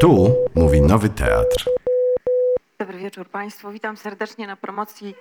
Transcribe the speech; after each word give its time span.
Tu 0.00 0.36
mówi 0.54 0.80
Nowy 0.80 1.08
Teatr. 1.08 1.70
Dobry 2.78 2.98
wieczór 2.98 3.28
Państwu. 3.28 3.70
Witam 3.70 3.96
serdecznie 3.96 4.46
na 4.46 4.56
promocji 4.56 5.14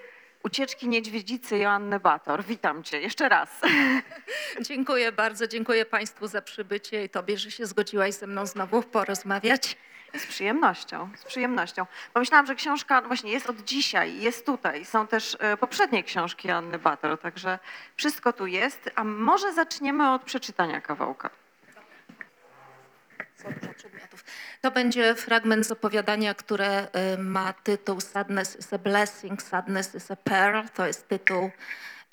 Ucieczki 0.44 0.88
Niedźwiedzicy 0.88 1.58
Joanny 1.58 2.00
Bator. 2.00 2.44
Witam 2.44 2.84
Cię 2.84 3.02
jeszcze 3.02 3.30
raz. 3.30 3.50
Dziękuję 4.68 5.12
bardzo, 5.12 5.48
dziękuję 5.48 5.86
Państwu 5.86 6.28
za 6.28 6.42
przybycie 6.42 7.04
i 7.04 7.10
Tobie, 7.10 7.38
że 7.38 7.52
się 7.52 7.66
zgodziłaś 7.66 8.14
ze 8.14 8.28
mną 8.28 8.46
znowu 8.46 8.84
porozmawiać. 8.84 9.78
Z 10.16 10.26
przyjemnością, 10.26 11.10
z 11.18 11.26
przyjemnością. 11.26 11.86
Pomyślałam, 12.14 12.46
że 12.46 12.56
książka 12.56 13.02
no 13.02 13.08
właśnie 13.08 13.32
jest 13.32 13.50
od 13.50 13.62
dzisiaj, 13.62 14.22
jest 14.22 14.46
tutaj. 14.46 14.86
Są 14.86 15.08
też 15.08 15.38
e, 15.40 15.58
poprzednie 15.58 16.04
książki 16.04 16.48
Joanny 16.48 16.80
Bator, 16.80 17.20
także 17.20 17.60
wszystko 17.96 18.34
tu 18.34 18.48
jest. 18.48 18.92
A 18.96 19.04
może 19.04 19.54
zaczniemy 19.54 20.14
od 20.14 20.24
przeczytania 20.24 20.82
kawałka. 20.82 21.45
Przedmiotów. 23.76 24.24
To 24.62 24.72
będzie 24.72 25.16
fragment 25.16 25.68
z 25.68 25.72
opowiadania, 25.72 26.34
które 26.34 26.88
y, 27.14 27.18
ma 27.18 27.54
tytuł 27.54 28.02
Sadness 28.02 28.56
is 28.60 28.74
a 28.74 28.78
Blessing, 28.78 29.42
Sadness 29.42 29.96
is 29.96 30.12
a 30.12 30.16
Pearl. 30.16 30.68
To 30.74 30.88
jest 30.88 31.08
tytuł 31.08 31.52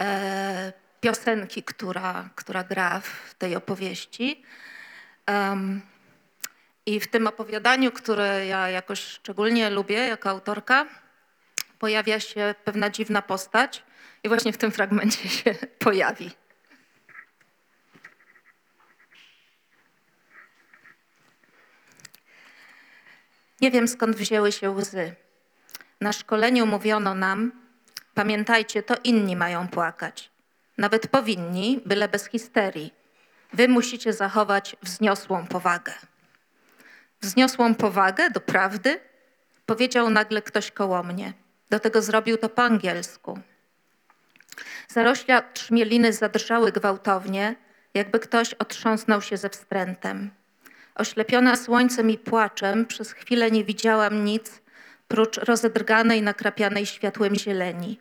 e, 0.01 0.73
piosenki, 1.01 1.63
która, 1.63 2.29
która 2.35 2.65
gra 2.65 3.01
w 3.01 3.35
tej 3.35 3.57
opowieści. 3.57 4.43
Em, 5.27 5.81
I 6.87 7.01
w 7.01 7.07
tym 7.07 7.27
opowiadaniu, 7.27 7.93
które 7.93 8.47
ja 8.47 8.69
jakoś 8.69 9.01
szczególnie 9.01 9.71
lubię 9.71 9.99
jako 9.99 10.31
autorka, 10.31 10.87
pojawia 11.79 12.21
się 12.21 12.55
pewna 12.65 12.91
dziwna 12.91 13.23
postać 13.23 13.83
i 14.23 14.29
właśnie 14.29 14.53
w 14.53 14.59
tym 14.59 14.73
fragmencie 14.73 15.29
się 15.29 15.55
pojawi. 15.87 16.31
Nie 23.63 23.71
wiem 23.71 23.89
skąd 23.89 24.17
wzięły 24.17 24.53
się 24.53 24.71
łzy. 24.71 25.15
Na 26.01 26.13
szkoleniu 26.13 26.67
mówiono 26.67 27.15
nam, 27.15 27.53
pamiętajcie, 28.15 28.83
to 28.83 28.95
inni 29.05 29.37
mają 29.37 29.69
płakać. 29.69 30.31
Nawet 30.79 31.09
powinni, 31.09 31.81
byle 31.87 32.09
bez 32.09 32.27
histerii. 32.27 32.93
Wy 33.53 33.69
musicie 33.69 34.13
zachować 34.13 34.77
wzniosłą 34.83 35.47
powagę. 35.47 35.93
Wzniosłą 37.21 37.75
powagę 37.75 38.31
do 38.31 38.41
prawdy? 38.41 39.01
Powiedział 39.67 40.11
nagle 40.11 40.43
ktoś 40.43 40.71
koło 40.71 41.03
mnie. 41.03 41.33
Do 41.71 41.81
tego 41.81 42.03
zrobił 42.03 42.37
to 42.37 42.49
po 42.49 42.63
angielsku. 42.63 43.39
Zarośla 44.89 45.43
trzmieliny 45.43 46.13
zadrżały 46.13 46.73
gwałtownie, 46.73 47.55
jakby 47.95 48.21
ktoś 48.21 48.55
otrząsnął 48.55 49.23
się 49.23 49.37
ze 49.37 49.51
wstrętem. 49.51 50.31
Oślepiona 50.95 51.57
słońcem 51.57 52.11
i 52.11 52.19
płaczem, 52.19 52.87
przez 52.87 53.13
chwilę 53.13 53.51
nie 53.51 53.65
widziałam 53.65 54.25
nic, 54.25 54.63
prócz 55.09 55.37
rozedrganej, 55.37 56.23
nakrapianej 56.23 56.87
światłem 56.87 57.35
zieleni. 57.35 57.99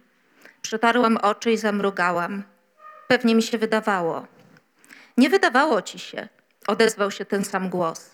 Przetarłam 0.61 1.17
oczy 1.17 1.51
i 1.51 1.57
zamrugałam. 1.57 2.43
Pewnie 3.07 3.35
mi 3.35 3.43
się 3.43 3.57
wydawało. 3.57 4.27
Nie 5.17 5.29
wydawało 5.29 5.81
ci 5.81 5.99
się, 5.99 6.27
odezwał 6.67 7.11
się 7.11 7.25
ten 7.25 7.45
sam 7.45 7.69
głos. 7.69 8.11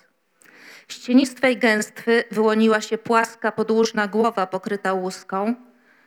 Z 0.88 1.00
cienistwej 1.00 1.58
gęstwy 1.58 2.24
wyłoniła 2.32 2.82
się 2.82 2.98
płaska, 2.98 3.52
podłużna 3.52 4.08
głowa 4.08 4.48
pokryta 4.48 4.94
łuską, 4.94 5.56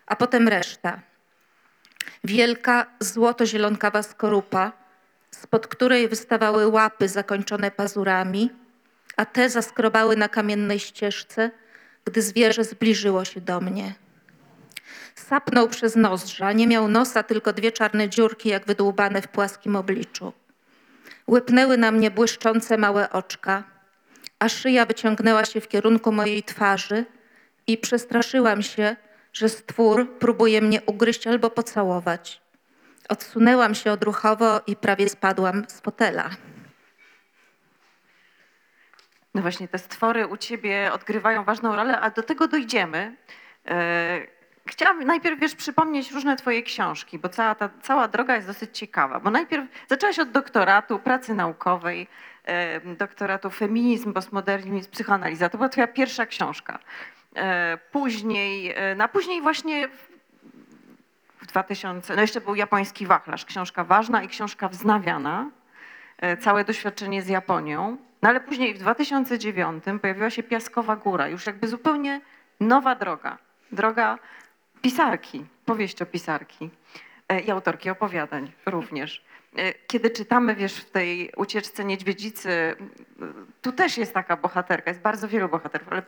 a 0.07 0.17
potem 0.17 0.49
reszta. 0.49 1.01
Wielka, 2.25 2.87
złoto-zielonkawa 3.01 4.03
skorupa, 4.03 4.73
spod 5.43 5.67
której 5.67 6.09
wystawały 6.09 6.67
łapy 6.67 7.09
zakończone 7.09 7.71
pazurami, 7.71 8.51
a 9.17 9.25
te 9.25 9.51
zaskrobały 9.51 10.17
na 10.17 10.29
kamiennej 10.29 10.79
ścieżce, 10.79 11.51
gdy 12.05 12.23
zwierzę 12.23 12.65
zbliżyło 12.65 13.25
się 13.25 13.41
do 13.41 13.61
mnie. 13.61 13.95
Sapnął 15.15 15.69
przez 15.69 15.97
nozdrza, 15.97 16.53
nie 16.53 16.67
miał 16.67 16.89
nosa, 16.89 17.23
tylko 17.23 17.53
dwie 17.53 17.73
czarne 17.73 18.09
dziurki, 18.09 18.49
jak 18.49 18.67
wydłubane 18.67 19.23
w 19.23 19.29
płaskim 19.29 19.77
obliczu. 19.77 20.33
Łypnęły 21.29 21.79
na 21.79 21.91
mnie 21.91 22.11
błyszczące 22.11 22.79
małe 22.79 23.11
oczka, 23.11 23.65
a 24.39 24.49
szyja 24.49 24.87
wyciągnęła 24.87 25.45
się 25.45 25.61
w 25.61 25.69
kierunku 25.69 26.13
mojej 26.13 26.43
twarzy 26.43 27.05
i 27.67 27.79
przestraszyłam 27.79 28.63
się, 28.63 28.97
że 29.33 29.49
stwór 29.49 30.19
próbuje 30.19 30.61
mnie 30.61 30.83
ugryźć 30.87 31.27
albo 31.27 31.51
pocałować. 31.51 32.50
Odsunęłam 33.11 33.75
się 33.75 33.93
odruchowo 33.93 34.61
i 34.67 34.77
prawie 34.77 35.09
spadłam 35.09 35.65
z 35.69 35.81
fotela. 35.81 36.31
No 39.35 39.43
właśnie, 39.43 39.69
te 39.69 39.79
stwory 39.79 40.27
u 40.27 40.37
Ciebie 40.37 40.91
odgrywają 40.93 41.45
ważną 41.45 41.77
rolę, 41.77 42.01
a 42.01 42.11
do 42.11 42.23
tego 42.23 42.49
dojdziemy. 42.49 43.17
E, 43.67 44.41
Chciałam 44.67 45.05
najpierw 45.05 45.41
wiesz, 45.41 45.55
przypomnieć 45.55 46.13
różne 46.13 46.37
Twoje 46.37 46.63
książki, 46.63 47.19
bo 47.19 47.29
cała 47.29 47.55
ta 47.55 47.71
cała 47.83 48.09
droga 48.09 48.35
jest 48.35 48.47
dosyć 48.47 48.79
ciekawa. 48.79 49.21
Bo 49.21 49.31
najpierw 49.31 49.65
zaczęłaś 49.89 50.19
od 50.19 50.31
doktoratu, 50.31 50.99
pracy 50.99 51.35
naukowej, 51.35 52.07
e, 52.45 52.81
doktoratu 52.95 53.51
feminizm, 53.51 54.13
postmodernizm, 54.13 54.91
psychoanaliza. 54.91 55.49
To 55.49 55.59
była 55.59 55.69
Twoja 55.69 55.87
pierwsza 55.87 56.27
książka. 56.27 56.79
E, 57.37 57.79
Później, 57.93 58.75
na 58.97 59.09
później 59.09 59.43
właśnie 59.43 59.89
w 61.41 61.47
2000, 61.47 62.15
no 62.17 62.21
jeszcze 62.21 62.41
był 62.41 62.55
japoński 62.55 63.07
wachlarz, 63.07 63.45
książka 63.45 63.85
ważna 63.85 64.23
i 64.23 64.29
książka 64.29 64.69
wznawiana, 64.69 65.51
e, 66.19 66.37
całe 66.37 66.65
doświadczenie 66.65 67.23
z 67.23 67.29
Japonią. 67.29 67.97
No 68.23 68.29
ale 68.29 68.41
później 68.41 68.75
w 68.75 68.79
2009 68.79 69.85
pojawiła 70.01 70.31
się 70.31 70.43
Piaskowa 70.43 70.97
Góra, 70.97 71.29
już 71.29 71.47
jakby 71.47 71.69
zupełnie 71.69 72.21
nowa 72.61 72.95
droga. 72.95 73.39
Droga 73.73 74.19
pisarki, 74.83 75.45
powieściopisarki 75.65 76.71
e, 77.29 77.41
i 77.41 77.51
autorki 77.51 77.91
opowiadań 77.91 78.53
również. 78.67 79.25
E, 79.57 79.73
Kiedy 79.87 80.11
czytamy, 80.11 80.55
wiesz, 80.55 80.77
w 80.77 80.91
tej 80.91 81.33
ucieczce 81.37 81.85
niedźwiedzicy, 81.85 82.77
tu 83.63 83.73
też 83.73 83.99
jest 83.99 84.15
taka 84.15 84.37
bohaterka, 84.37 84.91
jest 84.91 85.01
bardzo 85.03 85.29
wielu 85.29 85.49
bohaterów, 85.49 85.89
ale 85.89 86.03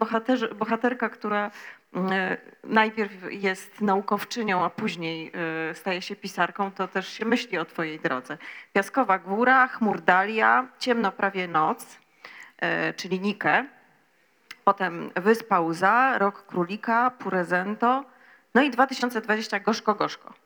bohaterka, 0.54 1.08
która 1.08 1.50
e, 1.97 2.36
najpierw 2.64 3.12
jest 3.31 3.81
naukowczynią, 3.81 4.64
a 4.64 4.70
później 4.70 5.32
e, 5.70 5.75
staje 5.75 6.02
się 6.02 6.16
pisarką, 6.16 6.70
to 6.70 6.88
też 6.88 7.08
się 7.08 7.25
myśli 7.25 7.58
o 7.58 7.64
twojej 7.64 8.00
drodze. 8.00 8.38
Piaskowa 8.72 9.19
Góra, 9.19 9.69
Chmurdalia, 9.69 10.69
Ciemno 10.78 11.12
prawie 11.12 11.48
noc, 11.48 11.98
czyli 12.97 13.20
Nikę, 13.20 13.64
potem 14.64 15.10
Wyspa 15.16 15.60
Łza, 15.60 16.19
Rok 16.19 16.47
Królika, 16.47 17.10
Purezento, 17.10 18.04
no 18.54 18.62
i 18.62 18.70
2020 18.70 19.60
Gorzko 19.60 19.94
Gorzko. 19.94 20.41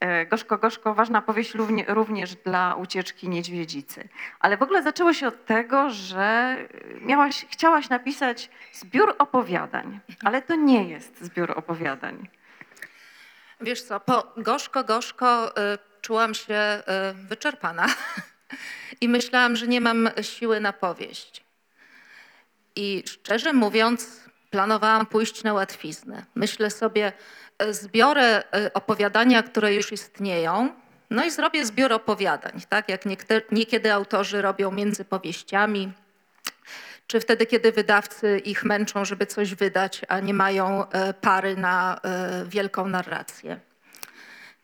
E, 0.00 0.26
Gorzko 0.26 0.58
Gorzko, 0.58 0.94
ważna 0.94 1.22
powieść 1.22 1.54
równie, 1.54 1.84
również 1.88 2.34
dla 2.34 2.74
ucieczki 2.74 3.28
niedźwiedzicy. 3.28 4.08
Ale 4.40 4.56
w 4.56 4.62
ogóle 4.62 4.82
zaczęło 4.82 5.12
się 5.12 5.28
od 5.28 5.46
tego, 5.46 5.90
że 5.90 6.56
miałaś, 7.00 7.46
chciałaś 7.50 7.88
napisać 7.88 8.50
zbiór 8.72 9.14
opowiadań, 9.18 10.00
ale 10.24 10.42
to 10.42 10.54
nie 10.54 10.88
jest 10.88 11.24
zbiór 11.24 11.50
opowiadań. 11.50 12.28
Wiesz 13.60 13.82
co, 13.82 14.00
po 14.00 14.32
gorzko, 14.36 14.84
gorzko 14.84 15.50
y, 15.50 15.78
czułam 16.00 16.34
się 16.34 16.54
y, 16.54 17.14
wyczerpana 17.14 17.86
i 19.00 19.08
myślałam, 19.08 19.56
że 19.56 19.68
nie 19.68 19.80
mam 19.80 20.10
siły 20.22 20.60
na 20.60 20.72
powieść. 20.72 21.44
I 22.76 23.02
szczerze 23.06 23.52
mówiąc, 23.52 24.27
planowałam 24.50 25.06
pójść 25.06 25.44
na 25.44 25.52
łatwiznę. 25.52 26.24
Myślę 26.34 26.70
sobie, 26.70 27.12
y, 27.62 27.74
zbiorę 27.74 28.42
y, 28.42 28.72
opowiadania, 28.72 29.42
które 29.42 29.74
już 29.74 29.92
istnieją, 29.92 30.68
no 31.10 31.24
i 31.24 31.30
zrobię 31.30 31.66
zbiór 31.66 31.92
opowiadań, 31.92 32.60
tak 32.68 32.88
jak 32.88 33.00
niekiedy 33.52 33.92
autorzy 33.92 34.42
robią 34.42 34.70
między 34.70 35.04
powieściami, 35.04 35.92
czy 37.08 37.20
wtedy, 37.20 37.46
kiedy 37.46 37.72
wydawcy 37.72 38.38
ich 38.38 38.64
męczą, 38.64 39.04
żeby 39.04 39.26
coś 39.26 39.54
wydać, 39.54 40.00
a 40.08 40.20
nie 40.20 40.34
mają 40.34 40.88
e, 40.88 41.14
pary 41.14 41.56
na 41.56 42.00
e, 42.02 42.44
wielką 42.44 42.88
narrację. 42.88 43.60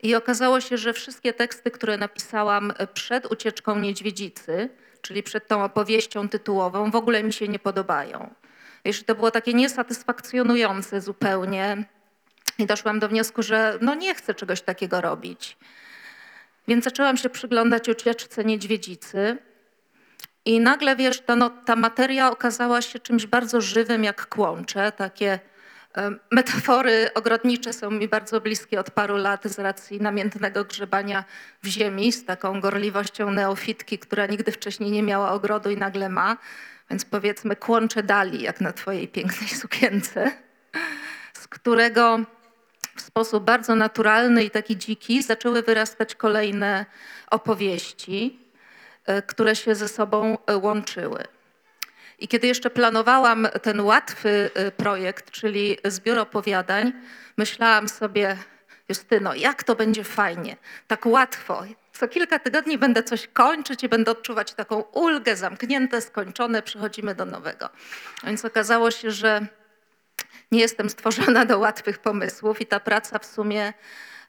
I 0.02 0.14
okazało 0.14 0.60
się, 0.60 0.78
że 0.78 0.92
wszystkie 0.92 1.32
teksty, 1.32 1.70
które 1.70 1.96
napisałam 1.96 2.72
e, 2.76 2.87
przed 2.87 3.32
ucieczką 3.32 3.78
niedźwiedzicy, 3.78 4.69
czyli 5.02 5.22
przed 5.22 5.48
tą 5.48 5.64
opowieścią 5.64 6.28
tytułową, 6.28 6.90
w 6.90 6.96
ogóle 6.96 7.22
mi 7.22 7.32
się 7.32 7.48
nie 7.48 7.58
podobają. 7.58 8.34
Wiesz, 8.84 9.02
to 9.02 9.14
było 9.14 9.31
takie 9.31 9.54
niesatysfakcjonujące 9.54 11.00
zupełnie. 11.00 11.84
I 12.58 12.66
doszłam 12.66 12.98
do 12.98 13.08
wniosku, 13.08 13.42
że 13.42 13.78
no 13.81 13.94
nie 13.94 14.14
chcę 14.14 14.34
czegoś 14.34 14.62
takiego 14.62 15.00
robić. 15.00 15.56
Więc 16.69 16.84
zaczęłam 16.84 17.16
się 17.16 17.31
przyglądać 17.31 17.88
ucieczce 17.88 18.44
niedźwiedzicy. 18.44 19.36
I 20.44 20.60
nagle, 20.60 20.96
wiesz, 20.96 21.20
ta, 21.20 21.36
no, 21.36 21.50
ta 21.50 21.76
materia 21.76 22.31
okazała 22.31 22.82
się 22.82 22.98
czymś 22.98 23.26
bardzo 23.26 23.60
żywym, 23.60 24.04
jak 24.04 24.26
kłącze. 24.26 24.92
Takie 24.92 25.38
metafory 26.30 27.10
ogrodnicze 27.14 27.72
są 27.72 27.90
mi 27.90 28.08
bardzo 28.08 28.40
bliskie 28.40 28.80
od 28.80 28.90
paru 28.90 29.16
lat 29.16 29.44
z 29.44 29.58
racji 29.58 30.00
namiętnego 30.00 30.64
grzebania 30.64 31.25
w 31.62 31.66
ziemi 31.66 32.12
z 32.12 32.25
taką 32.25 32.60
gorliwością 32.60 33.30
neofitki, 33.30 33.98
która 33.98 34.26
nigdy 34.26 34.52
wcześniej 34.52 34.90
nie 34.90 35.02
miała 35.02 35.32
ogrodu 35.32 35.70
i 35.70 35.76
nagle 35.76 36.08
ma. 36.08 36.37
Więc 36.90 37.04
powiedzmy 37.04 37.56
kłącze 37.56 38.02
dali, 38.02 38.42
jak 38.42 38.60
na 38.60 38.72
twojej 38.72 39.08
pięknej 39.08 39.48
sukience, 39.48 40.32
z 41.32 41.48
którego 41.48 42.20
w 42.96 43.00
sposób 43.00 43.44
bardzo 43.44 43.75
naturalny 43.75 44.44
i 44.44 44.50
taki 44.50 44.76
dziki 44.76 45.22
zaczęły 45.22 45.62
wyrastać 45.62 46.14
kolejne 46.14 46.86
opowieści, 47.31 48.38
e, 49.06 49.22
które 49.22 49.56
się 49.56 49.75
ze 49.75 49.88
sobą 49.88 50.38
e, 50.46 50.56
łączyły. 50.56 51.25
I 52.19 52.28
kiedy 52.28 52.46
jeszcze 52.46 52.70
planowałam 52.70 53.48
ten 53.62 53.80
łatwy 53.80 54.50
e, 54.54 54.70
projekt, 54.70 55.30
czyli 55.30 55.76
zbiór 55.84 56.19
opowiadań, 56.19 56.92
myślałam 57.37 57.88
sobie, 57.88 58.37
Justyno, 58.88 59.34
jak 59.34 59.64
to 59.64 59.75
będzie 59.75 60.04
fajnie, 60.04 60.56
tak 60.87 61.06
łatwo. 61.06 61.64
Co 61.99 62.08
kilka 62.08 62.38
tygodni 62.38 62.79
będę 62.79 63.02
coś 63.02 63.26
kończyć 63.26 63.85
i 63.85 63.88
będę 63.88 64.11
odczuwać 64.11 64.55
taką 64.55 64.81
ulgę, 64.81 65.37
zamknięte, 65.37 66.00
skończone, 66.00 66.62
przechodzimy 66.62 67.14
do 67.14 67.25
nowego. 67.25 67.69
Więc 68.25 68.44
okazało 68.44 68.91
się, 68.91 69.11
że 69.11 69.46
nie 70.52 70.61
jestem 70.61 70.91
stworzona 70.91 71.44
do 71.44 71.58
łatwych 71.58 71.99
pomysłów 71.99 72.61
i 72.61 72.67
ta 72.67 72.81
praca 72.81 73.19
w 73.19 73.26
sumie 73.26 73.73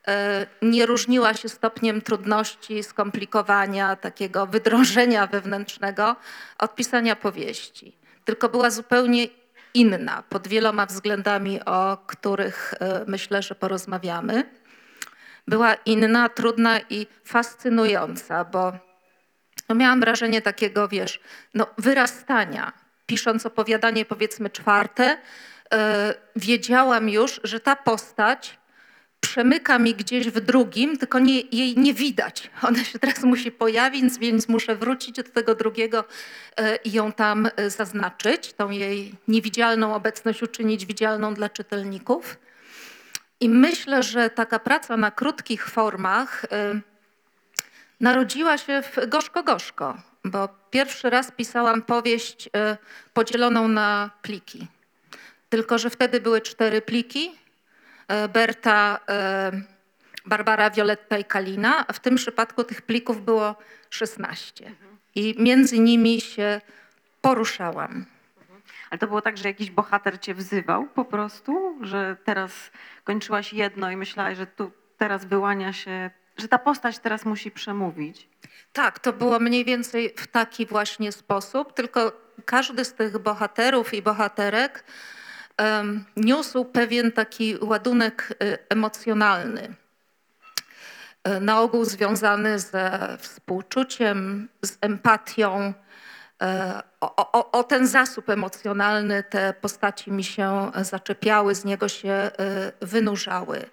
e, 0.08 0.48
nie 0.62 0.86
różniła 0.86 1.34
się 1.34 1.50
stopniem 1.50 2.02
trudności, 2.02 2.84
skomplikowania, 2.84 3.96
takiego 3.96 4.46
wydrążenia 4.48 5.28
wewnętrznego 5.28 6.16
od 6.58 6.76
pisania 6.76 7.16
powieści. 7.16 7.98
Tylko 8.26 8.50
była 8.50 8.70
zupełnie 8.70 9.28
inna 9.74 10.24
pod 10.30 10.48
wieloma 10.48 10.86
względami, 10.86 11.66
o 11.66 11.98
których 12.08 12.74
e, 12.80 13.06
myślę, 13.08 13.42
że 13.42 13.56
porozmawiamy. 13.56 14.65
Była 15.48 15.74
inna, 15.74 16.30
trudna 16.30 16.80
i 16.90 17.08
fascynująca, 17.24 18.46
bo 18.46 18.74
no 19.70 19.76
miałam 19.76 20.00
wrażenie 20.00 20.42
takiego, 20.42 20.88
wiesz, 20.88 21.20
no 21.54 21.68
wyrastania. 21.78 22.74
Pisząc 23.06 23.46
opowiadanie, 23.46 24.06
powiedzmy 24.06 24.50
czwarte, 24.50 25.18
e, 25.74 26.14
wiedziałam 26.36 27.10
już, 27.10 27.42
że 27.44 27.60
ta 27.60 27.76
postać 27.76 28.58
przemyka 29.36 29.80
mi 29.80 29.96
gdzieś 29.96 30.28
w 30.30 30.40
drugim, 30.40 30.98
tylko 30.98 31.20
nie, 31.20 31.42
jej 31.42 31.78
nie 31.78 31.94
widać. 31.94 32.50
Ona 32.68 32.84
się 32.84 33.00
teraz 33.00 33.24
musi 33.24 33.52
pojawić, 33.52 34.20
więc 34.20 34.50
muszę 34.50 34.76
wrócić 34.76 35.16
do 35.16 35.24
tego 35.24 35.56
drugiego 35.56 36.04
e, 36.58 36.76
i 36.76 36.92
ją 36.92 37.12
tam 37.12 37.50
e, 37.56 37.70
zaznaczyć, 37.70 38.54
tą 38.54 38.70
jej 38.70 39.14
niewidzialną 39.28 39.96
obecność 39.96 40.44
uczynić 40.44 40.86
widzialną 40.86 41.34
dla 41.34 41.50
czytelników. 41.50 42.38
I 43.46 43.50
myślę, 43.50 44.04
że 44.04 44.30
taka 44.30 44.60
praca 44.60 44.98
na 44.98 45.12
krótkich 45.12 45.70
formach 45.70 46.46
y, 46.46 46.48
narodziła 48.00 48.58
się 48.58 48.82
w 48.82 49.10
gorzko-gorzko, 49.10 49.98
bo 50.24 50.50
pierwszy 50.72 51.10
raz 51.10 51.32
pisałam 51.32 51.82
powieść 51.82 52.48
y, 52.48 52.50
podzieloną 53.14 53.68
na 53.68 54.10
pliki. 54.22 54.68
Tylko, 55.50 55.78
że 55.78 55.90
wtedy 55.90 56.22
były 56.22 56.42
cztery 56.42 56.82
pliki. 56.82 57.32
y, 58.26 58.30
Berta, 58.30 59.00
Barbara, 60.26 60.70
Violetta 60.70 61.18
i 61.18 61.26
Kalina, 61.26 61.88
a 61.88 61.94
w 61.94 62.00
tym 62.00 62.16
przypadku 62.16 62.64
tych 62.64 62.82
plików 62.82 63.26
było 63.26 63.56
16. 63.90 64.72
I 65.16 65.36
między 65.38 65.80
nimi 65.80 66.22
się 66.22 66.62
poruszałam. 67.22 68.06
Ale 68.96 69.00
to 69.00 69.08
było 69.08 69.22
tak, 69.22 69.38
że 69.38 69.48
jakiś 69.48 69.72
bohater 69.72 70.20
cię 70.20 70.34
wzywał 70.34 70.88
po 70.88 71.06
prostu, 71.06 71.78
że 71.82 72.18
teraz 72.24 72.52
kończyłaś 73.04 73.54
jedno 73.54 73.92
i 73.92 73.98
myślałaś, 73.98 74.38
że 74.38 74.48
tu 74.48 74.72
teraz 74.98 75.26
wyłania 75.26 75.74
się, 75.74 76.12
że 76.38 76.48
ta 76.48 76.58
postać 76.58 77.00
teraz 77.00 77.26
musi 77.26 77.52
przemówić. 77.52 78.30
Tak, 78.74 79.00
to 79.00 79.14
było 79.14 79.40
mniej 79.40 79.66
więcej 79.66 80.14
w 80.18 80.28
taki 80.28 80.66
właśnie 80.66 81.12
sposób, 81.12 81.74
tylko 81.74 82.12
każdy 82.46 82.86
z 82.86 82.94
tych 82.94 83.18
bohaterów 83.18 83.94
i 83.94 84.02
bohaterek 84.02 84.84
em, 85.58 86.06
niósł 86.18 86.66
pewien 86.66 87.12
taki 87.12 87.58
ładunek 87.62 88.38
y, 88.44 88.58
emocjonalny. 88.70 89.76
Y, 91.28 91.40
Na 91.40 91.62
ogół 91.62 91.86
związany 91.86 92.60
ze 92.60 93.18
współczuciem, 93.20 94.50
z 94.62 94.78
empatią. 94.82 95.74
E, 96.42 96.82
O, 97.06 97.32
o, 97.32 97.52
o 97.52 97.64
ten 97.64 97.88
zasób 97.88 98.30
emocjonalny 98.30 99.24
te 99.24 99.54
postaci 99.54 100.12
mi 100.12 100.24
się 100.24 100.72
zaczepiały, 100.82 101.56
z 101.56 101.66
niego 101.66 101.88
się 101.88 102.32
y, 102.82 102.86
wynurzały. 102.86 103.66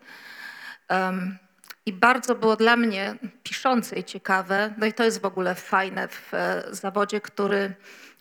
I 1.87 1.93
bardzo 1.93 2.35
było 2.35 2.57
dla 2.57 2.77
mnie 2.77 3.15
piszącej 3.43 4.05
ciekawe, 4.05 4.75
no 4.79 4.87
i 4.87 4.93
to 4.93 5.05
jest 5.05 5.21
w 5.21 5.25
ogóle 5.25 5.55
fajne 5.55 6.09
w 6.09 6.35
e, 6.35 6.63
zawodzie, 6.71 7.21
który 7.21 7.75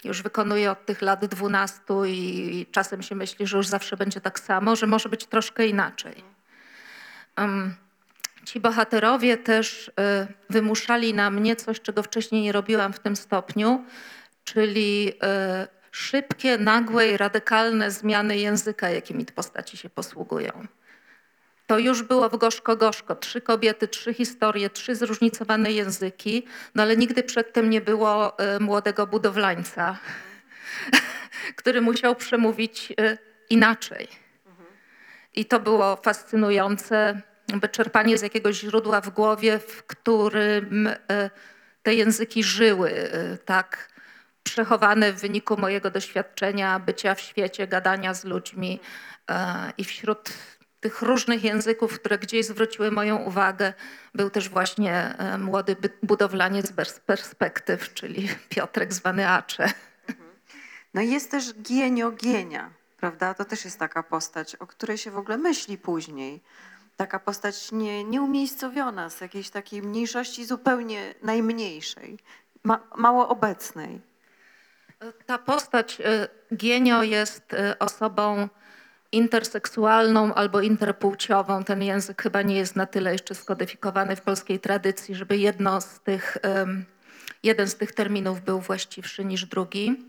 już 0.03 0.21
wykonuję 0.21 0.71
od 0.71 0.85
tych 0.85 1.01
lat 1.01 1.25
12 1.25 1.79
i 2.05 2.65
czasem 2.71 3.01
się 3.01 3.15
myśli, 3.15 3.47
że 3.47 3.57
już 3.57 3.67
zawsze 3.67 3.97
będzie 3.97 4.21
tak 4.21 4.39
samo, 4.39 4.75
że 4.75 4.87
może 4.87 5.09
być 5.09 5.25
troszkę 5.25 5.67
inaczej. 5.67 6.23
Ci 8.45 8.59
bohaterowie 8.59 9.37
też 9.37 9.91
e, 9.99 10.27
wymuszali 10.49 11.13
na 11.13 11.29
mnie 11.29 11.55
coś, 11.55 11.81
czego 11.81 12.03
wcześniej 12.03 12.41
nie 12.41 12.51
robiłam 12.51 12.93
w 12.93 12.99
tym 12.99 13.15
stopniu, 13.15 13.85
czyli 14.53 15.13
e, 15.23 15.67
szybkie, 15.91 16.57
nagłe 16.57 17.07
i 17.07 17.17
radykalne 17.17 17.91
zmiany 17.91 18.37
języka, 18.37 18.89
jakimi 18.89 19.25
te 19.25 19.33
postaci 19.33 19.77
się 19.77 19.89
posługują. 19.89 20.67
To 21.67 21.79
już 21.79 22.03
było 22.03 22.29
w 22.29 22.37
gorzko-gorzko. 22.37 23.15
Trzy 23.15 23.41
kobiety, 23.41 23.87
trzy 23.87 24.13
historie, 24.13 24.69
trzy 24.69 24.95
zróżnicowane 24.95 25.71
języki, 25.71 26.45
no 26.75 26.83
ale 26.83 26.97
nigdy 26.97 27.23
przedtem 27.23 27.69
nie 27.69 27.81
było 27.81 28.39
e, 28.39 28.59
młodego 28.59 29.07
budowlańca, 29.07 29.97
który 31.59 31.81
musiał 31.81 32.15
przemówić 32.15 32.93
e, 32.99 33.17
inaczej. 33.49 34.07
I 35.35 35.45
to 35.45 35.59
było 35.59 35.95
fascynujące, 35.95 37.21
wyczerpanie 37.47 38.17
z 38.17 38.21
jakiegoś 38.21 38.59
źródła 38.59 39.01
w 39.01 39.09
głowie, 39.09 39.59
w 39.59 39.83
którym 39.83 40.89
te 41.83 41.93
języki 41.93 42.43
żyły, 42.43 43.11
tak 43.45 43.90
przechowane 44.43 45.13
w 45.13 45.21
wyniku 45.21 45.57
mojego 45.57 45.91
doświadczenia 45.91 46.79
bycia 46.79 47.15
w 47.15 47.21
świecie, 47.21 47.67
gadania 47.67 48.13
z 48.13 48.23
ludźmi 48.23 48.79
e, 49.29 49.73
i 49.77 49.83
wśród 49.83 50.33
tych 50.79 51.01
różnych 51.01 51.43
języków, 51.43 51.99
które 51.99 52.17
gdzieś 52.17 52.45
zwróciły 52.45 52.91
moją 52.91 53.17
uwagę, 53.17 53.73
był 54.15 54.29
też 54.29 54.49
właśnie 54.49 55.15
e, 55.17 55.37
młody 55.37 55.75
budowlaniec 56.03 56.71
bez 56.71 56.99
perspektyw, 56.99 57.93
czyli 57.93 58.29
Piotrek 58.49 58.93
zwany 58.93 59.29
Acze. 59.29 59.73
No 60.93 61.01
i 61.01 61.11
jest 61.11 61.31
też 61.31 61.53
Gienio 61.53 62.11
Gienia, 62.11 62.69
prawda? 62.97 63.33
To 63.33 63.45
też 63.45 63.65
jest 63.65 63.79
taka 63.79 64.03
postać, 64.03 64.55
o 64.55 64.67
której 64.67 64.97
się 64.97 65.11
w 65.11 65.17
ogóle 65.17 65.37
myśli 65.37 65.77
później. 65.77 66.41
Taka 66.97 67.19
postać 67.19 67.71
nie, 67.71 68.03
nieumiejscowiona 68.03 69.09
z 69.09 69.21
jakiejś 69.21 69.49
takiej 69.49 69.81
mniejszości 69.81 70.45
zupełnie 70.45 71.15
najmniejszej, 71.23 72.19
ma, 72.63 72.79
mało 72.97 73.29
obecnej. 73.29 74.01
Ta 75.25 75.37
postać 75.37 76.01
e, 76.01 76.27
Gienio 76.55 77.03
jest 77.03 77.53
e, 77.53 77.79
osobą 77.79 78.49
interseksualną 79.11 80.33
albo 80.33 80.61
interpłciową. 80.61 81.63
Ten 81.63 81.83
język 81.83 82.21
chyba 82.21 82.41
nie 82.41 82.55
jest 82.55 82.75
na 82.75 82.85
tyle 82.85 83.11
jeszcze 83.11 83.35
skodyfikowany 83.35 84.15
w 84.15 84.21
polskiej 84.21 84.59
tradycji, 84.59 85.15
żeby 85.15 85.37
jedno 85.37 85.81
z 85.81 85.99
tych, 85.99 86.37
jeden 87.43 87.67
z 87.67 87.75
tych 87.75 87.91
terminów 87.91 88.41
był 88.41 88.59
właściwszy 88.59 89.25
niż 89.25 89.45
drugi. 89.45 90.05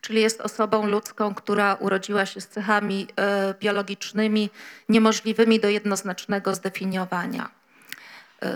Czyli 0.00 0.20
jest 0.20 0.40
osobą 0.40 0.86
ludzką, 0.86 1.34
która 1.34 1.74
urodziła 1.74 2.26
się 2.26 2.40
z 2.40 2.48
cechami 2.48 3.06
e, 3.16 3.54
biologicznymi 3.60 4.50
niemożliwymi 4.88 5.60
do 5.60 5.68
jednoznacznego 5.68 6.54
zdefiniowania. 6.54 7.50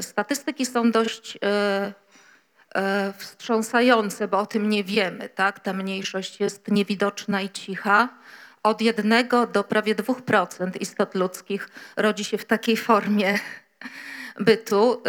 Statystyki 0.00 0.66
są 0.66 0.90
dość 0.90 1.38
wstrząsające, 3.18 4.28
bo 4.28 4.38
o 4.38 4.46
tym 4.46 4.68
nie 4.68 4.84
wiemy. 4.84 5.28
Tak? 5.28 5.60
Ta 5.60 5.72
mniejszość 5.72 6.40
jest 6.40 6.68
niewidoczna 6.68 7.42
i 7.42 7.50
cicha. 7.50 8.08
Od 8.62 8.80
jednego 8.80 9.46
do 9.46 9.64
prawie 9.64 9.94
2% 9.94 10.70
istot 10.80 11.14
ludzkich 11.14 11.68
rodzi 11.96 12.24
się 12.24 12.38
w 12.38 12.44
takiej 12.44 12.76
formie 12.76 13.38
bytu, 14.40 15.02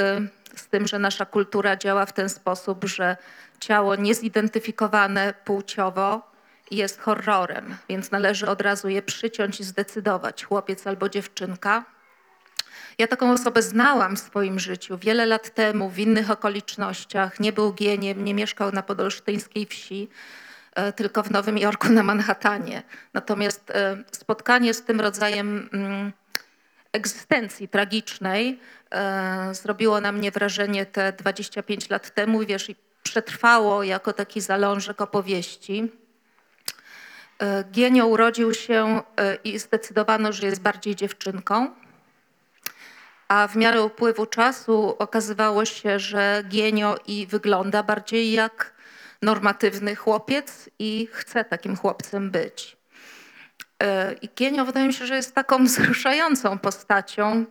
y, 0.53 0.57
z 0.59 0.67
tym, 0.67 0.87
że 0.87 0.99
nasza 0.99 1.25
kultura 1.25 1.75
działa 1.75 2.05
w 2.05 2.13
ten 2.13 2.29
sposób, 2.29 2.85
że 2.85 3.17
ciało 3.59 3.95
niezidentyfikowane 3.95 5.33
płciowo 5.45 6.31
jest 6.71 6.99
horrorem, 6.99 7.77
więc 7.89 8.11
należy 8.11 8.47
od 8.47 8.61
razu 8.61 8.89
je 8.89 9.01
przyciąć 9.01 9.59
i 9.59 9.63
zdecydować, 9.63 10.45
chłopiec 10.45 10.87
albo 10.87 11.09
dziewczynka. 11.09 11.85
Ja 12.97 13.07
taką 13.07 13.31
osobę 13.31 13.61
znałam 13.61 14.15
w 14.15 14.19
swoim 14.19 14.59
życiu 14.59 14.97
wiele 14.97 15.25
lat 15.25 15.53
temu, 15.53 15.89
w 15.89 15.99
innych 15.99 16.31
okolicznościach. 16.31 17.39
Nie 17.39 17.53
był 17.53 17.73
geniem, 17.73 18.23
nie 18.23 18.33
mieszkał 18.33 18.71
na 18.71 18.83
podolsztyńskiej 18.83 19.65
wsi, 19.65 20.09
e, 20.75 20.93
tylko 20.93 21.23
w 21.23 21.31
Nowym 21.31 21.57
Jorku 21.57 21.89
na 21.89 22.03
Manhattanie. 22.03 22.83
Natomiast 23.13 23.71
e, 23.71 24.03
spotkanie 24.11 24.73
z 24.73 24.83
tym 24.83 25.01
rodzajem 25.01 25.69
mm, 25.73 26.13
egzystencji 26.93 27.67
tragicznej 27.67 28.59
e, 28.91 29.53
zrobiło 29.53 30.01
na 30.01 30.11
mnie 30.11 30.31
wrażenie 30.31 30.85
te 30.85 31.13
25 31.13 31.89
lat 31.89 32.13
temu. 32.13 32.39
Wiesz, 32.39 32.69
i 32.69 32.75
przetrwało 33.03 33.83
jako 33.83 34.13
taki 34.13 34.41
zalążek 34.41 35.01
opowieści. 35.01 35.91
Gienio 37.71 38.07
urodził 38.07 38.53
się 38.53 39.01
i 39.43 39.59
zdecydowano, 39.59 40.33
że 40.33 40.47
jest 40.47 40.61
bardziej 40.61 40.95
dziewczynką, 40.95 41.75
a 43.27 43.47
w 43.47 43.55
miarę 43.55 43.81
upływu 43.81 44.25
czasu 44.25 44.95
okazywało 44.99 45.65
się, 45.65 45.99
że 45.99 46.43
Gienio 46.47 46.95
i 47.07 47.27
wygląda 47.27 47.83
bardziej 47.83 48.31
jak 48.31 48.73
normatywny 49.21 49.95
chłopiec 49.95 50.69
i 50.79 51.07
chce 51.11 51.45
takim 51.45 51.77
chłopcem 51.77 52.31
być. 52.31 52.77
E, 53.83 54.13
I 54.13 54.29
Gienio 54.35 54.65
wydaje 54.65 54.87
mi 54.87 54.93
się, 54.93 55.07
że 55.07 55.15
jest 55.15 55.35
taką 55.35 55.63
wzruszającą 55.65 56.59
postacią 56.59 57.45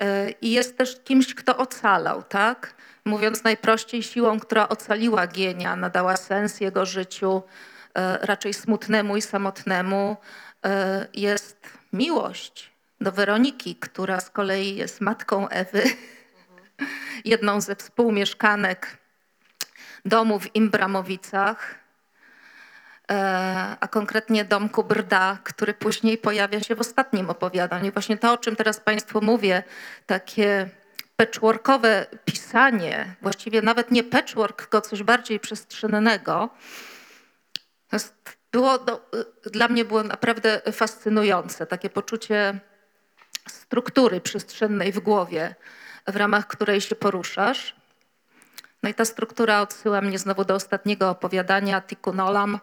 e, 0.00 0.30
i 0.30 0.52
jest 0.52 0.78
też 0.78 1.00
kimś, 1.04 1.34
kto 1.34 1.56
ocalał, 1.56 2.22
tak? 2.22 2.74
Mówiąc 3.04 3.44
najprościej, 3.44 4.02
siłą, 4.02 4.40
która 4.40 4.68
ocaliła 4.68 5.26
Gienia, 5.26 5.76
nadała 5.76 6.16
sens 6.16 6.60
jego 6.60 6.86
życiu, 6.86 7.42
e, 7.94 8.18
raczej 8.26 8.54
smutnemu 8.54 9.16
i 9.16 9.22
samotnemu, 9.22 10.16
jest 11.14 11.60
miłość 11.92 12.75
do 13.00 13.12
Weroniki, 13.12 13.76
która 13.76 14.20
z 14.20 14.30
kolei 14.30 14.76
jest 14.76 15.00
matką 15.00 15.48
Ewy, 15.48 15.82
jedną 17.24 17.60
ze 17.60 17.76
współmieszkanek 17.76 18.98
domu 20.04 20.40
w 20.40 20.56
Imbramowicach, 20.56 21.74
e, 23.10 23.76
a 23.80 23.88
konkretnie 23.88 24.44
domku 24.44 24.84
Brda, 24.84 25.38
który 25.44 25.74
później 25.74 26.18
pojawia 26.18 26.60
się 26.60 26.74
w 26.74 26.80
ostatnim 26.80 27.30
opowiadaniu. 27.30 27.92
Właśnie 27.92 28.16
to, 28.16 28.32
o 28.32 28.38
czym 28.38 28.56
teraz 28.56 28.80
Państwu 28.80 29.20
mówię, 29.20 29.62
takie 30.06 30.68
patchworkowe 31.16 32.06
pisanie, 32.24 33.14
właściwie 33.22 33.62
nawet 33.62 33.90
nie 33.90 34.04
patchwork, 34.04 34.62
tylko 34.62 34.80
coś 34.80 35.02
bardziej 35.02 35.40
przestrzennego, 35.40 36.50
było, 38.52 38.78
no, 38.86 39.00
dla 39.52 39.68
mnie 39.68 39.84
było 39.84 40.02
naprawdę 40.02 40.60
fascynujące, 40.72 41.66
takie 41.66 41.90
poczucie 41.90 42.60
struktury 43.48 44.20
przestrzennej 44.20 44.92
w 44.92 45.00
głowie, 45.00 45.54
w 46.06 46.16
ramach 46.16 46.46
której 46.46 46.80
się 46.80 46.94
poruszasz. 46.94 47.76
No 48.82 48.88
i 48.88 48.94
ta 48.94 49.04
struktura 49.04 49.60
odsyła 49.60 50.00
mnie 50.00 50.18
znowu 50.18 50.44
do 50.44 50.54
ostatniego 50.54 51.10
opowiadania 51.10 51.80
Tikkun 51.80 52.20
Olam, 52.20 52.58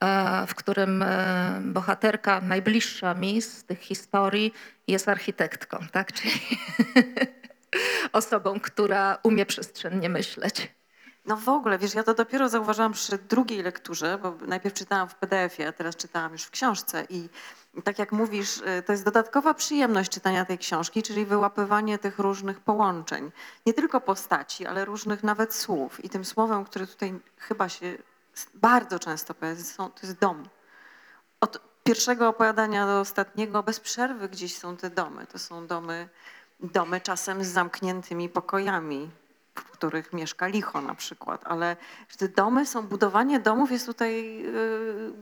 e, 0.00 0.46
w 0.46 0.54
którym 0.54 1.02
e, 1.02 1.60
bohaterka 1.64 2.40
najbliższa 2.40 3.14
mi 3.14 3.42
z 3.42 3.64
tych 3.64 3.80
historii 3.80 4.52
jest 4.88 5.08
architektką, 5.08 5.78
tak? 5.92 6.12
Czyli 6.16 6.40
osobą, 8.12 8.60
która 8.60 9.18
umie 9.22 9.46
przestrzennie 9.46 10.08
myśleć. 10.08 10.72
No 11.26 11.36
w 11.36 11.48
ogóle, 11.48 11.78
wiesz, 11.78 11.94
ja 11.94 12.02
to 12.02 12.14
dopiero 12.14 12.48
zauważyłam 12.48 12.92
przy 12.92 13.18
drugiej 13.18 13.62
lekturze, 13.62 14.18
bo 14.22 14.34
najpierw 14.46 14.74
czytałam 14.74 15.08
w 15.08 15.14
PDF-ie, 15.14 15.68
a 15.68 15.72
teraz 15.72 15.96
czytałam 15.96 16.32
już 16.32 16.42
w 16.42 16.50
książce 16.50 17.06
i 17.08 17.28
tak 17.84 17.98
jak 17.98 18.12
mówisz, 18.12 18.56
y, 18.58 18.82
to 18.86 18.92
jest 18.92 19.04
dodatkowa 19.04 19.54
przyjemność 19.54 20.10
czytania 20.10 20.44
tej 20.44 20.58
książki, 20.58 21.02
czyli 21.02 21.26
wyłapywanie 21.26 21.98
tych 21.98 22.18
różnych 22.18 22.60
połączeń. 22.60 23.32
Nie 23.66 23.74
tylko 23.74 24.00
postaci, 24.00 24.66
ale 24.66 24.84
różnych 24.84 25.22
nawet 25.22 25.54
słów. 25.54 26.04
I 26.04 26.08
tym 26.10 26.24
słowem, 26.24 26.64
które 26.64 26.86
tutaj 26.86 27.20
chyba 27.38 27.68
się 27.68 27.98
bardzo 28.54 28.98
często 28.98 29.34
pojawia, 29.34 29.62
są- 29.62 29.90
to 29.90 30.06
jest 30.06 30.18
dom. 30.18 30.48
Od 31.40 31.60
pierwszego 31.84 32.28
opowiadania 32.28 32.86
do 32.86 33.00
ostatniego 33.00 33.62
bez 33.62 33.80
przerwy 33.80 34.28
gdzieś 34.28 34.58
są 34.58 34.76
te 34.76 34.90
domy. 34.90 35.26
To 35.26 35.38
są 35.38 35.66
domy, 35.66 36.08
domy 36.60 37.00
czasem 37.00 37.44
z 37.44 37.48
zamkniętymi 37.48 38.28
pokojami, 38.28 39.10
w 39.54 39.62
których 39.70 40.12
mieszka 40.12 40.46
licho 40.46 40.80
na 40.80 40.94
przykład, 40.94 41.40
ale 41.44 41.76
te 42.18 42.28
domy 42.28 42.66
są, 42.66 42.82
budowanie 42.86 43.40
domów 43.40 43.70
jest 43.72 43.86
tutaj 43.86 44.44
y, 44.46 45.12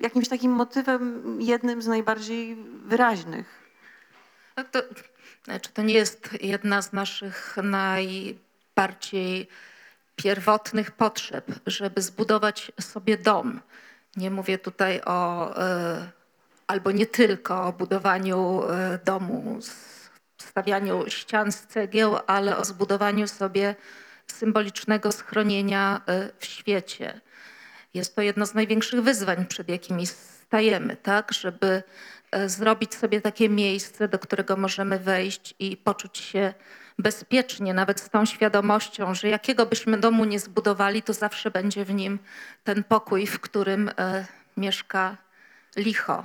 jakimś 0.00 0.28
takim 0.28 0.52
motywem 0.52 1.22
jednym 1.40 1.82
z 1.82 1.86
najbardziej 1.86 2.56
wyraźnych. 2.84 3.68
Tak 4.54 4.70
to, 4.70 4.78
znaczy 5.44 5.72
to 5.72 5.82
nie 5.82 5.94
jest 5.94 6.28
jedna 6.42 6.82
z 6.82 6.92
naszych 6.92 7.56
najbardziej 7.62 9.48
pierwotnych 10.16 10.90
potrzeb, 10.90 11.46
żeby 11.66 12.02
zbudować 12.02 12.72
sobie 12.80 13.18
dom. 13.18 13.60
Nie 14.16 14.30
mówię 14.30 14.58
tutaj 14.58 15.00
o, 15.04 15.56
e, 15.62 16.10
albo 16.66 16.90
nie 16.90 17.06
tylko 17.06 17.66
o 17.66 17.72
budowaniu 17.72 18.62
e, 18.70 18.98
domu, 19.04 19.56
s- 19.58 19.97
stawianiu 20.42 21.04
ścian 21.08 21.52
z 21.52 21.66
cegieł, 21.66 22.16
ale 22.26 22.56
o 22.56 22.64
zbudowaniu 22.64 23.28
sobie 23.28 23.74
symbolicznego 24.26 25.12
schronienia 25.12 26.00
e, 26.06 26.30
w 26.38 26.44
świecie. 26.44 27.20
Jest 27.94 28.16
to 28.16 28.22
jedno 28.22 28.46
z 28.46 28.54
największych 28.54 29.02
wyzwań, 29.02 29.46
przed 29.46 29.68
jakimi 29.68 30.06
stajemy, 30.06 30.96
tak? 30.96 31.32
Żeby 31.32 31.82
e, 32.30 32.48
zrobić 32.48 32.94
sobie 32.94 33.20
takie 33.20 33.48
miejsce, 33.48 34.08
do 34.08 34.18
którego 34.18 34.56
możemy 34.56 34.98
wejść 34.98 35.54
i 35.58 35.76
poczuć 35.76 36.18
się 36.18 36.54
bezpiecznie, 36.98 37.74
nawet 37.74 38.00
z 38.00 38.10
tą 38.10 38.24
świadomością, 38.26 39.14
że 39.14 39.28
jakiego 39.28 39.66
byśmy 39.66 39.98
domu 39.98 40.24
nie 40.24 40.40
zbudowali, 40.40 41.02
to 41.02 41.12
zawsze 41.12 41.50
będzie 41.50 41.84
w 41.84 41.94
nim 41.94 42.18
ten 42.64 42.84
pokój, 42.84 43.26
w 43.26 43.40
którym 43.40 43.90
e, 43.98 44.26
mieszka 44.56 45.16
licho, 45.76 46.22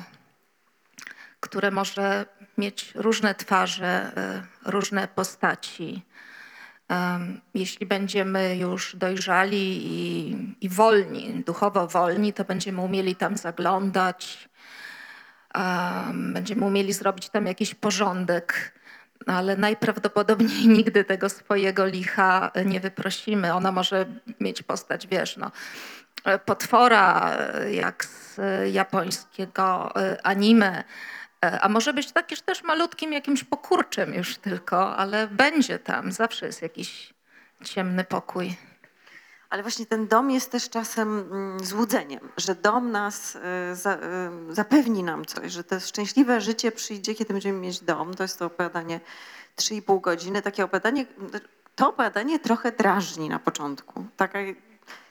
które 1.40 1.72
może 1.72 2.26
mieć 2.58 2.92
różne 2.96 3.36
twarze, 3.36 4.12
e, 4.18 4.44
różne 4.72 5.08
postaci. 5.08 6.06
Jeśli 7.54 7.86
będziemy 7.86 8.58
już 8.58 8.96
dojrzali 8.96 9.80
i, 9.84 10.36
i 10.62 10.70
wolni, 10.70 11.44
duchowo 11.46 11.88
wolni, 11.88 12.34
to 12.34 12.44
będziemy 12.44 12.82
umieli 12.82 13.16
tam 13.16 13.38
zaglądać, 13.38 14.50
em, 15.54 16.34
będziemy 16.34 16.66
umieli 16.66 16.94
zrobić 16.94 17.30
tam 17.30 17.46
jakiś 17.46 17.76
porządek, 17.76 18.80
ale 19.28 19.58
najprawdopodobniej 19.58 20.68
nigdy 20.78 21.04
tego 21.04 21.30
swojego 21.30 21.86
licha 21.86 22.52
nie 22.66 22.80
wyprosimy. 22.80 23.54
Ona 23.54 23.72
może 23.72 24.06
mieć 24.40 24.64
postać, 24.64 25.08
wiesz, 25.08 25.38
no, 25.38 25.52
potwora, 26.46 27.38
jak 27.72 28.06
z 28.06 28.40
japońskiego 28.74 29.96
e, 29.96 30.18
anime, 30.28 30.84
A 31.62 31.70
może 31.70 31.94
być 31.94 32.12
takiż 32.12 32.42
też 32.42 32.64
malutkim 32.64 33.14
jakimś 33.14 33.44
pokurczem 33.44 34.14
już 34.14 34.38
tylko, 34.38 34.96
ale 34.98 35.28
będzie 35.28 35.80
tam, 35.80 36.12
zawsze 36.12 36.46
jest 36.46 36.62
jakiś 36.62 37.14
ciemny 37.64 38.04
pokój. 38.04 38.58
Ale 39.50 39.62
właśnie 39.62 39.86
ten 39.86 40.08
dom 40.08 40.32
jest 40.32 40.52
też 40.52 40.70
czasem 40.70 41.20
mm, 41.20 41.66
złudzeniem, 41.66 42.30
że 42.38 42.56
dom 42.56 42.92
nas 42.92 43.36
y, 43.36 43.40
y, 44.52 44.56
zapewni 44.56 45.04
nam 45.04 45.26
coś, 45.26 45.52
że 45.52 45.64
to 45.64 45.80
szczęśliwe 45.80 46.42
życie 46.42 46.72
przyjdzie, 46.72 47.16
kiedy 47.16 47.34
będziemy 47.34 47.60
mieć 47.60 47.80
dom. 47.80 48.14
To 48.14 48.24
jest 48.24 48.40
to 48.40 48.46
opowiadanie 48.46 49.00
3,5 49.58 50.02
godziny. 50.02 50.42
Takie 50.42 50.64
opowiadanie, 50.64 51.06
to 51.76 51.90
opowiadanie 51.90 52.40
trochę 52.40 52.72
drażni 52.72 53.30
na 53.30 53.40
początku. 53.40 54.06
Taka, 54.18 54.40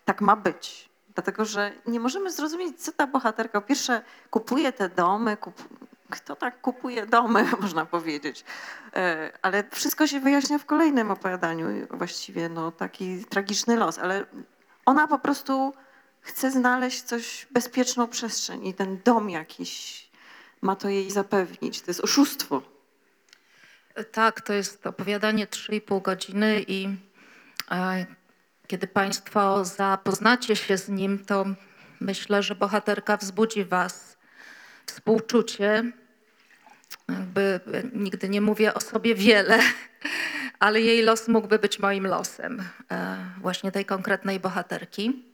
tak 0.04 0.20
ma 0.20 0.36
być. 0.36 0.88
Dlatego, 1.14 1.44
że 1.44 1.72
nie 1.86 2.00
możemy 2.00 2.32
zrozumieć, 2.32 2.80
co 2.80 2.92
ta 2.92 3.06
bohaterka. 3.06 3.60
Po 3.60 3.66
pierwsze, 3.66 4.02
kupuje 4.30 4.72
te 4.72 4.88
domy, 4.88 5.36
kup... 5.36 5.62
kto 6.12 6.36
tak 6.36 6.60
kupuje 6.60 7.06
domy, 7.06 7.44
można 7.60 7.86
powiedzieć. 7.86 8.44
E, 8.96 9.32
Ale 9.42 9.64
wszystko 9.70 10.06
się 10.06 10.20
wyjaśnia 10.20 10.58
w 10.58 10.66
kolejnym 10.66 11.10
opowiadaniu. 11.10 11.66
Właściwie 11.90 12.48
no, 12.48 12.72
taki 12.72 13.24
tragiczny 13.24 13.76
los. 13.76 13.98
Ale 13.98 14.26
ona 14.86 15.08
po 15.08 15.18
prostu 15.18 15.74
chce 16.20 16.50
znaleźć 16.50 17.02
coś, 17.02 17.46
bezpieczną 17.50 18.08
przestrzeń 18.08 18.66
i 18.66 18.74
ten 18.74 19.00
dom 19.04 19.30
jakiś 19.30 20.02
ma 20.62 20.76
to 20.76 20.88
jej 20.88 21.10
zapewnić. 21.10 21.80
To 21.80 21.90
jest 21.90 22.00
oszustwo. 22.00 22.62
Tak, 24.12 24.40
to 24.40 24.52
jest 24.52 24.86
opowiadanie 24.86 25.46
3,5 25.46 26.02
godziny 26.02 26.64
i 26.68 26.96
e, 27.70 28.06
kiedy 28.66 28.86
Państwo 28.86 29.64
zapoznacie 29.64 30.56
się 30.56 30.78
z 30.78 30.88
nim, 30.88 31.24
to 31.24 31.44
myślę, 32.00 32.42
że 32.42 32.54
bohaterka 32.54 33.16
wzbudzi 33.16 33.64
Was 33.64 34.16
współczucie. 34.86 35.92
Jakby 37.08 37.60
e, 37.72 37.82
nigdy 37.92 38.28
nie 38.28 38.40
mówię 38.40 38.74
o 38.74 38.80
sobie 38.80 39.14
wiele, 39.14 39.58
ale 40.58 40.80
jej 40.80 41.02
los 41.02 41.28
mógłby 41.28 41.58
być 41.58 41.78
moim 41.78 42.06
losem, 42.06 42.62
e, 42.90 43.16
właśnie 43.40 43.72
tej 43.72 43.84
konkretnej 43.84 44.40
bohaterki. 44.40 45.32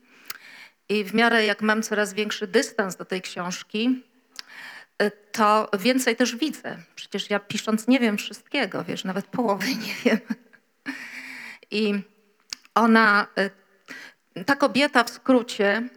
I 0.89 1.05
w 1.05 1.15
miarę 1.15 1.47
jak 1.47 1.63
mam 1.63 1.83
coraz 1.83 2.15
większy 2.15 2.47
dystans 2.47 2.97
do 2.97 3.05
tej 3.05 3.23
książki, 3.23 4.03
y, 5.03 5.11
to 5.33 5.71
więcej 5.79 6.17
też 6.17 6.37
widzę. 6.37 6.77
Przecież 6.95 7.31
ja 7.31 7.41
pisząc 7.41 7.89
nie 7.89 8.01
wiem 8.01 8.19
wszystkiego, 8.19 8.85
wiesz, 8.85 9.05
nawet 9.05 9.27
połowy 9.27 9.67
nie 9.67 9.95
wiem. 10.05 10.19
I 11.71 11.95
ona, 12.75 13.27
y, 14.39 14.45
ta 14.45 14.57
kobieta 14.57 15.05
w 15.05 15.11
skrócie, 15.11 15.89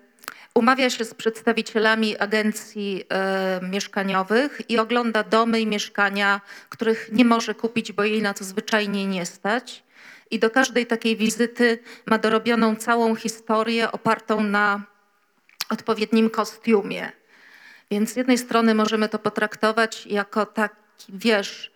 umawia 0.55 0.89
się 0.89 1.05
z 1.05 1.13
przedstawicielami 1.13 2.17
agencji 2.17 3.03
y, 3.62 3.65
mieszkaniowych 3.65 4.62
i 4.70 4.79
ogląda 4.79 5.24
domy 5.24 5.62
i 5.62 5.67
mieszkania, 5.67 6.41
których 6.70 7.10
nie 7.12 7.25
może 7.25 7.55
kupić, 7.55 7.91
bo 7.91 8.03
jej 8.03 8.22
na 8.22 8.34
to 8.34 8.43
zwyczajnie 8.43 9.05
nie 9.05 9.25
stać. 9.25 9.84
I 10.31 10.39
do 10.39 10.50
każdej 10.50 10.86
takiej 10.86 11.17
wizyty 11.17 11.79
ma 12.05 12.17
dorobioną 12.17 12.75
całą 12.75 13.15
historię 13.15 13.91
opartą 13.91 14.43
na 14.43 14.84
odpowiednim 15.70 16.29
kostiumie. 16.29 17.12
Więc 17.91 18.13
z 18.13 18.15
jednej 18.15 18.38
strony 18.38 18.75
możemy 18.75 19.10
to 19.10 19.20
potraktować 19.20 20.05
jako 20.05 20.46
taki, 20.46 20.75
wiesz, 21.10 21.72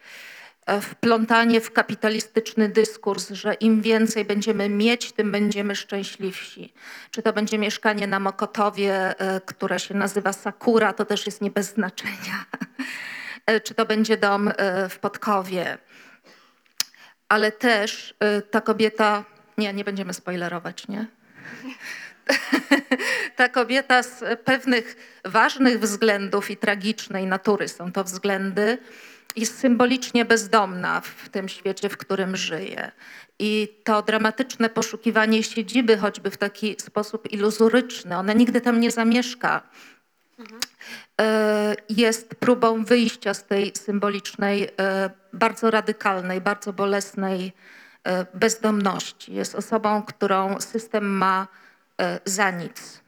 wplątanie 0.81 1.61
w 1.61 1.71
kapitalistyczny 1.71 2.69
dyskurs, 2.69 3.29
że 3.29 3.53
im 3.53 3.81
więcej 3.81 4.25
będziemy 4.25 4.69
mieć, 4.69 5.11
tym 5.11 5.31
będziemy 5.31 5.75
szczęśliwsi. 5.75 6.73
Czy 7.11 7.21
to 7.21 7.33
będzie 7.33 7.57
mieszkanie 7.57 8.07
na 8.07 8.19
Mokotowie, 8.19 9.19
e, 9.19 9.41
które 9.41 9.79
się 9.79 9.93
nazywa 9.93 10.33
Sakura, 10.33 10.93
to 10.93 11.05
też 11.05 11.25
jest 11.25 11.41
nie 11.41 11.51
bez 11.51 11.73
znaczenia. 11.73 12.45
E, 13.45 13.61
Czy 13.61 13.73
to 13.73 13.85
będzie 13.85 14.17
dom 14.17 14.51
e, 14.57 14.89
w 14.89 14.99
Podkowie. 14.99 15.77
Ale 17.29 17.51
też 17.51 18.15
e, 18.19 18.41
ta 18.41 18.61
kobieta, 18.61 19.23
nie, 19.57 19.73
nie 19.73 19.83
będziemy 19.83 20.13
spoilerować, 20.13 20.87
nie? 20.87 21.05
ta 23.35 23.49
kobieta 23.49 24.03
z 24.03 24.23
pewnych 24.45 24.95
ważnych 25.25 25.79
względów 25.79 26.51
i 26.51 26.57
tragicznej 26.57 27.25
natury 27.25 27.67
są 27.67 27.91
to 27.91 28.03
względy, 28.03 28.77
jest 29.35 29.59
symbolicznie 29.59 30.25
bezdomna 30.25 31.01
w 31.01 31.29
tym 31.29 31.49
świecie, 31.49 31.89
w 31.89 31.97
którym 31.97 32.35
żyje. 32.35 32.91
I 33.39 33.81
to 33.83 34.01
dramatyczne 34.01 34.69
poszukiwanie 34.69 35.43
siedziby, 35.43 35.97
choćby 35.97 36.31
w 36.31 36.37
taki 36.37 36.75
sposób 36.79 37.31
iluzoryczny, 37.31 38.17
ona 38.17 38.33
nigdy 38.33 38.61
tam 38.61 38.79
nie 38.79 38.91
zamieszka, 38.91 39.61
e, 41.21 41.75
jest 41.89 42.35
próbą 42.35 42.85
wyjścia 42.85 43.33
z 43.33 43.43
tej 43.43 43.71
symbolicznej, 43.75 44.69
e, 44.79 45.09
bardzo 45.33 45.71
radykalnej, 45.71 46.41
bardzo 46.41 46.73
bolesnej 46.73 47.53
e, 48.03 48.25
bezdomności. 48.33 49.33
Jest 49.33 49.55
osobą, 49.55 50.03
którą 50.03 50.61
system 50.61 51.17
ma 51.17 51.47
za 52.25 52.51
nic. 52.51 53.04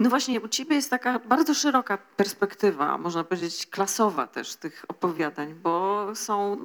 No 0.00 0.10
właśnie, 0.10 0.40
u 0.40 0.48
ciebie 0.48 0.76
jest 0.76 0.90
taka 0.90 1.18
bardzo 1.18 1.54
szeroka 1.54 1.98
perspektywa, 1.98 2.98
można 2.98 3.24
powiedzieć 3.24 3.66
klasowa 3.66 4.26
też 4.26 4.56
tych 4.56 4.84
opowiadań, 4.88 5.54
bo 5.54 6.06
są, 6.14 6.56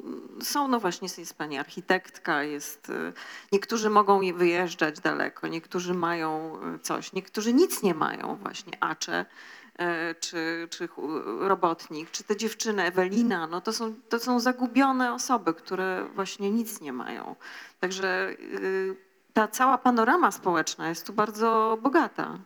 są 0.41 0.67
no 0.67 0.79
właśnie, 0.79 1.07
jest 1.17 1.37
pani 1.37 1.57
architektka, 1.57 2.43
jest, 2.43 2.89
y, 2.89 3.13
niektórzy 3.51 3.89
mogą 3.89 4.21
je 4.21 4.33
wyjeżdżać 4.33 4.99
daleko, 4.99 5.47
niektórzy 5.47 5.93
mają 5.93 6.59
y, 6.75 6.79
coś, 6.79 7.13
niektórzy 7.13 7.53
nic 7.53 7.83
nie 7.83 7.93
mają 7.93 8.35
właśnie, 8.35 8.73
Acze, 8.79 9.25
y, 9.81 9.85
czy, 10.19 10.67
czy 10.71 10.89
robotnik, 11.39 12.11
czy 12.11 12.23
te 12.23 12.37
dziewczyny, 12.37 12.83
Ewelina, 12.83 13.47
no 13.47 13.61
to 13.61 13.73
są, 13.73 13.93
to 14.09 14.19
są 14.19 14.39
zagubione 14.39 15.13
osoby, 15.13 15.53
które 15.53 16.07
właśnie 16.15 16.51
nic 16.51 16.81
nie 16.81 16.93
mają. 16.93 17.35
Także 17.79 18.35
ta 19.33 19.47
cała 19.47 19.77
panorama 19.77 20.31
społeczna 20.31 20.89
jest 20.89 21.07
tu 21.07 21.13
bardzo 21.13 21.77
bogata. 21.81 22.37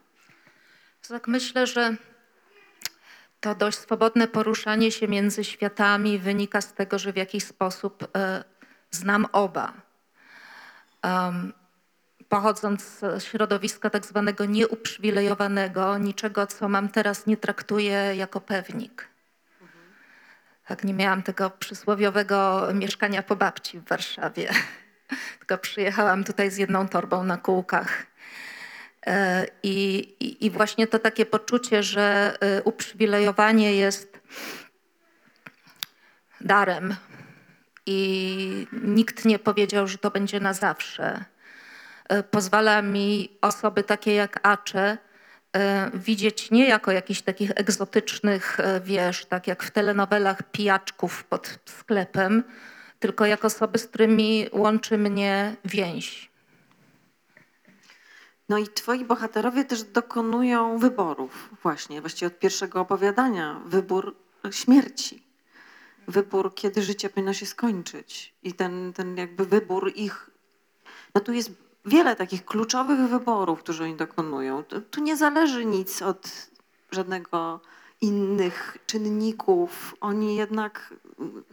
Tak 1.08 1.28
myślę, 1.28 1.68
że 1.68 1.96
to 3.40 3.56
dość 3.56 3.78
swobodne 3.78 4.28
poruszanie 4.28 4.92
się 4.92 5.08
między 5.08 5.44
światami 5.44 6.20
wynika 6.20 6.62
z 6.62 6.74
tego, 6.74 7.00
że 7.00 7.14
w 7.14 7.18
jakiś 7.18 7.44
sposób 7.44 8.08
e, 8.18 8.44
znam 8.92 9.26
oba. 9.32 9.74
Em, 11.02 11.54
pochodząc 12.30 12.84
z 13.00 13.24
środowiska 13.24 13.90
tak 13.90 14.06
zwanego 14.06 14.46
nieuprzywilejowanego, 14.46 15.98
niczego, 15.98 16.48
co 16.48 16.70
mam 16.70 16.90
teraz, 16.90 17.28
nie 17.28 17.38
traktuję 17.38 18.16
jako 18.16 18.42
pewnik. 18.42 19.10
Tak, 20.68 20.84
nie 20.84 20.94
miałam 20.94 21.24
tego 21.24 21.50
przysłowiowego 21.50 22.68
mieszkania 22.74 23.24
po 23.24 23.36
babci 23.36 23.80
w 23.80 23.88
Warszawie, 23.88 24.50
tylko 25.40 25.58
przyjechałam 25.58 26.24
tutaj 26.24 26.52
z 26.52 26.58
jedną 26.58 26.88
torbą 26.88 27.24
na 27.24 27.38
kółkach. 27.38 28.09
E, 29.06 29.46
I, 29.64 30.46
i, 30.46 30.50
właśnie 30.50 30.88
to 30.88 31.00
takie 31.00 31.26
poczucie, 31.26 31.84
że 31.84 32.38
e, 32.40 32.64
uprzywilejowanie 32.64 33.76
jest 33.76 34.20
darem 36.42 36.96
i 37.86 38.68
nikt 38.72 39.26
nie 39.26 39.40
powiedział, 39.40 39.88
że 39.88 39.98
to 39.98 40.12
będzie 40.12 40.40
na 40.40 40.54
zawsze. 40.54 41.26
E, 42.10 42.24
Pozwala 42.24 42.82
mi 42.82 43.38
osoby 43.42 43.84
takie 43.84 44.14
jak 44.14 44.40
Acze 44.44 44.98
widzieć 45.94 46.52
nie 46.52 46.68
jako 46.68 46.92
jakichś 46.92 47.22
takich 47.22 47.52
egzotycznych, 47.56 48.58
wiesz, 48.84 49.26
tak 49.26 49.48
jak 49.48 49.64
w 49.64 49.72
telenowelach 49.72 50.44
pijaczków 50.52 51.24
pod 51.24 51.60
sklepem, 51.66 52.44
tylko 53.00 53.26
jako 53.26 53.48
osoby, 53.48 53.80
z 53.80 53.88
którymi 53.88 54.48
łączy 54.52 54.98
mnie 54.98 55.56
więź. 55.66 56.29
No 58.50 58.58
i 58.58 58.68
twoi 58.68 59.06
bohaterowie 59.06 59.66
też 59.66 59.84
dokonują 59.84 60.78
wyborów 60.78 61.50
właśnie, 61.64 62.02
właściwie 62.02 62.28
od 62.28 62.40
pierwszego 62.40 62.82
opowiadania. 62.82 63.62
Wybór 63.66 64.16
śmierci. 64.52 65.24
Wybór, 66.08 66.56
kiedy 66.56 66.82
życie 66.82 67.10
powinno 67.10 67.34
się 67.34 67.46
skończyć. 67.46 68.34
I 68.44 68.54
ten, 68.54 68.94
ten 68.94 69.18
jakby 69.18 69.46
wybór 69.46 69.92
ich... 69.96 70.30
No 71.16 71.22
tu 71.22 71.34
jest 71.34 71.52
wiele 71.86 72.16
takich 72.16 72.46
kluczowych 72.46 73.00
wyborów, 73.00 73.60
które 73.60 73.84
oni 73.84 73.96
dokonują. 73.96 74.64
Tu, 74.64 75.02
nie 75.02 75.18
zależy 75.18 75.66
nic 75.66 76.02
od 76.02 76.50
żadnego 76.92 77.60
innych 78.02 78.78
czynników. 78.86 79.96
Oni 80.02 80.36
jednak 80.36 80.94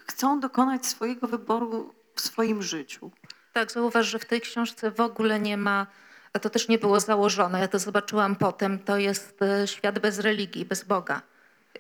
chcą 0.07 0.41
dokonać 0.41 0.87
swojego 0.87 1.29
wyboru 1.29 1.95
w 2.15 2.21
swoim 2.21 2.63
życiu. 2.63 3.11
Tak, 3.53 3.73
zauważ, 3.73 4.07
że 4.07 4.19
w 4.19 4.25
tej 4.25 4.41
książce 4.41 4.91
w 4.91 5.01
ogóle 5.01 5.41
nie 5.41 5.57
ma, 5.57 5.87
a 6.37 6.39
to 6.39 6.51
też 6.51 6.69
nie 6.69 6.79
było 6.79 7.01
założone, 7.01 7.61
ja 7.61 7.69
to 7.69 7.79
zobaczyłam 7.79 8.37
potem, 8.37 8.79
to 8.79 8.99
jest 8.99 9.43
e, 9.43 9.67
świat 9.67 9.99
bez 9.99 10.19
religii, 10.19 10.65
bez 10.65 10.85
Boga. 10.85 11.23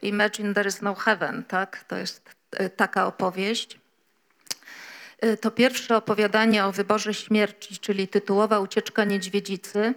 Imagine 0.03 0.55
there 0.55 0.69
is 0.69 0.83
no 0.83 0.95
heaven, 0.95 1.45
tak? 1.45 1.85
To 1.85 1.97
jest 1.97 2.31
e, 2.53 2.71
taka 2.71 3.07
opowieść. 3.07 3.79
E, 5.21 5.37
To 5.37 5.51
pierwsze 5.51 5.97
opowiadanie 5.97 6.65
o 6.65 6.73
wyborze 6.73 7.15
śmierci, 7.15 7.79
czyli 7.79 8.09
tytułowa 8.09 8.61
Ucieczka 8.61 9.05
Niedźwiedzicy. 9.05 9.95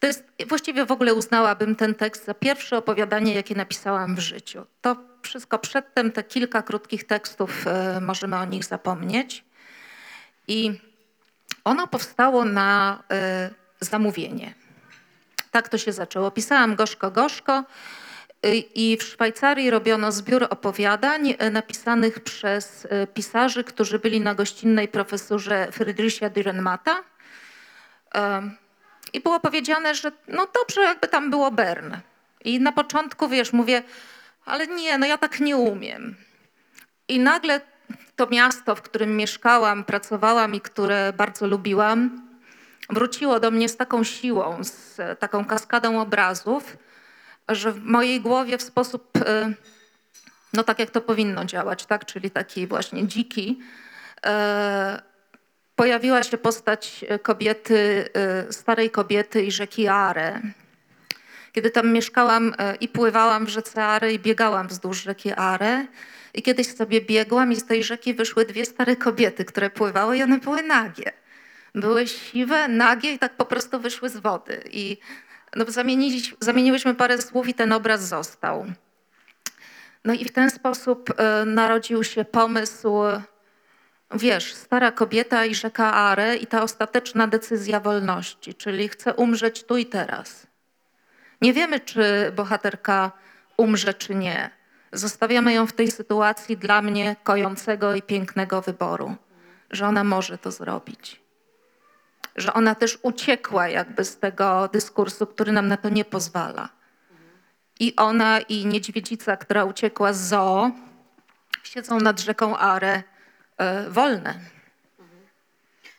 To 0.00 0.06
jest, 0.06 0.24
właściwie 0.48 0.86
w 0.86 0.92
ogóle 0.92 1.14
uznałabym 1.14 1.76
ten 1.76 1.94
tekst 1.94 2.24
za 2.24 2.34
pierwsze 2.34 2.78
opowiadanie, 2.78 3.34
jakie 3.34 3.54
napisałam 3.54 4.16
w 4.16 4.18
życiu. 4.18 4.66
To 4.80 4.96
wszystko 5.22 5.58
przedtem, 5.58 6.12
te 6.12 6.22
kilka 6.22 6.62
krótkich 6.62 7.06
tekstów, 7.06 7.64
możemy 8.00 8.36
o 8.36 8.44
nich 8.44 8.64
zapomnieć. 8.64 9.44
I 10.48 10.80
ono 11.64 11.86
powstało 11.86 12.44
na 12.44 13.02
zamówienie. 13.84 14.54
Tak 15.50 15.68
to 15.68 15.78
się 15.78 15.92
zaczęło. 15.92 16.30
Pisałam 16.30 16.76
gorzko, 16.76 17.10
gorzko 17.10 17.64
y, 18.46 18.56
i 18.56 18.96
w 18.96 19.02
Szwajcarii 19.02 19.70
robiono 19.70 20.12
zbiór 20.12 20.46
opowiadań 20.50 21.30
y, 21.30 21.50
napisanych 21.50 22.20
przez 22.20 22.84
y, 22.84 23.06
pisarzy, 23.14 23.64
którzy 23.64 23.98
byli 23.98 24.20
na 24.20 24.34
gościnnej 24.34 24.88
profesurze 24.88 25.68
Friedricha 25.72 26.30
Dürrenmatta. 26.30 26.94
Ym, 28.16 28.56
I 29.12 29.20
było 29.20 29.40
powiedziane, 29.40 29.94
że 29.94 30.12
no 30.28 30.48
dobrze, 30.54 30.80
jakby 30.80 31.08
tam 31.08 31.30
było 31.30 31.50
Bern. 31.50 31.96
I 32.44 32.60
na 32.60 32.72
początku, 32.72 33.28
wiesz, 33.28 33.52
mówię, 33.52 33.82
ale 34.44 34.66
nie, 34.66 34.98
no 34.98 35.06
ja 35.06 35.18
tak 35.18 35.40
nie 35.40 35.56
umiem. 35.56 36.16
I 37.08 37.18
nagle 37.20 37.60
to 38.16 38.26
miasto, 38.26 38.74
w 38.74 38.82
którym 38.82 39.16
mieszkałam, 39.16 39.84
pracowałam 39.84 40.54
i 40.54 40.60
które 40.60 41.12
bardzo 41.12 41.46
lubiłam, 41.46 42.31
wróciło 42.92 43.40
do 43.40 43.50
mnie 43.50 43.68
z 43.68 43.76
taką 43.76 44.04
siłą, 44.04 44.64
z 44.64 45.00
e, 45.00 45.16
taką 45.16 45.44
kaskadą 45.44 46.00
obrazów, 46.00 46.76
że 47.48 47.72
w 47.72 47.84
mojej 47.84 48.20
głowie 48.20 48.58
w 48.58 48.62
sposób, 48.62 49.18
e, 49.26 49.52
no 50.52 50.62
tak 50.64 50.78
jak 50.78 50.90
to 50.90 51.00
powinno 51.00 51.44
działać, 51.44 51.86
tak, 51.86 52.06
czyli 52.06 52.30
taki 52.30 52.66
właśnie 52.66 53.06
dziki, 53.06 53.60
e, 54.26 55.02
pojawiła 55.76 56.22
się 56.22 56.38
postać 56.38 57.04
kobiety, 57.22 58.08
starej 58.50 58.90
kobiety 58.90 59.42
i 59.42 59.52
rzeki 59.52 59.88
Are. 59.88 60.40
Kiedy 61.52 61.70
tam 61.70 61.92
mieszkałam 61.92 62.54
i 62.80 62.88
pływałam 62.88 63.46
w 63.46 63.48
rzece 63.48 63.84
Are 63.84 64.12
i 64.12 64.18
biegałam 64.18 64.68
wzdłuż 64.68 65.02
rzeki 65.02 65.32
Are. 65.32 65.86
I 66.34 66.42
kiedyś 66.42 66.74
sobie 66.74 67.00
biegłam 67.00 67.52
i 67.52 67.56
z 67.56 67.66
tej 67.66 67.84
rzeki 67.84 68.14
wyszły 68.14 68.44
dwie 68.44 68.64
stare 68.64 68.96
kobiety, 68.96 69.44
które 69.44 69.70
pływały 69.70 70.16
i 70.16 70.22
one 70.22 70.38
były 70.38 70.62
nagie. 70.62 71.12
Były 71.74 72.08
siwe, 72.08 72.68
nagie 72.68 73.12
i 73.12 73.18
tak 73.18 73.36
po 73.36 73.44
prostu 73.44 73.80
wyszły 73.80 74.08
z 74.08 74.16
wody. 74.16 74.62
I 74.70 74.98
no, 75.56 75.64
zamieniłyśmy 76.40 76.94
parę 76.94 77.22
słów 77.22 77.48
i 77.48 77.54
ten 77.54 77.72
obraz 77.72 78.08
został. 78.08 78.66
No 80.04 80.12
i 80.12 80.24
w 80.24 80.32
ten 80.32 80.50
sposób 80.50 81.10
e, 81.16 81.44
narodził 81.44 82.04
się 82.04 82.24
pomysł, 82.24 82.92
wiesz, 84.14 84.54
stara 84.54 84.92
kobieta 84.92 85.44
i 85.44 85.54
rzeka 85.54 85.94
Are 85.94 86.36
i 86.36 86.46
ta 86.46 86.62
ostateczna 86.62 87.26
decyzja 87.26 87.80
wolności, 87.80 88.54
czyli 88.54 88.88
chcę 88.88 89.14
umrzeć 89.14 89.64
tu 89.64 89.76
i 89.76 89.86
teraz. 89.86 90.46
Nie 91.42 91.52
wiemy, 91.52 91.80
czy 91.80 92.32
bohaterka 92.36 93.12
umrze, 93.56 93.94
czy 93.94 94.14
nie. 94.14 94.50
Zostawiamy 94.92 95.52
ją 95.52 95.66
w 95.66 95.72
tej 95.72 95.90
sytuacji 95.90 96.56
dla 96.56 96.82
mnie 96.82 97.16
kojącego 97.24 97.94
i 97.94 98.02
pięknego 98.02 98.62
wyboru. 98.62 99.16
że 99.70 99.86
ona 99.86 100.04
może 100.04 100.38
to 100.38 100.50
zrobić. 100.50 101.21
Że 102.36 102.52
ona 102.52 102.74
też 102.74 102.98
uciekła 103.02 103.68
jakby 103.68 104.04
z 104.04 104.18
tego 104.18 104.68
dyskursu, 104.72 105.26
który 105.26 105.52
nam 105.52 105.68
na 105.68 105.76
to 105.76 105.88
nie 105.88 106.04
pozwala. 106.04 106.68
I 107.80 107.96
ona, 107.96 108.40
i 108.40 108.66
niedźwiedzica, 108.66 109.36
która 109.36 109.64
uciekła 109.64 110.12
z 110.12 110.28
zoo, 110.28 110.70
siedzą 111.62 112.00
nad 112.00 112.20
rzeką 112.20 112.56
Are 112.56 113.02
e, 113.58 113.90
wolne. 113.90 114.34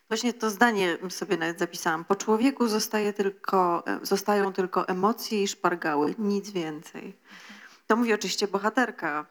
Właśnie 0.07 0.33
to 0.33 0.49
zdanie 0.49 0.97
sobie 1.09 1.37
nawet 1.37 1.59
zapisałam. 1.59 2.05
Po 2.05 2.15
człowieku 2.15 2.67
zostaje 2.67 3.13
tylko, 3.13 3.83
e, 3.87 4.05
zostają 4.05 4.53
tylko 4.53 4.87
emocje 4.87 5.43
i 5.43 5.47
szpargały, 5.47 6.15
nic 6.17 6.49
więcej. 6.49 7.13
To 7.87 7.95
mówi 7.95 8.13
oczywiście 8.13 8.47
bohaterka, 8.47 9.25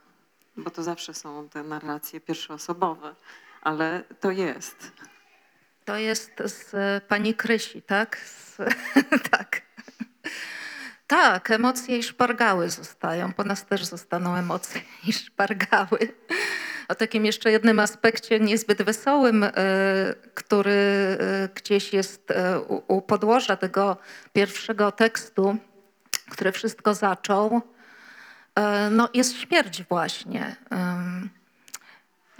bo 0.56 0.70
to 0.70 0.82
zawsze 0.82 1.14
są 1.14 1.48
te 1.48 1.62
narracje 1.62 2.20
pierwszoosobowe, 2.20 3.14
ale 3.62 4.04
to 4.20 4.30
jest. 4.30 4.92
To 5.84 5.96
jest 5.96 6.32
z 6.46 6.74
e, 6.74 7.00
pani 7.08 7.34
Krysi, 7.34 7.82
tak? 7.82 8.18
Z, 8.18 8.56
tak. 9.30 9.62
Tak, 11.06 11.50
emocje 11.50 11.98
i 11.98 12.02
szpargały 12.02 12.70
zostają. 12.70 13.32
Po 13.32 13.44
nas 13.44 13.66
też 13.66 13.84
zostaną 13.84 14.36
emocje 14.36 14.80
i 15.06 15.12
szpargały. 15.12 15.98
O 16.88 16.94
takim 16.94 17.26
jeszcze 17.26 17.52
jednym 17.52 17.78
aspekcie 17.78 18.40
niezbyt 18.40 18.82
wesołym, 18.82 19.44
e, 19.44 19.50
który 20.34 20.72
e, 20.72 21.48
gdzieś 21.54 21.92
jest 21.92 22.32
u, 22.88 23.02
podłoża 23.02 23.56
tego 23.56 23.96
pierwszego 24.32 24.92
tekstu, 24.92 25.56
który 26.30 26.52
wszystko 26.52 26.94
zaczął, 26.94 27.62
no 28.90 29.08
jest 29.14 29.36
śmierć 29.36 29.82
właśnie. 29.82 30.56
Em, 30.70 31.30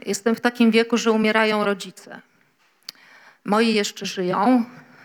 Jestem 0.07 0.35
w 0.35 0.41
takim 0.41 0.71
wieku, 0.71 0.97
że 0.97 1.13
umierają 1.13 1.65
rodzice. 1.65 2.21
Moi 3.45 3.75
jeszcze 3.75 4.07
żyją 4.07 4.65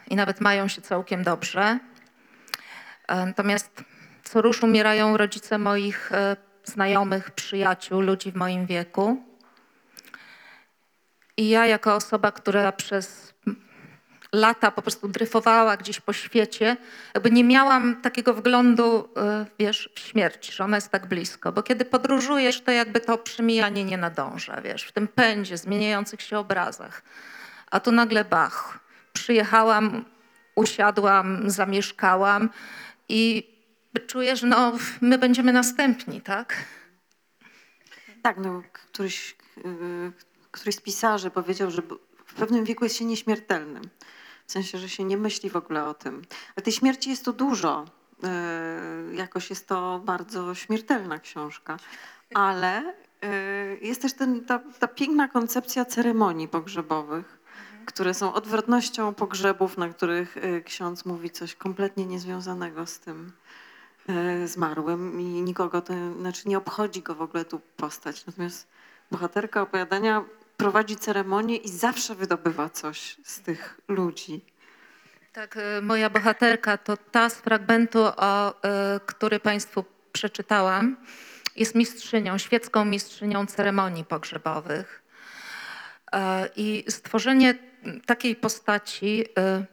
i 0.09 0.15
nawet 0.15 0.41
mają 0.41 0.67
się 0.67 0.81
całkiem 0.81 1.23
dobrze. 1.23 1.79
E, 3.07 3.25
Natomiast 3.25 3.83
co 4.23 4.41
rusz 4.41 4.63
umierają 4.63 5.17
rodzice 5.17 5.57
moich 5.57 6.11
e, 6.11 6.35
znajomych, 6.63 7.31
przyjaciół, 7.31 8.01
ludzi 8.01 8.31
w 8.31 8.35
moim 8.35 8.65
wieku. 8.65 9.23
I 11.37 11.49
ja, 11.49 11.65
jako 11.65 11.95
osoba, 11.95 12.31
która 12.31 12.71
przez 12.71 13.33
lata 14.33 14.71
po 14.71 14.81
prostu 14.81 15.07
dryfowała 15.07 15.77
gdzieś 15.77 15.99
po 15.99 16.13
świecie, 16.13 16.77
jakby 17.13 17.31
nie 17.31 17.43
miałam 17.43 18.01
takiego 18.01 18.33
wglądu, 18.33 19.09
e, 19.17 19.45
wiesz, 19.59 19.89
w 19.95 19.99
śmierć, 19.99 20.51
że 20.55 20.63
ona 20.63 20.77
jest 20.77 20.89
tak 20.89 21.05
blisko. 21.05 21.51
Bo 21.51 21.63
kiedy 21.63 21.85
podróżujesz, 21.85 22.61
to 22.61 22.71
jakby 22.71 22.99
to 22.99 23.17
przemijanie 23.17 23.83
nie 23.83 23.97
nadąża, 23.97 24.61
wiesz, 24.61 24.83
w 24.83 24.91
tym 24.91 25.07
pędzie, 25.07 25.57
zmieniających 25.57 26.21
się 26.21 26.39
obrazach. 26.39 27.01
A 27.71 27.79
tu 27.79 27.91
nagle 27.91 28.25
bach. 28.25 28.79
Przyjechałam, 29.13 30.05
usiadłam, 30.55 31.49
zamieszkałam 31.49 32.49
i 33.09 33.47
czuję, 34.07 34.35
że 34.35 34.47
no, 34.47 34.73
my 35.01 35.17
będziemy 35.17 35.53
następni, 35.53 36.21
tak? 36.21 36.55
Tak, 38.21 38.37
no, 38.37 38.63
któryś, 38.73 39.35
yy, 39.57 40.11
któryś 40.51 40.75
z 40.75 40.81
pisarzy 40.81 41.29
powiedział, 41.29 41.71
że 41.71 41.81
w 42.25 42.33
pewnym 42.33 42.65
wieku 42.65 42.83
jest 42.83 42.95
się 42.95 43.05
nieśmiertelnym. 43.05 43.83
W 44.47 44.51
sensie, 44.51 44.77
że 44.77 44.89
się 44.89 45.03
nie 45.03 45.17
myśli 45.17 45.49
w 45.49 45.55
ogóle 45.55 45.85
o 45.85 45.93
tym. 45.93 46.21
Ale 46.55 46.63
tej 46.63 46.73
śmierci 46.73 47.09
jest 47.09 47.25
tu 47.25 47.33
dużo. 47.33 47.85
Yy, 48.23 49.15
jakoś 49.15 49.49
jest 49.49 49.67
to 49.67 50.01
bardzo 50.05 50.55
śmiertelna 50.55 51.19
książka. 51.19 51.77
Ale 52.33 52.93
yy, 53.21 53.87
jest 53.87 54.01
też 54.01 54.13
ten, 54.13 54.45
ta, 54.45 54.59
ta 54.79 54.87
piękna 54.87 55.27
koncepcja 55.27 55.85
ceremonii 55.85 56.47
pogrzebowych, 56.47 57.36
które 57.87 58.13
są 58.13 58.33
odwrotnością 58.33 59.13
pogrzebów, 59.13 59.77
na 59.77 59.89
których 59.89 60.35
yy, 60.35 60.61
ksiądz 60.61 61.05
mówi 61.05 61.29
coś 61.29 61.55
kompletnie 61.55 62.05
niezwiązanego 62.05 62.85
z 62.85 62.99
tym 62.99 63.31
e, 64.09 64.47
zmarłym 64.47 65.21
i 65.21 65.23
nikogo 65.23 65.81
to, 65.81 65.93
znaczy 66.19 66.49
nie 66.49 66.57
obchodzi 66.57 67.01
go 67.01 67.15
w 67.15 67.21
ogóle 67.21 67.45
tu 67.45 67.61
postać. 67.77 68.25
Natomiast 68.25 68.67
bohaterka 69.11 69.61
opowiadania 69.61 70.23
prowadzi 70.57 70.95
ceremonię 70.95 71.55
i 71.55 71.69
zawsze 71.69 72.15
wydobywa 72.15 72.69
coś 72.69 73.17
z 73.23 73.41
tych 73.41 73.81
ludzi. 73.87 74.45
Tak, 75.33 75.57
y, 75.57 75.81
moja 75.81 76.09
bohaterka 76.09 76.77
to 76.77 76.97
ta 76.97 77.29
z 77.29 77.35
fragmentu, 77.35 77.99
o, 77.99 78.49
y, 78.49 78.53
który 79.05 79.39
Państwu 79.39 79.85
przeczytałam. 80.11 80.97
Jest 81.55 81.75
mistrzynią, 81.75 82.37
świecką 82.37 82.85
mistrzynią 82.85 83.45
ceremonii 83.45 84.05
pogrzebowych. 84.05 85.03
I 86.55 86.85
stworzenie 86.89 87.66
takiej 88.05 88.35
postaci 88.35 89.21
y, 89.21 89.65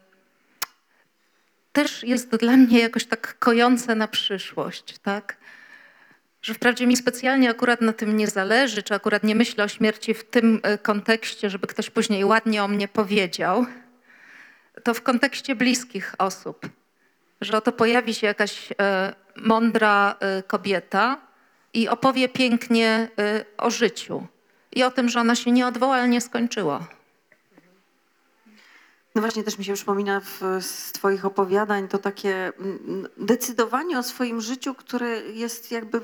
też 1.72 2.02
jest 2.02 2.36
dla 2.36 2.56
mnie 2.56 2.78
jakoś 2.78 3.04
tak 3.04 3.38
kojące 3.38 3.94
na 3.94 4.08
przyszłość, 4.08 4.98
tak? 4.98 5.36
Że 6.42 6.54
wprawdzie 6.54 6.86
mi 6.86 6.96
specjalnie 6.96 7.50
akurat 7.50 7.80
na 7.80 7.92
tym 7.92 8.16
nie 8.16 8.26
zależy, 8.26 8.82
czy 8.82 8.94
akurat 8.94 9.24
nie 9.24 9.34
myślę 9.34 9.64
o 9.64 9.68
śmierci 9.68 10.14
w 10.14 10.24
tym 10.24 10.60
y, 10.74 10.78
kontekście, 10.78 11.50
żeby 11.50 11.66
ktoś 11.66 11.90
później 11.90 12.24
ładnie 12.24 12.64
o 12.64 12.68
mnie 12.68 12.88
powiedział, 12.88 13.66
to 14.82 14.94
w 14.94 15.02
kontekście 15.02 15.54
bliskich 15.54 16.14
osób, 16.18 16.66
że 17.40 17.56
oto 17.56 17.72
pojawi 17.72 18.14
się 18.14 18.26
jakaś 18.26 18.72
e, 18.72 19.14
mądra 19.36 20.16
kobieta 20.46 21.20
i 21.74 21.88
opowie 21.88 22.28
pięknie 22.28 23.08
o 23.58 23.70
życiu 23.70 24.26
i 24.72 24.82
o 24.82 24.90
tym, 24.90 25.08
że 25.08 25.20
ona 25.20 25.34
się 25.34 25.52
nieodwołalnie 25.52 26.20
skończyło. 26.20 26.86
No 29.14 29.20
właśnie 29.20 29.44
też 29.44 29.58
mi 29.58 29.64
się 29.64 29.74
przypomina 29.74 30.20
w, 30.20 30.40
z 30.60 30.92
twoich 30.92 31.24
opowiadań 31.24 31.88
to 31.88 31.98
takie 31.98 32.52
mm, 32.58 33.08
decydowanie 33.16 33.98
o 33.98 34.02
swoim 34.02 34.40
życiu, 34.40 34.74
które 34.74 35.20
jest 35.20 35.70
jakby 35.70 36.00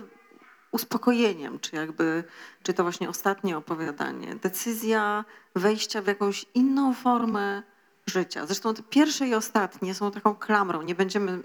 uspokojeniem, 0.70 1.60
czy 1.60 1.76
jakby, 1.76 2.24
czy 2.62 2.74
to 2.74 2.82
właśnie 2.82 3.08
ostatnie 3.08 3.56
opowiadanie. 3.56 4.36
Decyzja 4.36 5.24
wejścia 5.54 6.02
w 6.02 6.06
jakąś 6.06 6.46
inną 6.54 6.94
formę 6.94 7.62
życia. 8.06 8.46
Zresztą 8.46 8.74
te 8.74 8.82
pierwsze 8.82 9.28
i 9.28 9.34
ostatnie 9.34 9.94
są 9.94 10.10
taką 10.10 10.34
klamrą. 10.34 10.82
Nie 10.82 10.94
będziemy 10.94 11.42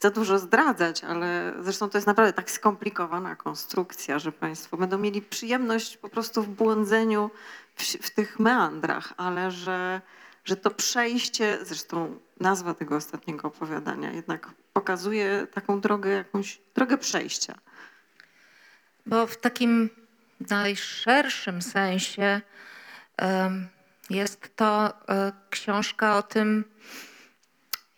za 0.00 0.10
dużo 0.10 0.38
zdradzać, 0.38 1.04
ale 1.04 1.54
zresztą 1.60 1.90
to 1.90 1.98
jest 1.98 2.06
naprawdę 2.06 2.32
tak 2.32 2.50
skomplikowana 2.50 3.36
konstrukcja, 3.36 4.18
że 4.18 4.32
Państwo 4.32 4.76
będą 4.76 4.98
mieli 4.98 5.22
przyjemność 5.22 5.96
po 5.96 6.08
prostu 6.08 6.42
w 6.42 6.48
błądzeniu 6.48 7.30
w, 7.74 7.82
w 7.82 8.10
tych 8.10 8.38
meandrach, 8.38 9.14
ale 9.16 9.50
że, 9.50 10.00
że 10.44 10.56
to 10.56 10.70
przejście, 10.70 11.58
zresztą 11.62 12.20
nazwa 12.40 12.74
tego 12.74 12.96
ostatniego 12.96 13.48
opowiadania 13.48 14.12
jednak 14.12 14.50
pokazuje 14.72 15.46
taką 15.54 15.80
drogę, 15.80 16.10
jakąś 16.10 16.60
drogę 16.74 16.98
przejścia. 16.98 17.54
Bo 19.06 19.26
w 19.26 19.36
takim 19.36 19.90
najszerszym 20.50 21.62
sensie 21.62 22.40
jest 24.10 24.56
to 24.56 24.92
e, 25.08 25.32
książka 25.50 26.16
o 26.16 26.22
tym, 26.22 26.64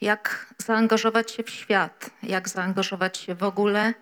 jak 0.00 0.54
zaangażować 0.58 1.30
się 1.30 1.42
w 1.42 1.50
świat, 1.50 2.10
jak 2.22 2.48
zaangażować 2.48 3.18
się 3.18 3.34
w 3.34 3.42
ogóle 3.42 3.94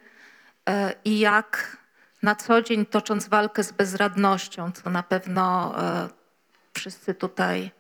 e, 0.69 0.95
i 1.05 1.19
jak 1.19 1.77
na 2.23 2.35
co 2.35 2.63
dzień 2.63 2.87
tocząc 2.87 3.29
walkę 3.29 3.63
z 3.63 3.73
bezradnością, 3.73 4.73
co 4.73 4.91
na 4.91 5.03
pewno 5.03 5.75
e, 5.79 6.09
wszyscy 6.75 7.15
tutaj 7.15 7.71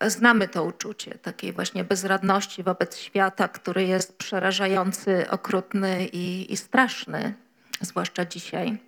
znamy 0.00 0.48
to 0.48 0.64
uczucie 0.64 1.18
takiej 1.18 1.52
właśnie 1.52 1.84
bezradności 1.84 2.62
wobec 2.62 2.98
świata, 2.98 3.48
który 3.48 3.84
jest 3.84 4.18
przerażający, 4.18 5.30
okrutny 5.30 6.06
i, 6.06 6.52
i 6.52 6.56
straszny, 6.56 7.34
zwłaszcza 7.80 8.24
dzisiaj. 8.24 8.78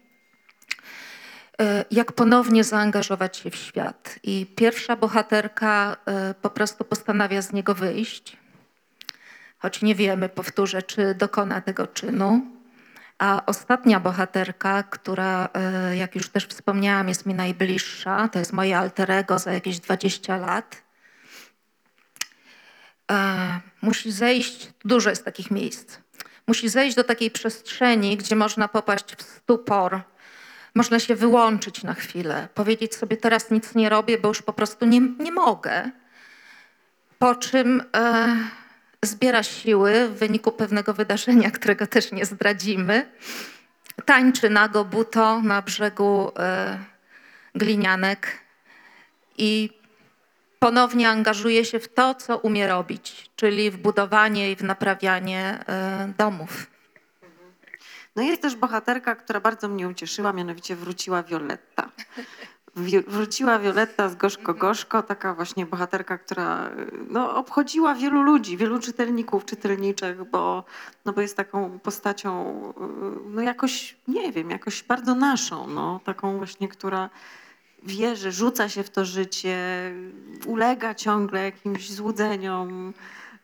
E, 1.60 1.84
Jak 1.90 2.12
ponownie 2.12 2.64
zaangażować 2.64 3.36
się 3.36 3.50
w 3.50 3.56
świat. 3.56 4.18
I 4.22 4.46
pierwsza 4.56 4.96
bohaterka 4.96 5.96
e, 6.06 6.34
po 6.34 6.50
prostu 6.50 6.84
postanawia 6.84 7.42
z 7.42 7.52
niego 7.52 7.74
wyjść, 7.74 8.36
choć 9.58 9.82
nie 9.82 9.94
wiemy, 9.94 10.28
powtórzę, 10.28 10.82
czy 10.82 11.14
dokona 11.14 11.60
tego 11.60 11.86
czynu. 11.86 12.42
A 13.18 13.42
ostatnia 13.46 14.00
bohaterka, 14.00 14.82
która, 14.82 15.48
e, 15.54 15.96
jak 15.96 16.14
już 16.14 16.28
też 16.28 16.46
wspomniałam, 16.46 17.08
jest 17.08 17.26
mi 17.26 17.34
najbliższa, 17.34 18.28
to 18.28 18.38
jest 18.38 18.52
moje 18.52 18.78
alter 18.78 19.10
ego 19.10 19.38
za 19.38 19.52
jakieś 19.52 19.80
20 19.80 20.36
lat, 20.36 20.87
musi 23.82 24.12
zejść, 24.12 24.68
dużo 24.84 25.10
jest 25.10 25.24
takich 25.24 25.50
miejsc, 25.50 25.98
musi 26.46 26.68
zejść 26.68 26.96
do 26.96 27.04
takiej 27.04 27.30
przestrzeni, 27.30 28.16
gdzie 28.16 28.36
można 28.36 28.68
popaść 28.68 29.16
w 29.16 29.22
stupor, 29.22 30.00
można 30.74 30.98
się 30.98 31.14
wyłączyć 31.14 31.82
na 31.82 31.94
chwilę, 31.94 32.48
powiedzieć 32.54 32.94
sobie 32.94 33.16
teraz 33.16 33.50
nic 33.50 33.74
nie 33.74 33.88
robię, 33.88 34.18
bo 34.18 34.28
już 34.28 34.42
po 34.42 34.52
prostu 34.52 34.86
nie, 34.86 35.00
nie 35.00 35.32
mogę. 35.32 35.90
Po 37.18 37.34
czym 37.34 37.82
e, 37.96 38.36
zbiera 39.02 39.42
siły 39.42 40.08
w 40.08 40.18
wyniku 40.18 40.52
pewnego 40.52 40.94
wydarzenia, 40.94 41.50
którego 41.50 41.86
też 41.86 42.12
nie 42.12 42.26
zdradzimy. 42.26 43.12
Tańczy 44.04 44.50
nago 44.50 44.84
buto 44.84 45.42
na 45.42 45.62
brzegu 45.62 46.32
e, 46.38 46.78
glinianek 47.54 48.38
i 49.38 49.77
ponownie 50.58 51.08
angażuje 51.08 51.64
się 51.64 51.80
w 51.80 51.88
to, 51.94 52.14
co 52.14 52.38
umie 52.38 52.68
robić, 52.68 53.30
czyli 53.36 53.70
w 53.70 53.76
budowanie 53.76 54.52
i 54.52 54.56
w 54.56 54.62
naprawianie 54.62 55.64
e, 55.68 56.12
domów. 56.18 56.66
No 58.16 58.22
jest 58.22 58.42
też 58.42 58.56
bohaterka, 58.56 59.14
która 59.14 59.40
bardzo 59.40 59.68
mnie 59.68 59.88
ucieszyła, 59.88 60.32
mianowicie 60.32 60.76
wróciła 60.76 61.22
Violetta. 61.22 61.90
Wróciła 63.06 63.58
Violetta 63.58 64.08
z 64.08 64.14
Gorzko 64.14 64.54
Gorzko, 64.54 65.02
taka 65.02 65.34
właśnie 65.34 65.66
bohaterka, 65.66 66.18
która 66.18 66.68
y, 66.68 66.90
no, 67.10 67.36
obchodziła 67.36 67.94
wielu 67.94 68.22
ludzi, 68.22 68.56
wielu 68.56 68.80
czytelników, 68.80 69.44
czytelniczek, 69.44 70.24
bo, 70.24 70.64
no, 71.04 71.12
bo 71.12 71.20
jest 71.20 71.36
taką 71.36 71.78
postacią, 71.78 72.62
y, 72.70 73.30
no 73.30 73.42
jakoś, 73.42 73.96
nie 74.08 74.32
wiem, 74.32 74.50
jakoś 74.50 74.82
bardzo 74.82 75.14
naszą, 75.14 75.66
no, 75.66 76.00
taką 76.04 76.38
właśnie, 76.38 76.68
która 76.68 77.10
wierzy, 77.82 78.32
rzuca 78.32 78.68
się 78.68 78.82
w 78.82 78.90
to 78.90 79.04
życie, 79.04 79.56
ulega 80.46 80.94
ciągle 80.94 81.44
jakimś 81.44 81.90
złudzeniom, 81.90 82.94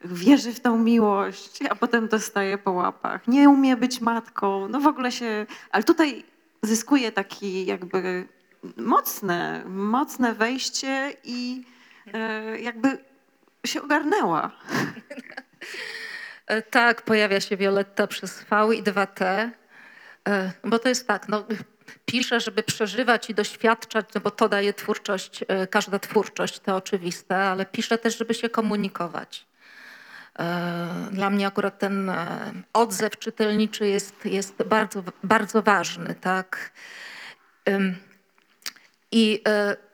wierzy 0.04 0.52
w 0.52 0.60
tą 0.60 0.78
miłość, 0.78 1.58
a 1.70 1.74
potem 1.74 2.08
dostaje 2.08 2.58
po 2.58 2.72
łapach. 2.72 3.28
Nie 3.28 3.48
umie 3.48 3.76
być 3.76 4.00
matką, 4.00 4.68
no 4.68 4.80
w 4.80 4.86
ogóle 4.86 5.12
się... 5.12 5.46
Ale 5.70 5.84
tutaj 5.84 6.24
zyskuje 6.62 7.12
taki 7.12 7.66
jakby 7.66 8.28
mocne, 8.76 9.64
mocne 9.66 10.34
wejście 10.34 11.12
i 11.24 11.64
e, 12.14 12.60
jakby 12.60 12.98
się 13.66 13.82
ogarnęła. 13.82 14.50
E, 16.46 16.62
Tak, 16.62 17.02
pojawia 17.02 17.40
się 17.40 17.56
Violetta 17.56 18.06
przez 18.06 18.44
V 18.50 18.74
i 18.74 18.82
2T, 18.82 19.50
e, 20.28 20.52
bo 20.64 20.78
to 20.78 20.88
jest 20.88 21.06
tak, 21.06 21.28
no, 21.28 21.44
piszę, 22.06 22.40
żeby 22.40 22.62
przeżywać 22.62 23.30
i 23.30 23.34
doświadczać, 23.34 24.06
no 24.14 24.20
bo 24.20 24.30
to 24.30 24.48
daje 24.48 24.74
twórczość, 24.74 25.44
e, 25.48 25.66
każda 25.66 25.98
twórczość, 25.98 26.60
to 26.60 26.76
oczywiste, 26.76 27.36
ale 27.36 27.66
piszę 27.66 27.98
też, 27.98 28.18
żeby 28.18 28.34
się 28.34 28.48
komunikować. 28.48 29.46
E, 30.38 31.08
Dla 31.12 31.30
mnie 31.30 31.46
akurat 31.46 31.78
ten 31.78 32.10
e, 32.10 32.52
odzew 32.72 33.18
czytelniczy 33.18 33.86
jest, 33.86 34.24
jest 34.24 34.62
bardzo, 34.62 35.02
bardzo 35.22 35.62
ważny, 35.62 36.14
tak. 36.14 36.72
I 39.12 39.42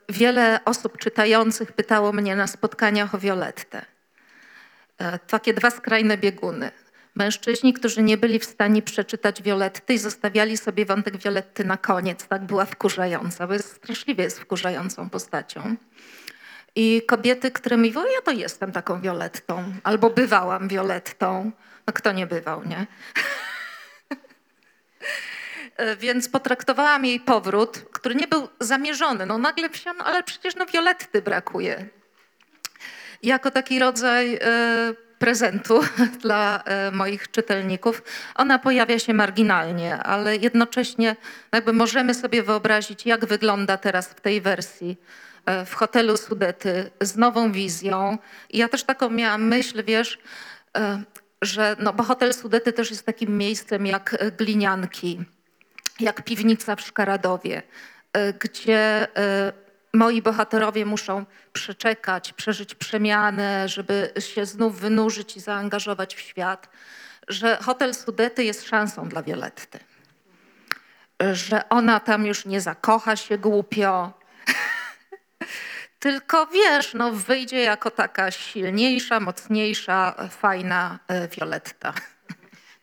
wiele 0.08 0.60
osób 0.64 0.98
czytających 0.98 1.72
pytało 1.72 2.12
mnie 2.12 2.36
na 2.36 2.46
spotkaniach 2.46 3.14
o 3.14 3.18
Violettę. 3.18 3.84
Takie 5.26 5.54
dwa 5.54 5.70
skrajne 5.70 6.18
bieguny. 6.18 6.70
Mężczyźni, 7.14 7.72
którzy 7.72 8.02
nie 8.02 8.16
byli 8.16 8.38
w 8.38 8.44
stanie 8.44 8.82
przeczytać 8.82 9.42
Violetty 9.42 9.94
i 9.94 9.98
zostawiali 9.98 10.56
sobie 10.56 10.86
wątek 10.86 11.16
Violetty 11.16 11.64
na 11.64 11.76
koniec, 11.76 12.26
tak 12.26 12.44
była 12.44 12.64
wkurzająca, 12.64 13.46
bo 13.46 13.52
jest 13.52 13.72
straszliwie 13.72 14.24
jest 14.24 14.40
wkurzającą 14.40 15.10
postacią. 15.10 15.76
I 16.76 17.02
kobiety, 17.06 17.50
które 17.50 17.76
mówią, 17.76 18.00
ja 18.00 18.22
to 18.24 18.30
jestem 18.30 18.72
taką 18.72 19.00
Violettą, 19.00 19.64
albo 19.82 20.10
bywałam 20.10 20.68
Violettą. 20.68 21.52
No 21.86 21.92
kto 21.92 22.12
nie 22.12 22.26
bywał, 22.26 22.64
nie? 22.64 22.86
E, 25.76 25.96
Więc 25.96 26.28
potraktowałam 26.28 27.04
jej 27.04 27.20
powrót, 27.20 27.84
który 27.92 28.14
nie 28.14 28.28
był 28.28 28.48
zamierzony. 28.60 29.26
No 29.26 29.38
nagle 29.38 29.70
wsiam, 29.70 29.96
no 29.96 30.04
ale 30.04 30.22
przecież 30.22 30.56
no 30.56 30.66
Violetty 30.66 31.22
brakuje 31.22 31.88
jako 33.22 33.50
taki 33.50 33.78
rodzaj 33.78 34.34
e, 34.34 34.40
prezentu 35.20 35.80
dla 36.22 36.62
e, 36.64 36.90
moich 36.90 37.30
czytelników. 37.30 38.02
Ona 38.34 38.58
pojawia 38.58 38.98
się 38.98 39.14
marginalnie, 39.14 39.96
ale 39.96 40.36
jednocześnie 40.36 41.16
jakby 41.52 41.72
możemy 41.72 42.14
sobie 42.14 42.42
wyobrazić, 42.42 43.06
jak 43.06 43.26
wygląda 43.26 43.76
teraz 43.76 44.08
w 44.08 44.20
tej 44.20 44.40
wersji 44.40 44.96
e, 45.46 45.66
w 45.66 45.74
hotelu 45.74 46.16
Sudety 46.16 46.90
z 47.00 47.16
nową 47.16 47.52
wizją. 47.52 48.18
I 48.50 48.58
ja 48.58 48.68
też 48.68 48.84
taką 48.84 49.10
miałam 49.10 49.44
myśl, 49.44 49.84
wiesz, 49.84 50.18
e, 50.76 51.02
że 51.42 51.76
no, 51.78 51.92
bo 51.92 52.02
hotel 52.02 52.34
Sudety 52.34 52.72
też 52.72 52.90
jest 52.90 53.06
takim 53.06 53.38
miejscem 53.38 53.86
jak 53.86 54.16
glinianki, 54.38 55.20
jak 56.00 56.24
piwnica 56.24 56.76
w 56.76 56.80
Szkaradowie, 56.80 57.62
gdzie 58.40 59.06
moi 59.92 60.22
bohaterowie 60.22 60.86
muszą 60.86 61.26
przeczekać, 61.52 62.32
przeżyć 62.32 62.74
przemianę, 62.74 63.68
żeby 63.68 64.12
się 64.18 64.46
znów 64.46 64.80
wynurzyć 64.80 65.36
i 65.36 65.40
zaangażować 65.40 66.14
w 66.14 66.20
świat, 66.20 66.68
że 67.28 67.58
hotel 67.62 67.94
Sudety 67.94 68.44
jest 68.44 68.68
szansą 68.68 69.08
dla 69.08 69.22
Violetty. 69.22 69.78
Że 71.32 71.68
ona 71.68 72.00
tam 72.00 72.26
już 72.26 72.46
nie 72.46 72.60
zakocha 72.60 73.16
się 73.16 73.38
głupio, 73.38 74.12
tylko 75.98 76.46
wiesz, 76.46 76.94
no 76.94 77.12
wyjdzie 77.12 77.60
jako 77.60 77.90
taka 77.90 78.30
silniejsza, 78.30 79.20
mocniejsza, 79.20 80.28
fajna 80.30 80.98
e, 81.08 81.28
Violetta. 81.28 81.92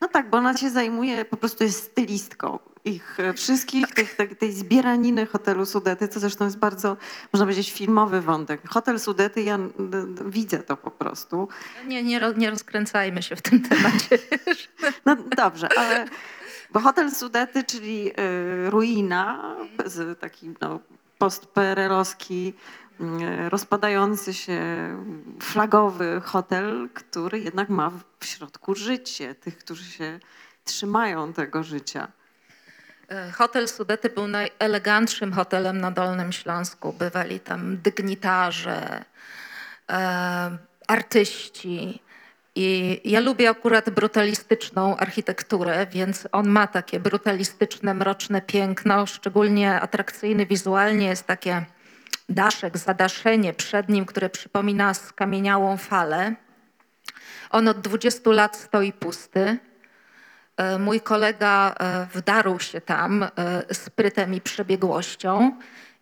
No 0.00 0.08
tak, 0.08 0.30
bo 0.30 0.38
ona 0.38 0.56
się 0.56 0.70
zajmuje, 0.70 1.24
po 1.24 1.36
prostu 1.36 1.64
jest 1.64 1.82
stylistką 1.84 2.58
ich 2.88 3.20
e, 3.20 3.32
wszystkich, 3.32 3.86
tych, 3.86 4.14
tej, 4.14 4.36
tej 4.36 4.52
zbieraniny 4.52 5.26
hotelu 5.26 5.66
Sudety, 5.66 6.08
co 6.08 6.20
zresztą 6.20 6.44
jest 6.44 6.58
bardzo, 6.58 6.96
można 7.32 7.46
powiedzieć, 7.46 7.72
filmowy 7.72 8.20
wątek. 8.20 8.68
Hotel 8.68 9.00
Sudety, 9.00 9.42
ja 9.42 9.58
widzę 10.26 10.58
to 10.58 10.76
po 10.76 10.90
prostu. 10.90 11.48
Nie, 11.86 12.02
nie, 12.02 12.20
nie 12.36 12.50
rozkręcajmy 12.50 13.22
się 13.22 13.36
w 13.36 13.42
tym 13.42 13.62
temacie. 13.62 14.18
No 15.06 15.16
dobrze, 15.16 15.68
ale 15.78 16.06
bo 16.70 16.80
hotel 16.80 17.10
Sudety, 17.10 17.64
czyli 17.64 18.10
y, 18.10 18.70
ruina, 18.70 19.56
taki 20.20 20.54
no, 20.60 20.80
post-PRL-owski, 21.18 22.54
y, 23.00 23.48
rozpadający 23.48 24.34
się 24.34 24.60
flagowy 25.42 26.20
hotel, 26.24 26.88
który 26.94 27.40
jednak 27.40 27.68
ma 27.68 27.90
w 28.20 28.26
środku 28.26 28.74
życie, 28.74 29.34
tych, 29.34 29.58
którzy 29.58 29.84
się 29.84 30.20
trzymają 30.64 31.32
tego 31.32 31.62
życia. 31.62 32.08
E, 33.08 33.30
Hotel 33.32 33.68
Sudety 33.68 34.10
był 34.10 34.28
najelegantszym 34.28 35.32
hotelem 35.32 35.80
na 35.80 35.90
Dolnym 35.90 36.32
Śląsku. 36.32 36.92
Bywali 36.92 37.40
tam 37.40 37.76
dygnitarze, 37.76 39.04
e, 39.90 40.58
artyści. 40.86 42.02
I 42.54 43.00
ja 43.04 43.20
lubię 43.20 43.50
akurat 43.50 43.90
brutalistyczną 43.90 44.96
architekturę, 44.96 45.86
więc 45.86 46.28
on 46.32 46.48
ma 46.48 46.66
takie 46.66 47.00
brutalistyczne, 47.00 47.94
mroczne 47.94 48.42
piękno. 48.42 49.06
Szczególnie 49.06 49.80
atrakcyjny 49.80 50.46
wizualnie 50.46 51.06
jest 51.06 51.26
takie 51.26 51.64
daszek, 52.28 52.78
zadaszenie 52.78 53.54
przed 53.54 53.88
nim, 53.88 54.06
które 54.06 54.30
przypomina 54.30 54.94
skamieniałą 54.94 55.76
falę. 55.76 56.34
On 57.50 57.68
od 57.68 57.80
20 57.80 58.30
lat 58.30 58.56
stoi 58.56 58.92
pusty. 58.92 59.58
E, 60.58 60.78
Mój 60.78 61.00
kolega 61.00 61.74
e, 61.80 62.06
wdarł 62.14 62.58
się 62.58 62.80
tam 62.80 63.22
e, 63.22 63.28
sprytem 63.74 64.34
i 64.34 64.40
przebiegłością 64.40 65.52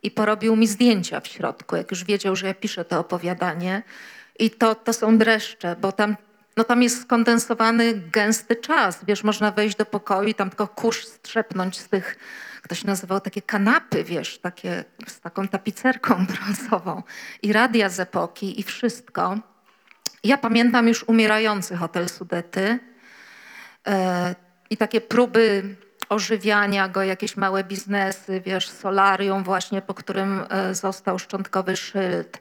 i 0.03 0.11
porobił 0.11 0.57
mi 0.57 0.67
zdjęcia 0.67 1.21
w 1.21 1.27
środku, 1.27 1.77
jak 1.77 1.91
już 1.91 2.05
wiedział, 2.05 2.37
że 2.37 2.47
ja 2.47 2.55
piszę 2.55 2.85
to 2.85 3.01
opowiadanie. 3.01 3.83
I 4.39 4.51
to, 4.51 4.75
to 4.75 4.93
są 4.93 5.19
dreszcze, 5.19 5.77
bo 5.81 5.93
tam, 5.93 6.17
no 6.57 6.65
tam 6.65 6.83
jest 6.83 7.03
skondensowany 7.03 7.95
gęsty 7.95 8.57
czas. 8.57 9.05
Wiesz, 9.05 9.25
można 9.25 9.51
wejść 9.51 9.77
do 9.77 9.87
pokoju 9.87 10.29
i 10.29 10.35
tam 10.35 10.51
tylko 10.51 10.69
kurz 10.69 11.07
strzepnąć 11.07 11.79
z 11.79 11.89
tych, 11.89 12.19
ktoś 12.63 12.85
nazywał 12.85 13.21
takie 13.21 13.43
kanapy, 13.43 14.05
wiesz, 14.05 14.39
takie 14.39 14.85
z 15.07 15.21
taką 15.21 15.49
tapicerką 15.49 16.27
brązową 16.33 17.03
i 17.43 17.53
radia 17.53 17.89
z 17.89 18.01
epoki 18.01 18.61
i 18.61 18.63
wszystko. 18.63 19.39
Ja 20.25 20.39
pamiętam 20.39 20.89
już 20.89 21.05
umierający 21.09 21.77
hotel 21.77 22.09
Sudety 22.09 22.79
e, 23.87 24.46
i 24.71 24.77
takie 24.77 25.01
próby 25.01 25.77
ożywiania 26.09 26.89
go, 26.89 27.03
jakieś 27.03 27.37
małe 27.37 27.65
biznesy, 27.65 28.41
wiesz, 28.41 28.69
solarium 28.69 29.45
właśnie, 29.45 29.83
po 29.83 29.95
którym 29.95 30.45
e, 30.49 30.75
został 30.75 31.19
szczątkowy 31.19 31.77
szyld. 31.77 32.41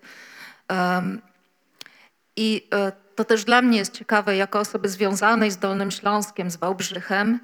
I 2.36 2.68
e, 2.74 2.92
to 3.16 3.26
też 3.26 3.44
dla 3.44 3.62
mnie 3.62 3.78
jest 3.78 3.94
ciekawe, 3.94 4.36
jako 4.36 4.60
osoby 4.60 4.90
związanej 4.90 5.52
z 5.52 5.58
Dolnym 5.58 5.92
Śląskiem, 5.92 6.52
z 6.52 6.56
Wałbrzychem, 6.56 7.40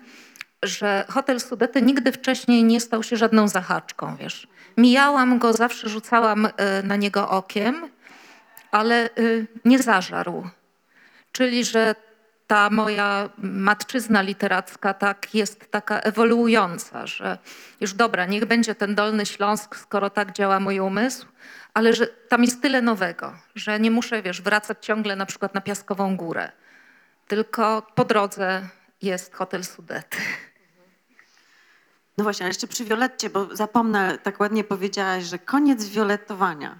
że 0.63 1.05
hotel 1.09 1.39
Sudety 1.39 1.81
nigdy 1.81 2.11
wcześniej 2.11 2.63
nie 2.63 2.81
stał 2.81 3.03
się 3.03 3.17
żadną 3.17 3.47
zahaczką, 3.47 4.15
wiesz. 4.15 4.47
Mijałam 4.77 5.39
go, 5.39 5.53
zawsze 5.53 5.89
rzucałam 5.89 6.45
e, 6.45 6.83
na 6.83 6.95
niego 6.95 7.29
okiem, 7.29 7.89
ale 8.71 9.09
nie 9.65 9.79
zażarł. 9.79 10.49
Czyli, 11.31 11.65
że 11.65 11.95
ta 12.51 12.69
moja 12.69 13.29
matczyzna 13.37 14.21
literacka 14.21 14.93
tak 14.93 15.35
jest 15.35 15.71
taka 15.71 15.99
ewoluująca, 15.99 17.07
że 17.07 17.37
już 17.79 17.93
dobra, 17.93 18.25
niech 18.25 18.45
będzie 18.45 18.75
ten 18.75 18.95
Dolny 18.95 19.25
Śląsk, 19.25 19.75
skoro 19.75 20.09
tak 20.09 20.31
działa 20.31 20.59
mój 20.59 20.79
umysł, 20.79 21.25
ale 21.73 21.93
że 21.93 22.07
tam 22.07 22.43
jest 22.43 22.61
tyle 22.61 22.81
nowego, 22.81 23.33
że 23.55 23.79
nie 23.79 23.91
muszę, 23.91 24.21
wiesz, 24.21 24.41
wracać 24.41 24.85
ciągle 24.85 25.15
na 25.15 25.25
przykład 25.25 25.53
na 25.53 25.61
Piaskową 25.61 26.17
Górę, 26.17 26.51
tylko 27.27 27.87
po 27.95 28.05
drodze 28.05 28.67
jest 29.01 29.35
hotel 29.35 29.63
Sudety. 29.63 30.17
No 32.17 32.23
właśnie, 32.23 32.43
ale 32.43 32.49
jeszcze 32.49 32.67
przy 32.67 32.85
Violetcie, 32.85 33.29
bo 33.29 33.55
zapomnę, 33.55 34.17
tak 34.17 34.39
ładnie 34.39 34.63
powiedziałaś, 34.63 35.23
że 35.23 35.39
koniec 35.39 35.89
wioletowania. 35.89 36.79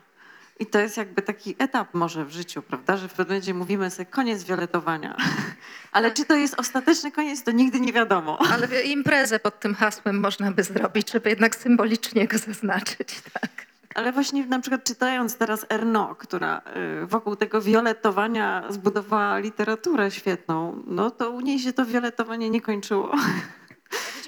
I 0.61 0.65
to 0.65 0.79
jest 0.79 0.97
jakby 0.97 1.21
taki 1.21 1.55
etap 1.59 1.93
może 1.93 2.25
w 2.25 2.31
życiu, 2.31 2.61
prawda, 2.61 2.97
że 2.97 3.07
w 3.07 3.13
pewnym 3.13 3.27
momencie 3.27 3.53
mówimy 3.53 3.89
sobie 3.91 4.05
koniec 4.05 4.45
fioletowania. 4.45 5.15
Ale 5.91 6.07
Tak. 6.07 6.17
czy 6.17 6.25
to 6.25 6.35
jest 6.35 6.59
ostateczny 6.59 7.11
koniec, 7.11 7.43
to 7.43 7.51
nigdy 7.51 7.79
nie 7.79 7.93
wiadomo. 7.93 8.39
Ale 8.53 8.81
imprezę 8.83 9.39
pod 9.39 9.59
tym 9.59 9.75
hasłem 9.75 10.19
można 10.19 10.51
by 10.51 10.63
zrobić, 10.63 11.11
żeby 11.11 11.29
jednak 11.29 11.55
symbolicznie 11.55 12.27
go 12.27 12.37
zaznaczyć. 12.37 13.07
Tak. 13.41 13.51
Ale 13.95 14.11
właśnie 14.11 14.45
na 14.45 14.59
przykład 14.59 14.83
czytając 14.83 15.35
teraz 15.35 15.65
Erno, 15.69 16.15
która 16.15 16.61
y, 17.03 17.05
wokół 17.05 17.35
tego 17.35 17.61
wioletowania 17.61 18.63
zbudowała 18.69 19.37
literaturę 19.39 20.11
świetną, 20.11 20.83
no 20.87 21.11
to 21.11 21.29
u 21.29 21.41
niej 21.41 21.59
się 21.59 21.73
to 21.73 21.85
wioletowanie 21.85 22.49
nie 22.49 22.61
kończyło. 22.61 23.11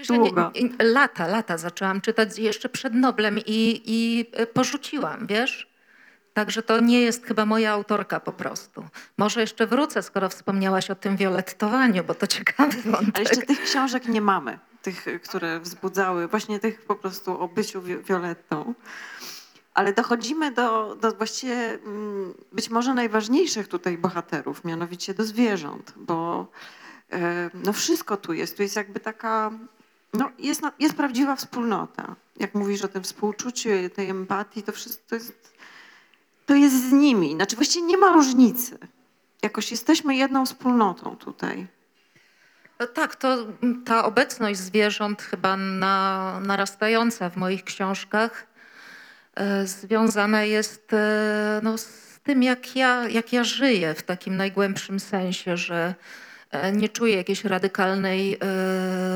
Ja 0.09 0.15
Długo. 0.17 0.51
nie- 0.55 0.69
lata, 0.91 1.27
lata 1.27 1.57
zaczęłam 1.57 2.01
czytać 2.01 2.39
jeszcze 2.39 2.69
przed 2.69 2.93
Noblem 2.93 3.37
i, 3.45 3.81
i 3.85 4.25
e, 4.33 4.47
porzuciłam, 4.47 5.27
wiesz? 5.27 5.72
Także 6.33 6.63
to 6.63 6.79
nie 6.79 7.01
jest 7.01 7.25
chyba 7.25 7.45
moja 7.45 7.71
autorka 7.71 8.19
po 8.19 8.31
prostu. 8.31 8.85
Może 9.17 9.41
jeszcze 9.41 9.67
wrócę, 9.67 10.03
skoro 10.03 10.29
wspomniałaś 10.29 10.89
o 10.91 10.95
tym 10.95 11.17
violettowaniu, 11.17 12.03
bo 12.03 12.15
to 12.15 12.27
ciekawy 12.27 12.81
wątek. 12.81 13.15
Ale 13.15 13.23
jeszcze 13.23 13.41
tych 13.41 13.61
książek 13.61 14.07
nie 14.07 14.21
mamy, 14.21 14.59
tych, 14.81 15.05
które 15.23 15.59
wzbudzały, 15.59 16.27
właśnie 16.27 16.59
tych 16.59 16.85
po 16.85 16.95
prostu 16.95 17.39
o 17.41 17.47
byciu 17.47 17.81
wi- 17.81 17.97
violettą. 17.97 18.73
Ale 19.73 19.93
dochodzimy 19.93 20.51
do, 20.51 20.95
do 20.95 21.11
właściwie 21.11 21.55
mm, 21.73 22.33
być 22.51 22.69
może 22.69 22.93
najważniejszych 22.93 23.67
tutaj 23.67 23.97
bohaterów, 23.97 24.63
mianowicie 24.65 25.13
do 25.13 25.23
zwierząt, 25.23 25.93
bo 25.95 26.47
e, 27.11 27.49
no 27.53 27.73
wszystko 27.73 28.17
tu 28.17 28.33
jest. 28.33 28.57
Tu 28.57 28.63
jest 28.63 28.75
jakby 28.75 28.99
taka, 28.99 29.51
no 30.13 30.31
jest, 30.39 30.61
na- 30.61 30.71
jest 30.79 30.95
prawdziwa 30.95 31.35
wspólnota. 31.35 32.15
Jak 32.39 32.55
mówisz 32.55 32.83
o 32.83 32.87
tym 32.87 33.03
współczuciu, 33.03 33.69
tej 33.95 34.09
empatii, 34.09 34.63
to 34.63 34.71
wszystko 34.71 35.03
to 35.09 35.15
jest, 35.15 35.52
to 36.45 36.55
jest 36.55 36.89
z 36.89 36.91
nimi. 36.91 37.33
Znaczy 37.33 37.55
właściwie 37.55 37.85
nie 37.85 37.97
ma 37.97 38.11
różnicy. 38.11 38.77
Jakoś 39.41 39.71
jesteśmy 39.71 40.15
jedną 40.15 40.45
wspólnotą 40.45 41.15
tutaj. 41.15 41.67
No 42.79 42.87
Tak, 42.87 43.15
to 43.15 43.37
ta 43.85 44.05
obecność 44.05 44.59
zwierząt 44.59 45.21
chyba 45.21 45.57
na, 45.57 46.39
narastająca 46.45 47.29
w 47.29 47.37
moich 47.37 47.63
książkach 47.63 48.47
e, 49.35 49.67
związana 49.67 50.43
jest 50.43 50.93
e, 50.93 51.59
no, 51.63 51.77
z 51.77 52.19
tym, 52.23 52.43
jak 52.43 52.75
ja, 52.75 53.07
jak 53.09 53.33
ja 53.33 53.43
żyję 53.43 53.93
w 53.93 54.03
takim 54.03 54.37
najgłębszym 54.37 54.99
sensie, 54.99 55.57
że 55.57 55.95
e, 56.51 56.71
nie 56.71 56.89
czuję 56.89 57.15
jakiejś 57.15 57.43
radykalnej 57.43 58.33
e, 58.33 58.37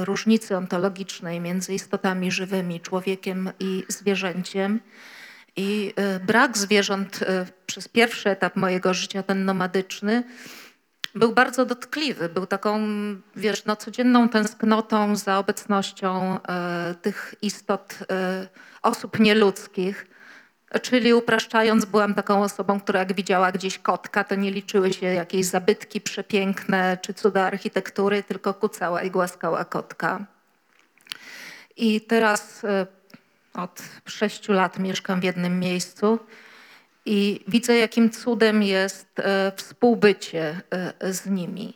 różnicy 0.06 0.58
ontologicznej 0.58 1.40
między 1.40 1.74
istotami 1.74 2.32
żywymi, 2.32 2.82
człowiekiem 2.82 3.52
i 3.60 3.84
zwierzęciem. 3.88 4.80
I 5.58 5.93
e, 5.96 6.20
brak 6.20 6.58
zwierząt 6.58 7.24
e, 7.24 7.46
przez 7.65 7.88
pierwszy 7.88 8.30
etap 8.30 8.56
mojego 8.56 8.93
życia, 8.93 9.24
ten 9.24 9.46
nomadyczny, 9.46 10.24
był 11.15 11.34
bardzo 11.34 11.65
dotkliwy. 11.65 12.30
Był 12.30 12.46
taką, 12.46 12.80
wiesz, 13.36 13.65
no, 13.65 13.76
codzienną 13.76 14.30
tęsknotą 14.30 15.15
za 15.15 15.39
obecnością 15.39 16.39
e, 16.43 16.96
tych 17.02 17.36
istot, 17.41 18.00
osób 18.82 19.20
nieludzkich. 19.20 20.08
Czyli 20.82 21.13
upraszczając, 21.13 21.86
byłam 21.86 22.13
taką 22.13 22.43
osobą, 22.43 22.80
która 22.80 23.00
jak 23.00 23.13
widziała 23.13 23.52
gdzieś 23.52 23.80
kotka, 23.80 24.24
to 24.24 24.36
nie 24.36 24.52
liczyły 24.52 24.93
się 24.93 25.06
jakieś 25.06 25.46
zabytki 25.46 26.02
przepiękne 26.02 26.98
czy 27.02 27.13
cuda 27.13 27.43
architektury, 27.43 28.24
tylko 28.24 28.54
kucała 28.54 29.02
i 29.02 29.12
głaskała 29.12 29.65
kotka. 29.65 30.26
I 31.78 32.02
teraz 32.02 32.62
od 33.58 33.82
sześciu 34.06 34.54
lat 34.54 34.80
mieszkam 34.80 35.20
w 35.20 35.24
jednym 35.24 35.60
miejscu 35.60 36.20
i 37.06 37.39
widzę, 37.48 37.78
jakim 37.78 38.10
cudem 38.10 38.63
jest 38.63 39.20
e, 39.20 39.52
współbycie 39.56 40.62
e, 41.00 41.13
z 41.13 41.26
nimi. 41.26 41.74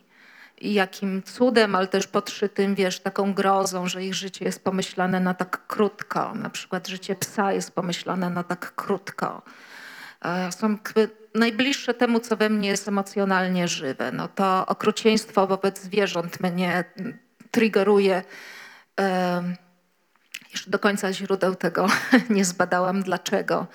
Jakim 0.61 1.23
cudem, 1.23 1.75
ale 1.75 1.87
też 1.87 2.07
podszytym, 2.07 2.75
wiesz, 2.75 2.99
taką 2.99 3.33
grozą, 3.33 3.87
że 3.87 4.03
ich 4.03 4.13
życie 4.13 4.45
jest 4.45 4.63
pomyślane 4.63 5.19
na 5.19 5.33
tak 5.33 5.67
krótko. 5.67 6.35
Na 6.35 6.49
przykład 6.49 6.87
życie 6.87 7.15
psa 7.15 7.53
jest 7.53 7.71
pomyślane 7.75 8.29
na 8.29 8.43
tak 8.43 8.75
krótko. 8.75 9.41
E, 10.25 10.51
Są 10.51 10.77
najbliższe 11.35 11.93
temu, 11.93 12.19
co 12.19 12.37
we 12.37 12.49
mnie 12.49 12.69
jest 12.69 12.87
emocjonalnie 12.87 13.67
żywe. 13.67 14.11
No 14.11 14.27
to 14.27 14.65
okrucieństwo 14.65 15.47
wobec 15.47 15.81
zwierząt 15.81 16.39
mnie 16.39 16.83
triggeruje. 17.51 18.23
Jeszcze 20.51 20.69
do 20.71 20.79
końca 20.79 21.13
źródeł 21.13 21.55
tego 21.55 21.87
nie 22.29 22.45
zbadałam, 22.45 23.03
dlaczego. 23.03 23.67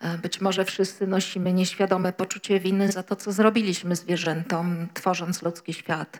E, 0.00 0.18
Być 0.18 0.40
może 0.40 0.64
wszyscy 0.64 1.06
nosimy 1.06 1.52
nieświadome 1.52 2.12
poczucie 2.12 2.60
winy 2.60 2.92
za 2.92 3.02
to, 3.02 3.16
co 3.16 3.32
zrobiliśmy 3.32 3.96
zwierzętom, 3.96 4.88
tworząc 4.94 5.42
ludzki 5.42 5.74
świat. 5.74 6.18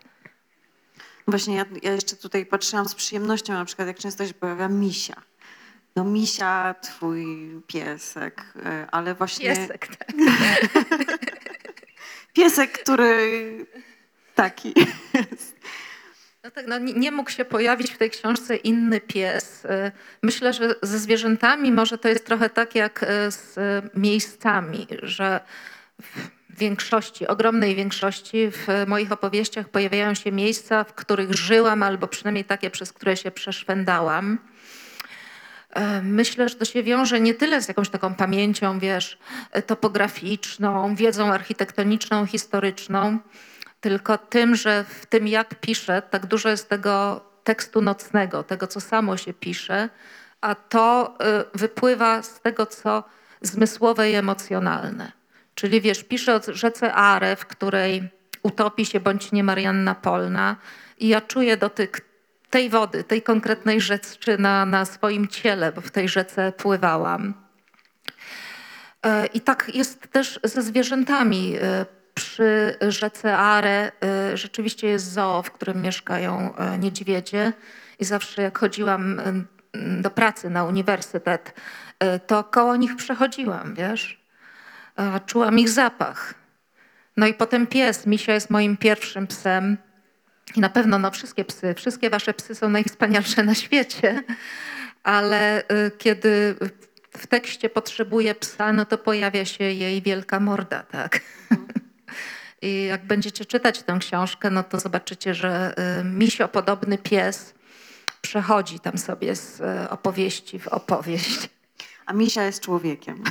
Właśnie 1.27 1.55
ja, 1.55 1.65
ja 1.83 1.91
jeszcze 1.91 2.15
tutaj 2.15 2.45
patrzyłam 2.45 2.89
z 2.89 2.95
przyjemnością, 2.95 3.53
na 3.53 3.65
przykład 3.65 3.87
jak 3.87 3.99
często 3.99 4.27
się 4.27 4.33
pojawia 4.33 4.67
misia. 4.67 5.15
No 5.95 6.03
misia, 6.03 6.75
twój 6.81 7.25
piesek, 7.67 8.43
e, 8.65 8.87
ale 8.91 9.15
właśnie 9.15 9.45
Piesek, 9.55 9.87
tak. 9.97 10.07
piesek, 12.33 12.71
który 12.71 13.65
taki 14.35 14.73
jest. 15.13 15.55
No 16.47 16.51
tak, 16.51 16.67
no 16.67 16.77
nie, 16.77 17.11
mógł 17.11 17.29
się 17.29 17.45
pojawić 17.45 17.91
w 17.91 17.97
tej 17.97 18.09
książce 18.09 18.55
inny 18.55 19.01
pies. 19.01 19.65
Y, 19.65 19.91
Myślę, 20.23 20.53
że 20.53 20.75
ze 20.81 20.99
zwierzętami 20.99 21.71
może 21.71 21.97
to 21.97 22.07
jest 22.07 22.25
trochę 22.25 22.49
tak 22.49 22.75
jak 22.75 23.03
y, 23.03 23.07
z 23.31 23.55
miejscami, 23.95 24.87
że 25.03 25.39
w 25.99 26.29
większości, 26.59 27.27
ogromnej 27.27 27.75
większości 27.75 28.51
w 28.51 28.67
moich 28.87 29.11
opowieściach 29.11 29.69
pojawiają 29.69 30.13
się 30.13 30.31
miejsca, 30.31 30.83
w 30.83 30.93
których 30.93 31.33
żyłam, 31.33 31.83
albo 31.83 32.07
przynajmniej 32.07 32.45
takie, 32.45 32.69
przez 32.69 32.93
które 32.93 33.17
się 33.17 33.31
przeszwendałam. 33.31 34.37
E, 35.69 36.01
Myślę, 36.01 36.49
że 36.49 36.55
to 36.55 36.65
się 36.65 36.83
wiąże 36.83 37.19
nie 37.19 37.33
tyle 37.33 37.61
z 37.61 37.67
jakąś 37.67 37.89
taką 37.89 38.15
pamięcią, 38.15 38.79
wiesz, 38.79 39.17
topograficzną, 39.65 40.95
wiedzą 40.95 41.33
architektoniczną, 41.33 42.25
historyczną, 42.25 43.19
tylko 43.79 44.17
tym, 44.17 44.55
że 44.55 44.83
w 44.83 45.05
tym, 45.05 45.27
jak 45.27 45.55
piszę, 45.55 46.01
tak 46.01 46.25
dużo 46.25 46.49
jest 46.49 46.69
tego 46.69 47.21
tekstu 47.43 47.81
nocnego, 47.81 48.43
tego, 48.43 48.67
co 48.67 48.81
samo 48.81 49.17
się 49.17 49.33
pisze, 49.33 49.89
a 50.41 50.55
to 50.55 51.17
y, 51.53 51.57
wypływa 51.57 52.23
z 52.23 52.41
tego, 52.41 52.65
co 52.65 53.03
zmysłowe 53.41 54.11
i 54.11 54.15
emocjonalne. 54.15 55.11
Czyli 55.55 55.81
wiesz, 55.81 56.03
piszę 56.03 56.35
o 56.35 56.41
rzece 56.47 56.93
Are, 56.93 57.35
w 57.35 57.45
której 57.45 58.09
utopi 58.43 58.85
się 58.85 58.99
bądź 58.99 59.31
nie 59.31 59.43
Marianna 59.43 59.95
Polna 59.95 60.55
i 60.97 61.07
ja 61.07 61.21
czuję 61.21 61.57
dotyk 61.57 62.05
tej 62.49 62.69
wody, 62.69 63.03
tej 63.03 63.21
konkretnej 63.21 63.81
rzeczy 63.81 64.37
na, 64.37 64.65
na 64.65 64.85
swoim 64.85 65.27
ciele, 65.27 65.71
bo 65.71 65.81
w 65.81 65.91
tej 65.91 66.09
rzece 66.09 66.51
pływałam. 66.51 67.33
E, 69.05 69.25
I 69.25 69.41
tak 69.41 69.71
jest 69.73 70.07
też 70.11 70.39
ze 70.43 70.61
zwierzętami. 70.61 71.55
Przy 72.17 72.75
rzece 72.89 73.37
Are 73.37 73.91
e, 74.03 74.37
rzeczywiście 74.37 74.87
jest 74.87 75.11
zoo, 75.11 75.43
w 75.43 75.51
którym 75.51 75.81
mieszkają 75.81 76.55
e, 76.55 76.77
niedźwiedzie. 76.77 77.53
I 77.99 78.05
zawsze 78.05 78.41
jak 78.41 78.57
chodziłam 78.57 79.19
e, 79.19 79.33
do 80.01 80.09
pracy 80.09 80.49
na 80.49 80.63
uniwersytet, 80.63 81.53
to 82.27 82.43
koło 82.43 82.75
nich 82.75 82.95
przechodziłam, 82.95 83.75
wiesz. 83.75 84.23
Czułam 85.25 85.59
ich 85.59 85.69
zapach. 85.69 86.33
No 87.17 87.27
i 87.27 87.33
potem 87.33 87.67
pies. 87.67 88.05
Misia 88.05 88.33
jest 88.33 88.49
moim 88.49 88.77
pierwszym 88.77 89.27
psem. 89.27 89.77
I 90.55 90.59
na 90.59 90.69
pewno 90.69 90.99
no, 90.99 91.11
wszystkie 91.11 91.45
psy, 91.45 91.73
wszystkie 91.73 92.09
wasze 92.09 92.33
psy 92.33 92.55
są 92.55 92.69
najwspanialsze 92.69 93.43
na 93.43 93.55
świecie, 93.55 94.23
ale 95.03 95.61
y, 95.61 95.91
kiedy 95.97 96.55
w 97.17 97.27
tekście 97.27 97.69
potrzebuje 97.69 98.35
psa, 98.35 98.73
no 98.73 98.85
to 98.85 98.97
pojawia 98.97 99.45
się 99.45 99.63
jej 99.63 100.01
wielka 100.01 100.39
morda, 100.39 100.83
tak? 100.83 101.19
I 102.61 102.85
jak 102.85 103.05
będziecie 103.05 103.45
czytać 103.45 103.83
tę 103.83 103.97
książkę, 103.99 104.49
no 104.49 104.63
to 104.63 104.79
zobaczycie, 104.79 105.33
że 105.33 105.75
y, 105.99 106.03
misio-podobny 106.03 106.97
pies 106.97 107.53
przechodzi 108.21 108.79
tam 108.79 108.97
sobie 108.97 109.35
z 109.35 109.59
y, 109.59 109.89
opowieści 109.89 110.59
w 110.59 110.67
opowieść. 110.67 111.49
A 112.05 112.13
misia 112.13 112.43
jest 112.43 112.61
człowiekiem. 112.61 113.23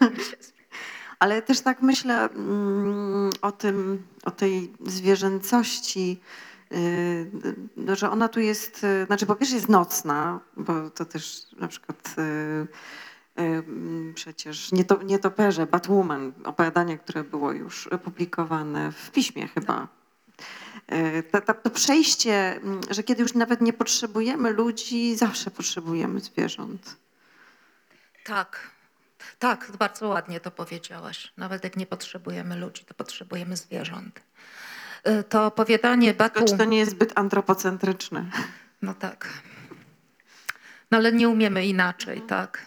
Ale 1.18 1.42
też 1.42 1.60
tak 1.60 1.82
myślę 1.82 2.14
mm, 2.14 3.30
o 3.42 3.52
tym, 3.52 4.06
o 4.24 4.30
tej 4.30 4.72
zwierzęcości, 4.86 6.20
yy, 6.70 6.78
no, 7.76 7.96
że 7.96 8.10
ona 8.10 8.28
tu 8.28 8.40
jest, 8.40 8.86
znaczy 9.06 9.26
po 9.26 9.36
pierwsze 9.36 9.56
jest 9.56 9.68
nocna, 9.68 10.40
bo 10.56 10.90
to 10.90 11.04
też 11.04 11.42
na 11.58 11.68
przykład 11.68 12.14
przecież 14.14 14.72
nieto, 14.72 15.02
nietoperze, 15.02 15.66
Batwoman, 15.66 16.32
opowiadanie, 16.44 16.98
które 16.98 17.24
było 17.24 17.52
już 17.52 17.88
publikowane 18.04 18.92
w 18.92 19.10
piśmie 19.10 19.48
chyba. 19.48 19.88
Yy, 20.90 21.22
ta, 21.22 21.40
ta, 21.40 21.54
to 21.54 21.70
przejście, 21.70 22.56
mm, 22.56 22.80
że 22.90 23.02
kiedy 23.02 23.22
już 23.22 23.34
nawet 23.34 23.60
nie 23.60 23.72
potrzebujemy 23.72 24.52
ludzi, 24.52 25.16
zawsze 25.16 25.50
potrzebujemy 25.50 26.20
zwierząt. 26.20 26.96
Tak, 28.24 28.70
Tak, 29.38 29.72
bardzo 29.78 30.08
ładnie 30.08 30.40
to 30.40 30.50
powiedziałaś. 30.50 31.32
Nawet 31.36 31.64
jak 31.64 31.76
nie 31.76 31.86
potrzebujemy 31.86 32.56
ludzi, 32.56 32.84
to 32.84 32.94
potrzebujemy 32.94 33.56
zwierząt. 33.56 34.20
Y, 35.08 35.24
To 35.24 35.46
opowiadanie 35.46 36.14
Batu... 36.14 36.34
Tylko 36.34 36.50
czy 36.52 36.58
to 36.58 36.64
nie 36.64 36.78
jest 36.78 36.90
zbyt 36.90 37.12
antropocentryczne? 37.18 38.24
No 38.82 38.94
tak. 38.94 39.28
No 40.90 40.98
ale 40.98 41.12
nie 41.12 41.28
umiemy 41.28 41.66
inaczej, 41.66 42.22
tak. 42.22 42.66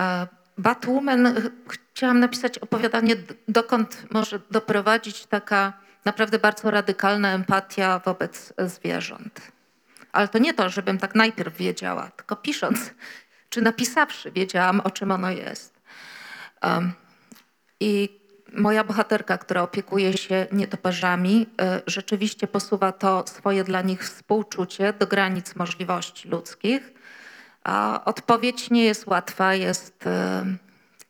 E, 0.00 0.26
Batwoman, 0.58 1.34
ch- 1.34 1.72
chciałam 1.92 2.20
napisać 2.20 2.58
opowiadanie, 2.58 3.16
dokąd 3.48 4.06
może 4.10 4.40
doprowadzić 4.50 5.26
taka 5.26 5.72
naprawdę 6.04 6.38
bardzo 6.38 6.70
radykalna 6.70 7.32
empatia 7.32 7.98
wobec 8.04 8.52
e, 8.56 8.68
zwierząt. 8.68 9.52
Ale 10.12 10.28
to 10.28 10.38
nie 10.38 10.54
to, 10.54 10.68
żebym 10.68 10.98
tak 10.98 11.14
najpierw 11.14 11.56
wiedziała, 11.56 12.10
tylko 12.10 12.36
pisząc, 12.36 12.78
czy 13.50 13.62
napisawszy, 13.62 14.30
wiedziałam, 14.30 14.80
o 14.80 14.90
czym 14.90 15.10
ono 15.10 15.30
jest. 15.30 15.80
I 17.80 18.20
moja 18.52 18.84
bohaterka, 18.84 19.38
która 19.38 19.62
opiekuje 19.62 20.16
się 20.16 20.46
nietoperzami, 20.52 21.46
y, 21.78 21.82
rzeczywiście 21.86 22.46
posuwa 22.46 22.92
to 22.92 23.24
swoje 23.26 23.64
dla 23.64 23.82
nich 23.82 24.04
współczucie 24.04 24.92
do 24.92 25.06
granic 25.06 25.56
możliwości 25.56 26.28
ludzkich. 26.28 26.92
A 27.64 28.02
odpowiedź 28.04 28.70
nie 28.70 28.84
jest 28.84 29.06
łatwa, 29.06 29.54
jest 29.54 30.06
y, 30.06 30.10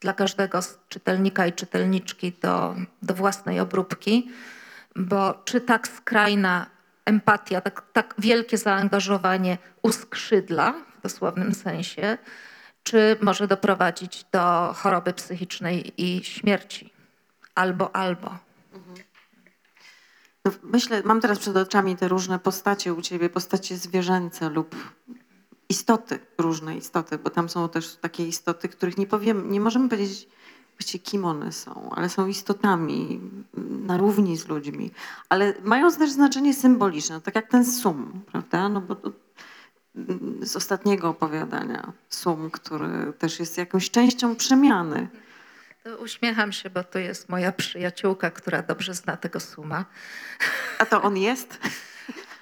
dla 0.00 0.12
każdego 0.12 0.62
z 0.62 0.78
czytelnika 0.88 1.46
i 1.46 1.52
czytelniczki 1.52 2.32
do, 2.42 2.74
do 3.02 3.14
własnej 3.14 3.60
obróbki, 3.60 4.30
bo 4.96 5.42
czy 5.44 5.60
tak 5.60 5.88
skrajna 5.88 6.66
empatia, 7.04 7.60
tak, 7.60 7.82
tak 7.92 8.14
wielkie 8.18 8.58
zaangażowanie 8.58 9.58
uskrzydla 9.82 10.74
w 10.98 11.02
dosłownym 11.02 11.54
sensie, 11.54 12.18
czy 12.82 13.16
może 13.20 13.48
doprowadzić 13.48 14.24
do 14.32 14.72
choroby 14.76 15.12
psychicznej 15.12 15.92
i 16.02 16.24
śmierci. 16.24 16.92
Albo, 17.54 17.96
albo. 17.96 18.38
No, 20.44 20.52
myślę, 20.62 21.02
mam 21.04 21.20
teraz 21.20 21.38
przed 21.38 21.56
oczami 21.56 21.96
te 21.96 22.08
różne 22.08 22.38
postacie 22.38 22.94
u 22.94 23.02
ciebie, 23.02 23.30
postacie 23.30 23.76
zwierzęce 23.76 24.48
lub 24.48 24.76
istoty, 25.74 26.18
różne 26.38 26.76
istoty, 26.76 27.18
bo 27.18 27.30
tam 27.30 27.48
są 27.48 27.68
też 27.68 27.96
takie 27.96 28.26
istoty, 28.26 28.68
których 28.68 28.98
nie 28.98 29.06
powiem, 29.06 29.50
nie 29.50 29.60
możemy 29.60 29.88
powiedzieć 29.88 30.28
właściwie 30.78 31.04
kim 31.04 31.24
one 31.24 31.52
są, 31.52 31.90
ale 31.96 32.08
są 32.08 32.26
istotami 32.26 33.20
na 33.86 33.96
równi 33.96 34.36
z 34.36 34.48
ludźmi, 34.48 34.90
ale 35.28 35.54
mają 35.62 35.92
też 35.92 36.10
znaczenie 36.10 36.54
symboliczne, 36.54 37.20
tak 37.20 37.34
jak 37.34 37.50
ten 37.50 37.64
sum, 37.64 38.22
prawda? 38.32 38.68
No 38.68 38.80
bo 38.80 38.94
to, 38.94 39.12
mm, 39.96 40.46
z 40.46 40.56
ostatniego 40.56 41.08
opowiadania, 41.08 41.92
sum, 42.08 42.50
który 42.50 43.12
też 43.18 43.40
jest 43.40 43.58
jakąś 43.58 43.90
częścią 43.90 44.36
przemiany. 44.36 45.08
Uśmiecham 45.98 46.52
się, 46.52 46.70
bo 46.70 46.84
to 46.84 46.98
jest 46.98 47.28
moja 47.28 47.52
przyjaciółka, 47.52 48.30
która 48.30 48.62
dobrze 48.62 48.94
zna 48.94 49.16
tego 49.16 49.40
suma. 49.40 49.84
A 50.78 50.86
to 50.86 51.02
on 51.02 51.16
jest? 51.16 51.58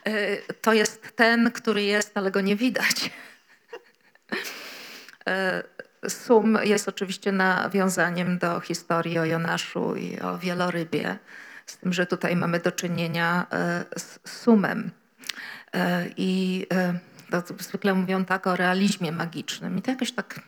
Y, 0.09 0.43
To 0.61 0.73
jest 0.73 1.17
ten, 1.17 1.51
który 1.51 1.83
jest, 1.83 2.13
ale 2.15 2.31
go 2.31 2.41
nie 2.41 2.57
widać. 2.57 3.11
Y, 6.05 6.11
Sum 6.11 6.59
jest 6.63 6.89
oczywiście 6.89 7.33
nawiązaniem 7.33 8.39
do 8.39 8.61
historii 8.61 9.19
o 9.19 9.25
Jonaszu 9.25 9.97
i 9.97 10.21
o 10.21 10.39
wielorybie, 10.39 11.19
z 11.67 11.77
tym, 11.77 11.93
że 11.93 12.07
tutaj 12.07 12.37
mamy 12.37 12.61
do 12.61 12.73
czynienia 12.73 13.47
y, 13.95 13.99
z 14.01 14.21
sumem. 14.25 14.91
I 16.17 16.67
to 17.31 17.43
zwykle 17.59 17.95
mówią 17.95 18.25
tak 18.25 18.47
o 18.47 18.57
realizmie 18.57 19.13
magicznym. 19.13 19.79
I 19.79 19.83
to 19.83 19.91
jakoś 19.91 20.13
tak 20.13 20.41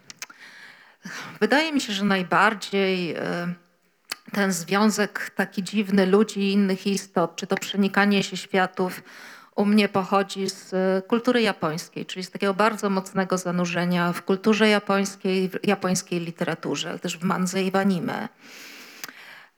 wydaje 1.41 1.73
mi 1.73 1.81
się, 1.81 1.93
że 1.93 2.05
najbardziej 2.05 3.17
ten 4.33 4.53
związek 4.53 5.31
taki 5.31 5.63
dziwny 5.63 6.07
ludzi 6.07 6.41
i 6.41 6.53
innych 6.53 6.87
istot, 6.87 7.37
czy 7.37 7.47
to 7.47 7.57
przenikanie 7.57 8.23
się 8.23 8.37
światów, 8.37 9.03
u 9.55 9.65
mnie 9.65 9.89
pochodzi 9.89 10.51
z 10.51 10.75
e, 10.75 11.03
kultury 11.03 11.43
japońskiej, 11.43 12.07
czyli 12.07 12.25
z 12.25 12.31
takiego 12.31 12.55
bardzo 12.55 12.91
mocnego 12.91 13.39
zanurzenia 13.39 14.13
w 14.13 14.23
kulturze 14.23 14.69
japońskiej, 14.69 15.49
w 15.49 15.67
japońskiej 15.67 16.21
literaturze, 16.21 16.99
też 16.99 17.19
w 17.19 17.25
mandze 17.25 17.63
i 17.63 17.71
w 17.71 17.77
anime. 17.77 18.29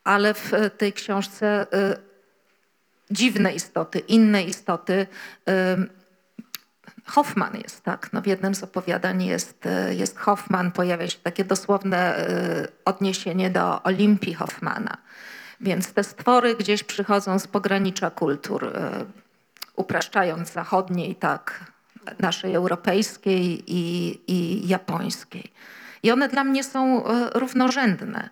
Ale 0.04 0.34
w 0.34 0.54
e, 0.54 0.70
tej 0.70 0.92
książce 0.92 1.66
e, 1.72 1.96
dziwne 3.10 3.54
istoty, 3.54 3.98
inne 3.98 4.42
istoty. 4.44 5.06
Hoffman 7.06 7.56
jest, 7.56 7.82
tak. 7.82 8.12
No 8.12 8.22
w 8.22 8.26
jednym 8.26 8.54
z 8.54 8.62
opowiadań 8.62 9.24
jest, 9.24 9.64
jest 9.90 10.18
Hoffman, 10.18 10.72
pojawia 10.72 11.08
się 11.08 11.18
takie 11.18 11.44
dosłowne 11.44 12.26
odniesienie 12.84 13.50
do 13.50 13.82
Olimpii 13.82 14.34
Hoffmana. 14.34 14.96
Więc 15.60 15.92
te 15.92 16.04
stwory 16.04 16.54
gdzieś 16.54 16.82
przychodzą 16.84 17.38
z 17.38 17.46
pogranicza 17.46 18.10
kultur, 18.10 18.72
upraszczając 19.76 20.52
zachodniej, 20.52 21.14
tak, 21.14 21.72
naszej 22.18 22.54
europejskiej 22.54 23.62
i, 23.66 24.20
i 24.26 24.68
japońskiej. 24.68 25.52
I 26.02 26.10
one 26.10 26.28
dla 26.28 26.44
mnie 26.44 26.64
są 26.64 27.06
e, 27.06 27.30
równorzędne. 27.34 28.30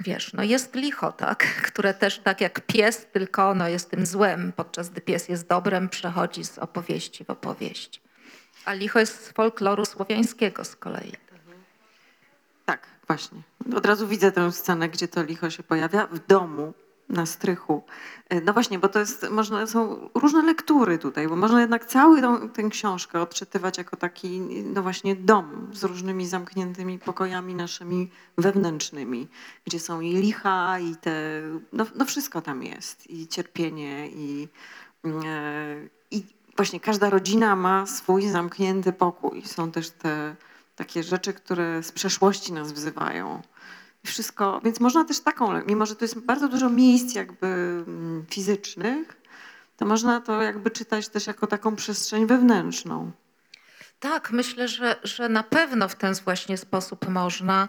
Wiesz, 0.00 0.32
no 0.32 0.42
jest 0.42 0.74
licho, 0.74 1.12
tak, 1.12 1.44
które 1.68 1.94
też 1.94 2.18
tak 2.18 2.40
jak 2.40 2.60
pies, 2.60 3.06
tylko 3.12 3.48
ono 3.50 3.68
jest 3.68 3.90
tym 3.90 4.06
złem, 4.06 4.52
podczas 4.56 4.90
gdy 4.90 5.00
pies 5.00 5.28
jest 5.28 5.48
dobrem, 5.48 5.88
przechodzi 5.88 6.44
z 6.44 6.58
opowieści 6.58 7.24
w 7.24 7.30
opowieść. 7.30 8.02
A 8.64 8.72
licho 8.72 8.98
jest 8.98 9.24
z 9.24 9.32
folkloru 9.32 9.84
słowiańskiego 9.84 10.64
z 10.64 10.76
kolei. 10.76 11.12
Tak, 12.66 12.86
właśnie. 13.06 13.38
Od 13.76 13.86
razu 13.86 14.08
widzę 14.08 14.32
tę 14.32 14.52
scenę, 14.52 14.88
gdzie 14.88 15.08
to 15.08 15.22
licho 15.22 15.50
się 15.50 15.62
pojawia 15.62 16.06
w 16.06 16.26
domu, 16.26 16.74
na 17.10 17.26
strychu. 17.26 17.82
E, 18.28 18.40
No 18.40 18.52
właśnie, 18.52 18.78
bo 18.78 18.88
to 18.88 18.98
jest, 18.98 19.30
można, 19.30 19.66
są 19.66 20.08
różne 20.14 20.42
lektury 20.42 20.98
tutaj, 20.98 21.28
bo 21.28 21.36
można 21.36 21.60
jednak 21.60 21.86
całą 21.86 22.20
tą, 22.20 22.48
tę 22.48 22.62
książkę 22.62 23.20
odczytywać 23.20 23.78
jako 23.78 23.96
taki, 23.96 24.40
no 24.64 24.82
właśnie, 24.82 25.16
dom 25.16 25.70
z 25.72 25.84
różnymi 25.84 26.26
zamkniętymi 26.26 26.98
pokojami 26.98 27.54
naszymi 27.54 28.10
wewnętrznymi, 28.38 29.28
gdzie 29.64 29.80
są 29.80 30.00
i 30.00 30.12
licha, 30.14 30.78
i 30.78 30.96
te, 30.96 31.42
no, 31.72 31.86
no 31.94 32.04
wszystko 32.04 32.40
tam 32.42 32.62
jest, 32.62 33.10
i 33.10 33.28
cierpienie, 33.28 34.08
i, 34.08 34.48
e, 35.04 35.88
i 36.10 36.22
właśnie 36.56 36.80
każda 36.80 37.10
rodzina 37.10 37.56
ma 37.56 37.86
swój 37.86 38.28
zamknięty 38.28 38.92
pokój. 38.92 39.42
Są 39.42 39.70
też 39.72 39.90
te 39.90 40.36
takie 40.76 41.02
rzeczy, 41.02 41.32
które 41.32 41.82
z 41.82 41.92
przeszłości 41.92 42.52
nas 42.52 42.72
wzywają. 42.72 43.42
Wszystko, 44.06 44.60
więc 44.64 44.80
można 44.80 45.04
też 45.04 45.20
taką, 45.20 45.64
mimo 45.66 45.86
że 45.86 45.96
to 45.96 46.04
jest 46.04 46.18
bardzo 46.18 46.48
dużo 46.48 46.70
miejsc 46.70 47.14
jakby 47.14 47.46
mm, 47.46 48.26
fizycznych, 48.30 49.20
to 49.76 49.86
można 49.86 50.20
to 50.20 50.42
jakby 50.42 50.70
czytać 50.70 51.08
też 51.08 51.26
jako 51.26 51.46
taką 51.46 51.76
przestrzeń 51.76 52.26
wewnętrzną. 52.26 53.12
Tak, 54.00 54.30
myślę, 54.30 54.68
że, 54.68 54.96
że 55.04 55.28
na 55.28 55.42
pewno 55.42 55.88
w 55.88 55.94
ten 55.94 56.14
właśnie 56.14 56.56
sposób 56.56 57.08
można, 57.08 57.68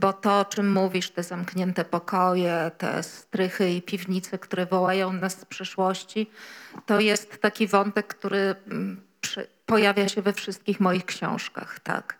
bo 0.00 0.12
to, 0.12 0.40
o 0.40 0.44
czym 0.44 0.72
mówisz, 0.72 1.10
te 1.10 1.22
zamknięte 1.22 1.84
pokoje, 1.84 2.70
te 2.78 3.02
strychy 3.02 3.70
i 3.70 3.82
piwnice, 3.82 4.38
które 4.38 4.66
wołają 4.66 5.12
nas 5.12 5.40
z 5.40 5.44
przeszłości, 5.44 6.30
to 6.86 7.00
jest 7.00 7.40
taki 7.40 7.66
wątek, 7.66 8.06
który 8.06 8.54
mm, 8.66 9.00
pojawia 9.66 10.08
się 10.08 10.22
we 10.22 10.32
wszystkich 10.32 10.80
moich 10.80 11.04
książkach, 11.04 11.80
tak. 11.80 12.18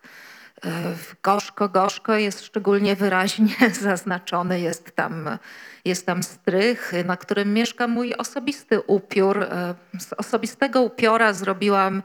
Gorzko, 1.23 1.69
Gorzko 1.69 2.15
jest 2.15 2.45
szczególnie 2.45 2.97
wyraźnie 2.97 3.55
zaznaczony, 3.81 4.61
jest 4.61 4.97
tam, 4.97 5.39
jest 5.85 6.07
tam 6.07 6.23
strych, 6.23 6.93
na 7.05 7.17
którym 7.17 7.55
mieszka 7.55 7.89
mój 7.89 8.15
osobisty 8.15 8.81
upiór. 8.81 9.43
E, 9.43 9.75
Z 9.99 10.13
osobistego 10.13 10.83
upiora 10.83 11.33
zrobiłam 11.33 12.03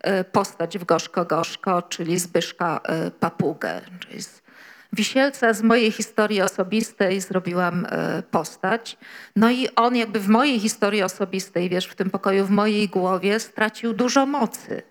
e, 0.00 0.24
postać 0.24 0.78
w 0.78 0.84
Gorzko, 0.84 1.24
Gorzko, 1.24 1.82
czyli 1.82 2.18
Zbyszka 2.18 2.80
e, 2.82 3.10
Papugę. 3.10 3.80
Czyli 4.00 4.22
z 4.22 4.44
Wisielca 4.92 5.52
z 5.52 5.62
mojej 5.62 5.92
historii 5.92 6.42
osobistej 6.42 7.20
zrobiłam 7.20 7.86
postać. 8.30 8.96
No 9.36 9.50
i 9.50 9.68
on 9.76 9.96
jakby 9.96 10.20
w 10.20 10.28
mojej 10.28 10.60
historii 10.60 11.02
osobistej, 11.02 11.68
wiesz, 11.68 11.86
w 11.86 11.94
tym 11.94 12.10
pokoju 12.10 12.44
w 12.44 12.50
mojej 12.50 12.88
głowie 12.88 13.40
stracił 13.40 13.92
dużo 13.92 14.26
mocy 14.26 14.82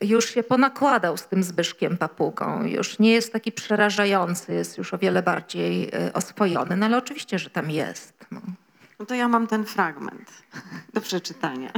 już 0.00 0.34
się 0.34 0.42
ponakładał 0.42 1.16
z 1.16 1.26
tym 1.26 1.42
Zbyszkiem 1.42 1.98
Papugą, 1.98 2.64
już 2.64 2.98
nie 2.98 3.12
jest 3.12 3.32
taki 3.32 3.52
przerażający, 3.52 4.54
jest 4.54 4.78
już 4.78 4.94
o 4.94 4.98
wiele 4.98 5.22
bardziej 5.22 5.88
y, 6.08 6.12
oswojony, 6.12 6.76
no 6.76 6.86
ale 6.86 6.96
oczywiście, 6.96 7.38
że 7.38 7.50
tam 7.50 7.70
jest. 7.70 8.26
No. 8.30 8.40
No 8.98 9.06
to 9.06 9.14
ja 9.14 9.28
mam 9.28 9.46
ten 9.46 9.64
fragment 9.64 10.30
do 10.94 11.00
przeczytania. 11.00 11.72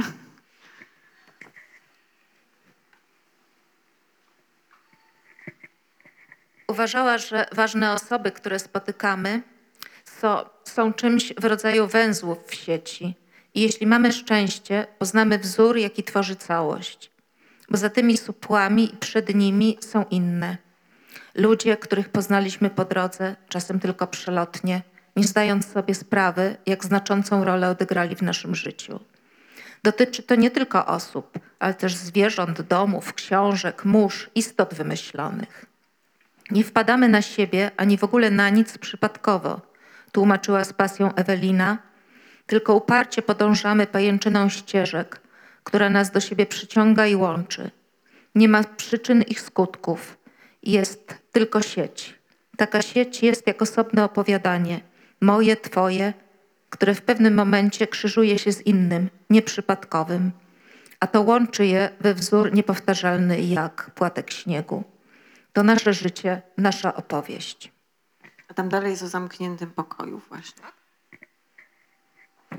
Uważała, 6.67 7.17
że 7.17 7.45
ważne 7.51 7.93
osoby, 7.93 8.31
które 8.31 8.59
spotykamy, 8.59 9.41
są, 10.05 10.37
są 10.63 10.93
czymś 10.93 11.33
w 11.33 11.45
rodzaju 11.45 11.87
węzłów 11.87 12.37
w 12.47 12.55
sieci. 12.55 13.15
I 13.55 13.61
jeśli 13.61 13.87
mamy 13.87 14.13
szczęście, 14.13 14.87
poznamy 14.99 15.39
wzór, 15.39 15.77
jaki 15.77 16.03
tworzy 16.03 16.35
całość. 16.35 17.12
Bo 17.73 17.77
za 17.77 17.89
tymi 17.89 18.17
supłami 18.17 18.93
i 18.93 18.97
przed 18.97 19.35
nimi 19.35 19.77
są 19.81 20.05
inne. 20.11 20.57
Ludzie, 21.35 21.77
których 21.77 22.09
poznaliśmy 22.09 22.69
po 22.69 22.85
drodze, 22.85 23.35
czasem 23.49 23.79
tylko 23.79 24.07
przelotnie, 24.07 24.81
nie 25.15 25.23
zdając 25.23 25.71
sobie 25.71 25.95
sprawy, 25.95 26.55
jak 26.65 26.85
znaczącą 26.85 27.43
rolę 27.43 27.69
odegrali 27.69 28.15
w 28.15 28.21
naszym 28.21 28.55
życiu. 28.55 28.99
Dotyczy 29.83 30.23
to 30.23 30.35
nie 30.35 30.51
tylko 30.51 30.85
osób, 30.85 31.39
ale 31.59 31.73
też 31.73 31.95
zwierząt, 31.95 32.61
domów, 32.61 33.13
książek, 33.13 33.85
mórz, 33.85 34.29
istot 34.35 34.73
wymyślonych. 34.73 35.65
Nie 36.51 36.63
wpadamy 36.63 37.09
na 37.09 37.21
siebie 37.21 37.71
ani 37.77 37.97
w 37.97 38.03
ogóle 38.03 38.31
na 38.31 38.49
nic 38.49 38.77
przypadkowo, 38.77 39.61
tłumaczyła 40.11 40.63
z 40.63 40.73
pasją 40.73 41.13
Ewelina, 41.15 41.77
tylko 42.45 42.75
uparcie 42.75 43.21
podążamy 43.21 43.87
pajęczyną 43.87 44.49
ścieżek, 44.49 45.22
która 45.63 45.89
nas 45.89 46.11
do 46.11 46.19
siebie 46.19 46.45
przyciąga 46.45 47.07
i 47.07 47.15
łączy. 47.15 47.71
Nie 48.35 48.49
ma 48.49 48.63
przyczyn 48.63 49.21
ich 49.21 49.41
skutków. 49.41 50.17
Jest 50.63 51.15
tylko 51.31 51.61
sieć. 51.61 52.19
Taka 52.57 52.81
sieć 52.81 53.23
jest 53.23 53.47
jak 53.47 53.61
osobne 53.61 54.03
opowiadanie, 54.03 54.81
moje, 55.21 55.55
twoje, 55.55 56.13
które 56.69 56.95
w 56.95 57.01
pewnym 57.01 57.33
momencie 57.33 57.87
krzyżuje 57.87 58.39
się 58.39 58.51
z 58.51 58.61
innym, 58.61 59.09
nieprzypadkowym, 59.29 60.31
a 60.99 61.07
to 61.07 61.21
łączy 61.21 61.65
je 61.65 61.89
we 61.99 62.13
wzór 62.13 62.53
niepowtarzalny 62.53 63.41
jak 63.41 63.91
płatek 63.95 64.31
śniegu. 64.31 64.83
To 65.53 65.63
nasze 65.63 65.93
życie, 65.93 66.41
nasza 66.57 66.95
opowieść. 66.95 67.71
A 68.47 68.53
tam 68.53 68.69
dalej 68.69 68.91
jest 68.91 69.03
o 69.03 69.07
zamkniętym 69.07 69.71
pokoju 69.71 70.21
właśnie. 70.29 70.63
E, 72.51 72.57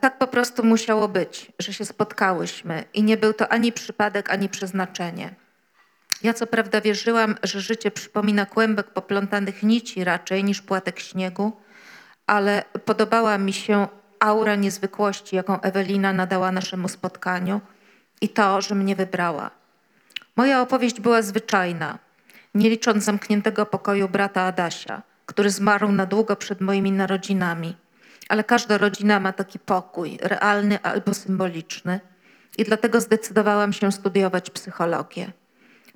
Tak 0.00 0.18
po 0.18 0.26
prostu 0.26 0.64
musiało 0.64 1.08
być, 1.08 1.52
że 1.58 1.72
się 1.72 1.84
spotkałyśmy 1.84 2.84
i 2.94 3.02
nie 3.02 3.16
był 3.16 3.32
to 3.32 3.52
ani 3.52 3.72
przypadek, 3.72 4.30
ani 4.30 4.48
przeznaczenie. 4.48 5.34
Ja 6.22 6.34
co 6.34 6.46
prawda 6.46 6.80
wierzyłam, 6.80 7.34
że 7.42 7.60
życie 7.60 7.90
przypomina 7.90 8.46
kłębek 8.46 8.90
poplątanych 8.90 9.62
nici 9.62 10.04
raczej 10.04 10.44
niż 10.44 10.62
płatek 10.62 11.00
śniegu, 11.00 11.52
ale 12.26 12.64
podobała 12.84 13.38
mi 13.38 13.52
się 13.52 13.88
aura 14.20 14.54
niezwykłości, 14.54 15.36
jaką 15.36 15.60
Ewelina 15.60 16.12
nadała 16.12 16.52
naszemu 16.52 16.88
spotkaniu 16.88 17.60
i 18.20 18.28
to, 18.28 18.60
że 18.60 18.74
mnie 18.74 18.96
wybrała. 18.96 19.50
Moja 20.36 20.60
opowieść 20.60 21.00
była 21.00 21.22
zwyczajna, 21.22 21.98
nie 22.54 22.70
licząc 22.70 23.04
zamkniętego 23.04 23.66
pokoju 23.66 24.08
brata 24.08 24.42
Adasia, 24.42 25.02
który 25.26 25.50
zmarł 25.50 25.92
na 25.92 26.06
długo 26.06 26.36
przed 26.36 26.60
moimi 26.60 26.92
narodzinami. 26.92 27.76
Ale 28.28 28.44
każda 28.44 28.78
rodzina 28.78 29.20
ma 29.20 29.32
taki 29.32 29.58
pokój, 29.58 30.18
realny 30.20 30.82
albo 30.82 31.14
symboliczny, 31.14 32.00
i 32.58 32.64
dlatego 32.64 33.00
zdecydowałam 33.00 33.72
się 33.72 33.92
studiować 33.92 34.50
psychologię. 34.50 35.32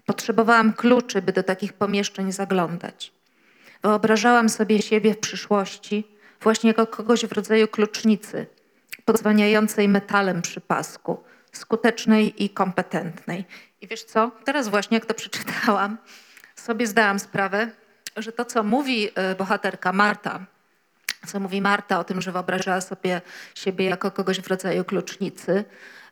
Potrzebowałam 0.06 0.72
kluczy, 0.72 1.22
by 1.22 1.32
do 1.32 1.42
takich 1.42 1.72
pomieszczeń 1.72 2.32
zaglądać. 2.32 3.12
Wyobrażałam 3.82 4.48
sobie 4.48 4.82
siebie 4.82 5.14
w 5.14 5.18
przyszłości 5.18 6.08
właśnie 6.40 6.68
jako 6.68 6.86
kogoś 6.86 7.26
w 7.26 7.32
rodzaju 7.32 7.68
klucznicy, 7.68 8.46
podzwaniającej 9.04 9.88
metalem 9.88 10.42
przy 10.42 10.60
pasku, 10.60 11.24
skutecznej 11.52 12.44
i 12.44 12.50
kompetentnej. 12.50 13.44
I 13.80 13.86
wiesz 13.88 14.04
co? 14.04 14.30
Teraz 14.44 14.68
właśnie, 14.68 14.94
jak 14.94 15.06
to 15.06 15.14
przeczytałam, 15.14 15.98
sobie 16.56 16.86
zdałam 16.86 17.18
sprawę, 17.18 17.70
że 18.16 18.32
to, 18.32 18.44
co 18.44 18.62
mówi 18.62 19.10
e, 19.14 19.34
bohaterka 19.34 19.92
Marta, 19.92 20.46
co 21.26 21.40
mówi 21.40 21.60
Marta 21.60 21.98
o 21.98 22.04
tym, 22.04 22.20
że 22.20 22.32
wyobrażała 22.32 22.80
sobie 22.80 23.20
siebie 23.54 23.84
jako 23.84 24.10
kogoś 24.10 24.40
w 24.40 24.48
rodzaju 24.48 24.84
klucznicy, 24.84 25.64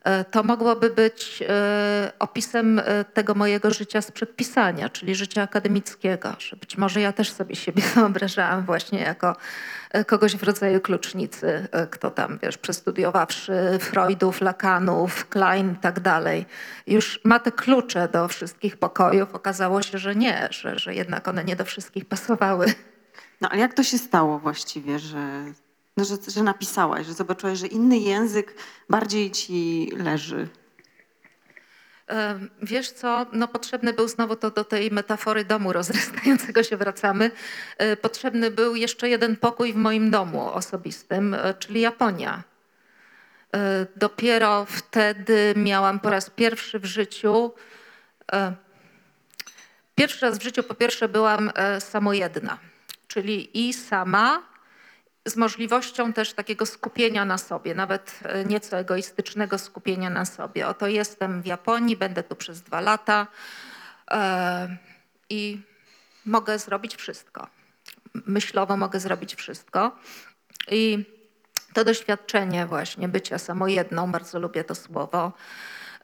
e, 0.05 0.25
to 0.25 0.43
mogłoby 0.43 0.91
być 0.91 1.43
e, 1.49 2.13
opisem 2.19 2.79
e, 2.79 3.05
tego 3.05 3.35
mojego 3.35 3.71
życia 3.71 4.03
sprzed 4.03 4.37
pisania, 4.37 4.89
czyli 4.89 5.15
życia 5.15 5.43
akademickiego, 5.43 6.37
że 6.39 6.57
być 6.57 6.77
może 6.79 7.01
ja 7.01 7.13
też 7.13 7.33
sobie 7.33 7.57
siebie 7.57 7.83
wyobrażałam 7.95 8.65
właśnie 8.65 9.01
jako 9.01 9.37
kogoś 10.07 10.37
w 10.37 10.43
rodzaju 10.43 10.81
klucznicy, 10.81 11.69
kto 11.91 12.11
tam, 12.11 12.39
wiesz, 12.43 12.59
przestudiowawszy 12.59 13.79
Freudów, 13.81 14.41
Lacanów, 14.41 15.29
Klein 15.29 15.73
i 15.73 15.77
tak 15.77 16.01
dalej, 16.01 16.47
już 16.87 17.21
ma 17.25 17.39
te 17.39 17.53
klucze 17.53 18.09
do 18.09 18.29
wszystkich 18.29 18.77
pokojów. 18.77 19.35
Okazało 19.35 19.83
się, 19.83 19.99
że 19.99 20.15
nie, 20.15 20.49
że, 20.51 20.79
że 20.79 20.95
jednak 20.95 21.29
one 21.29 21.45
nie 21.45 21.57
do 21.57 21.65
wszystkich 21.65 22.05
pasowały. 22.05 22.75
No 23.41 23.49
ale 23.49 23.61
jak 23.61 23.75
to 23.75 23.83
się 23.83 23.99
stało 23.99 24.39
właściwie, 24.39 24.99
że, 24.99 25.45
no, 25.97 26.05
że, 26.05 26.17
że 26.29 26.43
napisałaś, 26.43 27.07
że 27.07 27.15
zobaczyłaś, 27.15 27.59
że 27.59 27.67
inny 27.67 27.99
język 27.99 28.55
bardziej 28.89 29.31
ci 29.31 29.89
leży? 29.97 30.49
Wiesz 32.63 32.91
co, 32.91 33.27
no 33.33 33.49
potrzebny 33.49 33.93
był 33.93 34.09
znowu 34.09 34.37
to 34.37 34.51
do 34.51 34.65
tej 34.65 34.91
metafory 34.91 35.45
domu 35.45 35.73
rozrastającego 35.81 36.63
się 36.63 36.77
wracamy. 36.77 37.31
e, 37.79 37.97
Potrzebny 37.97 38.51
był 38.51 38.77
jeszcze 38.77 39.09
jeden 39.09 39.37
pokój 39.37 39.73
w 39.73 39.77
moim 39.77 40.11
domu 40.11 40.51
osobistym, 40.53 41.35
e, 41.35 41.55
czyli 41.55 41.81
Japonia. 41.81 42.43
E, 43.55 43.87
Dopiero 43.97 44.65
wtedy 44.65 45.55
miałam 45.57 46.01
po 46.01 46.11
raz 46.11 46.31
pierwszy 46.31 46.79
w 46.79 46.85
życiu. 46.85 47.53
Pierwszy 49.95 50.27
raz 50.27 50.39
w 50.39 50.43
życiu 50.43 50.63
po 50.63 50.75
pierwsze 50.75 51.09
byłam 51.09 51.51
samojedna, 51.79 52.59
czyli 53.11 53.69
i 53.69 53.73
sama, 53.73 54.43
z 55.27 55.37
możliwością 55.37 56.13
też 56.13 56.33
takiego 56.33 56.67
skupienia 56.67 57.25
na 57.25 57.39
sobie, 57.39 57.75
nawet 57.75 58.21
e, 58.23 58.45
nieco 58.45 58.79
egoistycznego 58.79 59.59
skupienia 59.59 60.11
na 60.11 60.25
sobie. 60.25 60.69
Oto 60.69 60.87
jestem 60.87 61.43
w 61.43 61.47
Japonii, 61.47 61.97
będę 61.97 62.23
tu 62.23 62.37
przez 62.37 62.63
dwa 62.63 62.81
lata 62.81 63.27
e, 64.11 64.77
i 65.31 65.61
mogę 66.27 66.59
zrobić 66.59 66.97
wszystko. 66.97 67.47
Myślowo 68.15 68.77
mogę 68.77 69.01
zrobić 69.01 69.35
wszystko. 69.35 69.99
I 70.71 71.05
to 71.75 71.85
doświadczenie 71.85 72.67
właśnie 72.67 73.09
bycia 73.09 73.39
samojedną, 73.39 74.13
bardzo 74.13 74.39
lubię 74.39 74.65
to 74.65 74.75
słowo, 74.75 75.33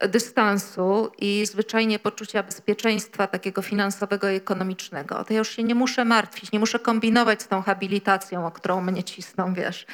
dystansu 0.01 1.13
i 1.19 1.47
zwyczajnie 1.47 1.99
poczucia 1.99 2.43
bezpieczeństwa 2.43 3.27
takiego 3.27 3.63
finansowego 3.63 4.31
i 4.31 4.35
ekonomicznego. 4.35 5.25
To 5.25 5.33
ja 5.33 5.39
już 5.39 5.49
się 5.49 5.63
nie 5.63 5.75
muszę 5.75 6.05
martwić, 6.05 6.53
nie 6.53 6.59
muszę 6.59 6.79
kombinować 6.79 7.43
z 7.43 7.49
tą 7.49 7.63
habilitacją, 7.63 8.47
o 8.47 8.51
którą 8.51 8.81
mnie 8.81 9.05
cisną, 9.05 9.55
wiesz. 9.55 9.87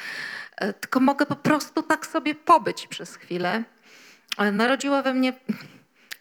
E, 0.56 0.72
Tylko 0.72 1.00
mogę 1.00 1.26
po 1.26 1.36
prostu 1.36 1.82
tak 1.82 2.06
sobie 2.06 2.34
pobyć 2.34 2.86
przez 2.86 3.16
chwilę. 3.16 3.64
Ale 4.36 4.52
Narodziło 4.52 5.02
we 5.02 5.14
mnie 5.14 5.32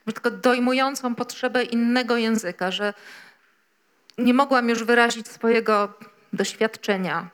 tylko 0.06 0.32
dojmującą 0.32 1.16
potrzebę 1.16 1.64
innego 1.64 2.18
języka, 2.18 2.72
że 2.72 2.94
nie 4.18 4.34
mogłam 4.34 4.70
już 4.70 4.84
wyrazić 4.84 5.28
swojego 5.28 5.94
doświadczenia, 6.34 7.30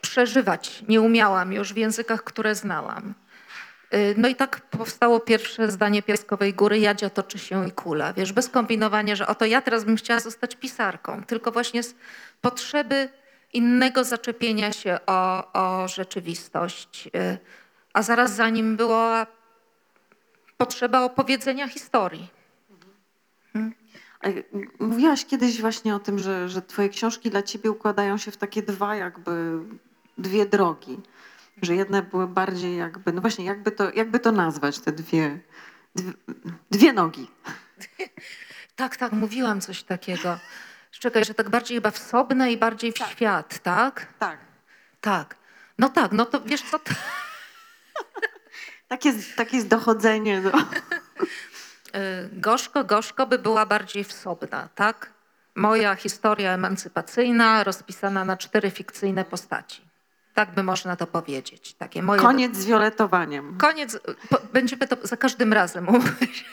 przeżywać 0.00 0.84
nie 0.88 1.00
umiałam 1.00 1.52
już 1.52 1.72
w 1.72 1.76
językach, 1.76 2.24
które 2.24 2.54
znałam. 2.54 3.14
Y, 3.94 4.14
No 4.16 4.28
i 4.28 4.36
tak 4.36 4.60
powstało 4.60 5.20
pierwsze 5.20 5.70
zdanie 5.70 6.02
Piaskowej 6.02 6.54
Góry, 6.54 6.78
Jadzia 6.78 7.10
toczy 7.10 7.38
się 7.38 7.68
i 7.68 7.72
kula. 7.72 8.12
Wiesz, 8.12 8.32
bez 8.32 8.48
kombinowania, 8.48 9.16
że 9.16 9.26
oto 9.26 9.44
ja 9.44 9.62
teraz 9.62 9.84
bym 9.84 9.96
chciała 9.96 10.20
zostać 10.20 10.56
pisarką, 10.56 11.22
tylko 11.24 11.52
właśnie 11.52 11.82
z 11.82 11.94
potrzeby 12.40 13.08
innego 13.52 14.04
zaczepienia 14.04 14.72
się 14.72 14.98
o, 15.06 15.52
o 15.52 15.88
rzeczywistość. 15.88 17.06
Y, 17.06 17.38
A 17.92 18.02
zaraz 18.02 18.34
za 18.34 18.48
nim 18.48 18.76
była 18.76 19.26
potrzeba 20.56 21.02
opowiedzenia 21.02 21.68
historii. 21.68 22.28
A 24.20 24.28
Mówiłaś 24.78 25.24
kiedyś 25.24 25.60
właśnie 25.60 25.94
o 25.94 25.98
tym, 25.98 26.18
że, 26.18 26.48
że 26.48 26.62
twoje 26.62 26.88
książki 26.88 27.30
dla 27.30 27.42
ciebie 27.42 27.70
układają 27.70 28.18
się 28.18 28.30
w 28.30 28.36
takie 28.36 28.62
dwa 28.62 28.96
jakby, 28.96 29.58
dwie 30.18 30.46
drogi. 30.46 30.98
Że 31.62 31.74
jedne 31.74 32.02
były 32.02 32.26
bardziej 32.26 32.76
jakby, 32.76 33.12
no 33.12 33.20
właśnie, 33.20 33.44
jakby 33.44 33.72
to, 33.72 33.92
jakby 33.92 34.20
to 34.20 34.32
nazwać, 34.32 34.78
te 34.78 34.92
dwie, 34.92 35.40
dwie, 35.94 36.12
dwie 36.70 36.92
nogi. 36.92 37.30
Tak, 38.76 38.96
tak, 38.96 39.12
mówiłam 39.12 39.60
coś 39.60 39.82
takiego. 39.82 40.38
Czekaj, 40.90 41.24
że 41.24 41.34
tak 41.34 41.48
bardziej 41.50 41.76
chyba 41.76 41.90
wsobne 41.90 42.52
i 42.52 42.56
bardziej 42.56 42.92
w 42.92 42.98
świat, 42.98 43.58
tak? 43.58 44.06
Tak. 44.18 44.38
Tak. 45.00 45.36
No 45.78 45.88
tak, 45.88 46.12
no 46.12 46.26
to 46.26 46.40
wiesz 46.40 46.62
co, 46.62 46.78
to, 46.78 46.94
Takie, 48.88 49.12
takie 49.36 49.56
jest 49.56 49.68
dochodzenie 49.68 50.40
do... 50.40 50.48
y, 50.48 50.52
gorzko, 52.46 52.84
gorzko 52.84 53.26
by 53.26 53.38
była 53.38 53.66
bardziej 53.66 54.04
wsobna, 54.04 54.68
tak? 54.74 55.12
Moja 55.54 55.94
historia 55.94 56.52
emancypacyjna 56.52 57.64
rozpisana 57.64 58.24
na 58.24 58.36
cztery 58.36 58.70
fikcyjne 58.70 59.24
postaci. 59.24 59.83
Tak 60.34 60.54
by 60.54 60.62
można 60.62 60.96
to 60.96 61.06
powiedzieć. 61.06 61.74
Takie 61.74 62.02
moje 62.02 62.20
Koniec 62.20 62.56
z 62.56 62.66
fioletowaniem. 62.66 63.58
Koniec, 63.58 63.98
po, 64.28 64.38
będziemy 64.52 64.88
to 64.88 64.96
za 65.02 65.16
każdym 65.16 65.52
razem 65.52 65.86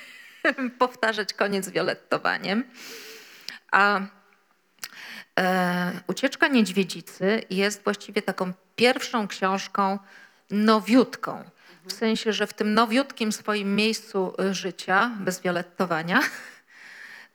powtarzać 0.80 1.34
koniec 1.34 1.66
z 1.66 1.70
violettowaniem. 1.70 2.64
A 3.72 4.02
e, 5.40 5.92
Ucieczka 6.08 6.48
Niedźwiedzicy 6.48 7.44
jest 7.50 7.84
właściwie 7.84 8.22
taką 8.22 8.54
pierwszą 8.76 9.28
książką 9.28 10.00
nowiutką. 10.52 11.44
W 11.86 11.94
sensie, 11.94 12.34
że 12.34 12.48
w 12.48 12.54
tym 12.54 12.74
nowiutkim 12.74 13.32
swoim 13.32 13.76
miejscu 13.76 14.34
y, 14.42 14.54
życia, 14.54 15.12
bez 15.20 15.42
violettowania, 15.42 16.20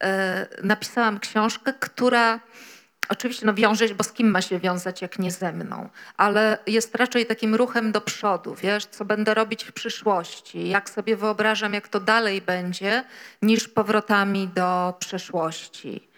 e, 0.02 0.46
napisałam 0.62 1.20
książkę, 1.20 1.72
która 1.80 2.40
oczywiście 3.08 3.46
no, 3.46 3.54
wiąże 3.54 3.94
bo 3.94 4.04
z 4.04 4.12
kim 4.12 4.30
ma 4.30 4.42
się 4.42 4.58
wiązać, 4.58 5.02
jak 5.02 5.18
nie 5.18 5.30
ze 5.30 5.52
mną, 5.52 5.88
ale 6.16 6.58
jest 6.66 6.94
raczej 6.94 7.26
takim 7.26 7.54
ruchem 7.54 7.92
do 7.92 8.00
przodu, 8.00 8.54
wiesz, 8.54 8.86
co 8.86 9.04
będę 9.04 9.34
robić 9.34 9.64
w 9.64 9.72
przyszłości, 9.72 10.68
jak 10.68 10.90
sobie 10.90 11.16
wyobrażam, 11.16 11.74
jak 11.74 11.88
to 11.88 12.00
dalej 12.00 12.42
będzie, 12.42 13.04
niż 13.42 13.68
powrotami 13.68 14.48
do 14.48 14.94
przeszłości. 14.98 16.08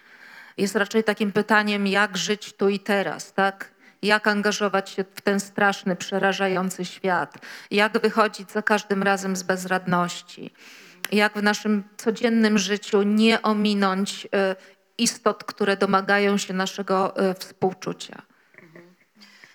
Jest 0.57 0.75
raczej 0.75 1.03
takim 1.03 1.31
pytaniem, 1.31 1.87
jak 1.87 2.17
żyć 2.17 2.53
tu 2.53 2.69
i 2.69 2.79
teraz, 2.79 3.33
tak? 3.33 3.71
Jak 4.01 4.27
angażować 4.27 4.89
się 4.89 5.03
w 5.15 5.21
ten 5.21 5.39
straszny, 5.39 5.95
przerażający 5.95 6.85
świat? 6.85 7.37
Jak 7.71 8.01
wychodzić 8.01 8.51
za 8.51 8.61
każdym 8.61 9.03
razem 9.03 9.35
z 9.35 9.43
bezradności? 9.43 10.53
Jak 11.11 11.33
w 11.33 11.43
naszym 11.43 11.83
codziennym 11.97 12.57
życiu 12.57 13.03
nie 13.03 13.41
ominąć 13.41 14.27
e, 14.33 14.55
istot, 15.01 15.43
które 15.43 15.77
domagają 15.77 16.37
się 16.37 16.53
naszego 16.53 17.17
e, 17.17 17.33
współczucia? 17.33 18.21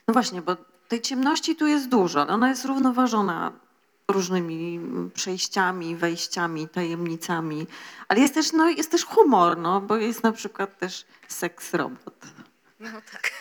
No 0.08 0.14
właśnie, 0.14 0.42
bo 0.42 0.56
tej 0.88 1.00
ciemności 1.00 1.56
tu 1.56 1.66
jest 1.66 1.88
dużo. 1.88 2.22
ale 2.22 2.32
Ona 2.32 2.48
jest 2.48 2.64
równoważona 2.64 3.52
różnymi 4.08 4.76
mm, 4.76 5.10
przejściami, 5.10 5.96
wejściami, 5.96 6.68
tajemnicami, 6.68 7.66
ale 8.08 8.20
jest 8.20 8.34
też, 8.34 8.52
no, 8.52 8.68
jest 8.70 8.90
też 8.90 9.04
humor, 9.04 9.58
no, 9.58 9.80
bo 9.80 9.96
jest 9.96 10.22
na 10.22 10.32
przykład 10.32 10.78
też 10.78 11.06
seks 11.28 11.74
robot. 11.74 12.26
No 12.80 12.90
tak. 13.12 13.30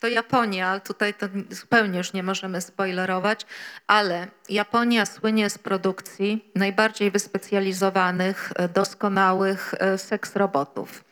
To 0.00 0.08
Japonia, 0.08 0.68
ale 0.68 0.80
tutaj 0.80 1.14
to 1.14 1.26
zupełnie 1.50 1.98
już 1.98 2.12
nie 2.12 2.22
możemy 2.22 2.60
spoilerować, 2.60 3.46
ale 3.86 4.28
Japonia 4.48 5.06
słynie 5.06 5.50
z 5.50 5.58
produkcji 5.58 6.50
najbardziej 6.54 7.10
wyspecjalizowanych, 7.10 8.52
e, 8.56 8.68
doskonałych 8.68 9.74
e, 9.78 9.98
seks 9.98 10.36
robotów. 10.36 11.04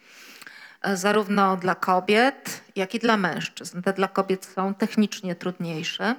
E, 0.83 0.97
Zarówno 0.97 1.57
dla 1.57 1.75
kobiet, 1.75 2.61
jak 2.77 2.95
i 2.95 2.99
dla 2.99 3.17
mężczyzn. 3.17 3.83
Te 3.83 3.93
dla 3.93 4.09
kobiet 4.09 4.45
są 4.45 4.75
technicznie 4.75 5.35
trudniejsze. 5.35 6.15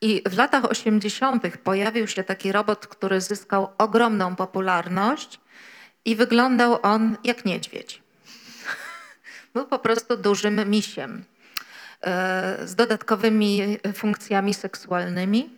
I 0.00 0.22
w 0.26 0.36
latach 0.36 0.64
80. 0.64 1.58
pojawił 1.58 2.06
się 2.06 2.24
taki 2.24 2.52
robot, 2.52 2.86
który 2.86 3.20
zyskał 3.20 3.68
ogromną 3.78 4.36
popularność 4.36 5.40
i 6.04 6.16
wyglądał 6.16 6.78
on 6.82 7.16
jak 7.24 7.44
niedźwiedź. 7.44 8.02
Był 9.54 9.66
po 9.66 9.78
prostu 9.78 10.16
dużym 10.16 10.70
misiem 10.70 11.24
e, 12.00 12.58
z 12.64 12.74
dodatkowymi 12.74 13.78
funkcjami 13.94 14.54
seksualnymi. 14.54 15.50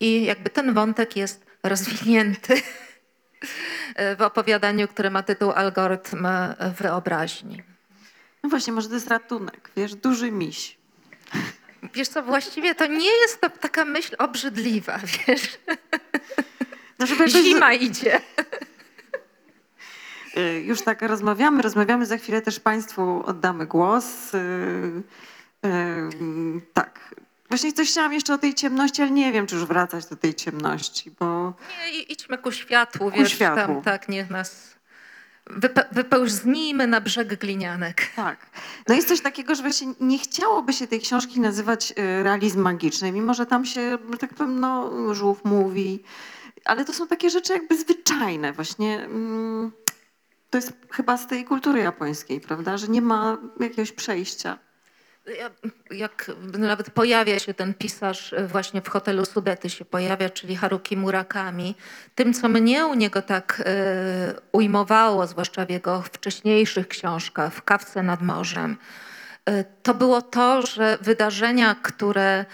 I 0.00 0.24
jakby 0.24 0.50
ten 0.50 0.74
wątek 0.74 1.16
jest 1.16 1.46
rozwinięty 1.62 2.62
w 4.18 4.22
opowiadaniu, 4.22 4.88
które 4.88 5.10
ma 5.10 5.22
tytuł 5.22 5.50
Algorytm 5.50 6.26
wyobraźni. 6.78 7.62
No 8.42 8.50
właśnie, 8.50 8.72
może 8.72 8.88
to 8.88 8.94
jest 8.94 9.08
ratunek, 9.08 9.70
wiesz, 9.76 9.94
duży 9.94 10.32
miś. 10.32 10.78
Wiesz 11.94 12.08
co, 12.08 12.22
właściwie 12.22 12.74
to 12.74 12.86
nie 12.86 13.10
jest 13.10 13.40
to 13.40 13.50
taka 13.50 13.84
myśl 13.84 14.14
obrzydliwa, 14.18 14.98
wiesz. 15.28 15.58
No, 16.98 17.06
żeby 17.06 17.28
Zima 17.28 17.72
idzie. 17.72 18.20
Y, 20.36 20.62
Już 20.64 20.82
tak 20.82 21.02
rozmawiamy, 21.02 21.62
rozmawiamy, 21.62 22.06
za 22.06 22.16
chwilę 22.16 22.42
też 22.42 22.60
Państwu 22.60 23.22
oddamy 23.26 23.66
głos. 23.66 24.34
Y, 24.34 24.38
y, 25.66 25.70
Tak. 26.72 27.14
Właśnie 27.50 27.72
coś 27.72 27.90
chciałam 27.90 28.12
jeszcze 28.12 28.34
o 28.34 28.38
tej 28.38 28.54
ciemności, 28.54 29.02
ale 29.02 29.10
nie 29.10 29.32
wiem, 29.32 29.46
czy 29.46 29.54
już 29.56 29.64
wracać 29.64 30.06
do 30.06 30.16
tej 30.16 30.34
ciemności, 30.34 31.10
bo 31.20 31.52
Nie, 31.92 32.00
idźmy 32.02 32.38
ku 32.38 32.52
światłu, 32.52 33.10
wiesz, 33.10 33.32
światłu. 33.32 33.74
tam 33.74 33.82
tak, 33.82 34.08
niech 34.08 34.30
nas 34.30 34.76
wype- 35.50 35.84
wypełznijmy 35.92 36.86
na 36.86 37.00
brzeg 37.00 37.34
glinianek. 37.40 38.02
tak. 38.16 38.46
No 38.88 38.94
jest 38.94 39.08
coś 39.08 39.20
takiego, 39.20 39.54
że 39.54 39.62
właśnie 39.62 39.94
nie 40.00 40.18
chciałoby 40.18 40.72
się 40.72 40.86
tej 40.86 41.00
książki 41.00 41.40
nazywać 41.40 41.90
y, 41.90 42.22
realizm 42.22 42.60
magiczny, 42.60 43.12
mimo 43.12 43.34
że 43.34 43.46
tam 43.46 43.64
się, 43.64 43.98
tak 44.18 44.34
powiem, 44.34 44.60
no, 44.60 44.90
żółw 45.14 45.44
mówi, 45.44 46.02
ale 46.64 46.84
to 46.84 46.92
są 46.92 47.06
takie 47.06 47.30
rzeczy 47.30 47.52
jakby 47.52 47.76
zwyczajne 47.78 48.52
właśnie. 48.52 49.04
mm, 49.04 49.72
To 50.50 50.58
jest 50.58 50.72
chyba 50.90 51.16
z 51.16 51.26
tej 51.26 51.44
kultury 51.44 51.80
japońskiej, 51.80 52.40
prawda, 52.40 52.78
że 52.78 52.88
nie 52.88 53.02
ma 53.02 53.38
jakiegoś 53.60 53.92
przejścia. 53.92 54.58
Ja, 55.26 55.50
jak 55.90 56.30
nawet 56.58 56.90
pojawia 56.90 57.38
się 57.38 57.54
ten 57.54 57.74
pisarz 57.74 58.32
e, 58.32 58.46
właśnie 58.46 58.82
w 58.82 58.88
hotelu 58.88 59.24
Sudety 59.24 59.70
się 59.70 59.84
pojawia, 59.84 60.30
czyli 60.30 60.56
Haruki 60.56 60.96
Murakami, 60.96 61.74
tym, 62.14 62.34
co 62.34 62.48
mnie 62.48 62.86
u 62.86 62.94
niego 62.94 63.22
tak 63.22 63.62
e, 63.66 64.34
ujmowało, 64.52 65.26
zwłaszcza 65.26 65.66
w 65.66 65.70
jego 65.70 66.02
wcześniejszych 66.02 66.88
książkach, 66.88 67.54
w 67.54 67.62
Kawce 67.62 68.02
nad 68.02 68.22
morzem, 68.22 68.76
e, 69.44 69.64
to 69.64 69.94
było 69.94 70.22
to, 70.22 70.66
że 70.66 70.98
wydarzenia, 71.00 71.74
które 71.82 72.44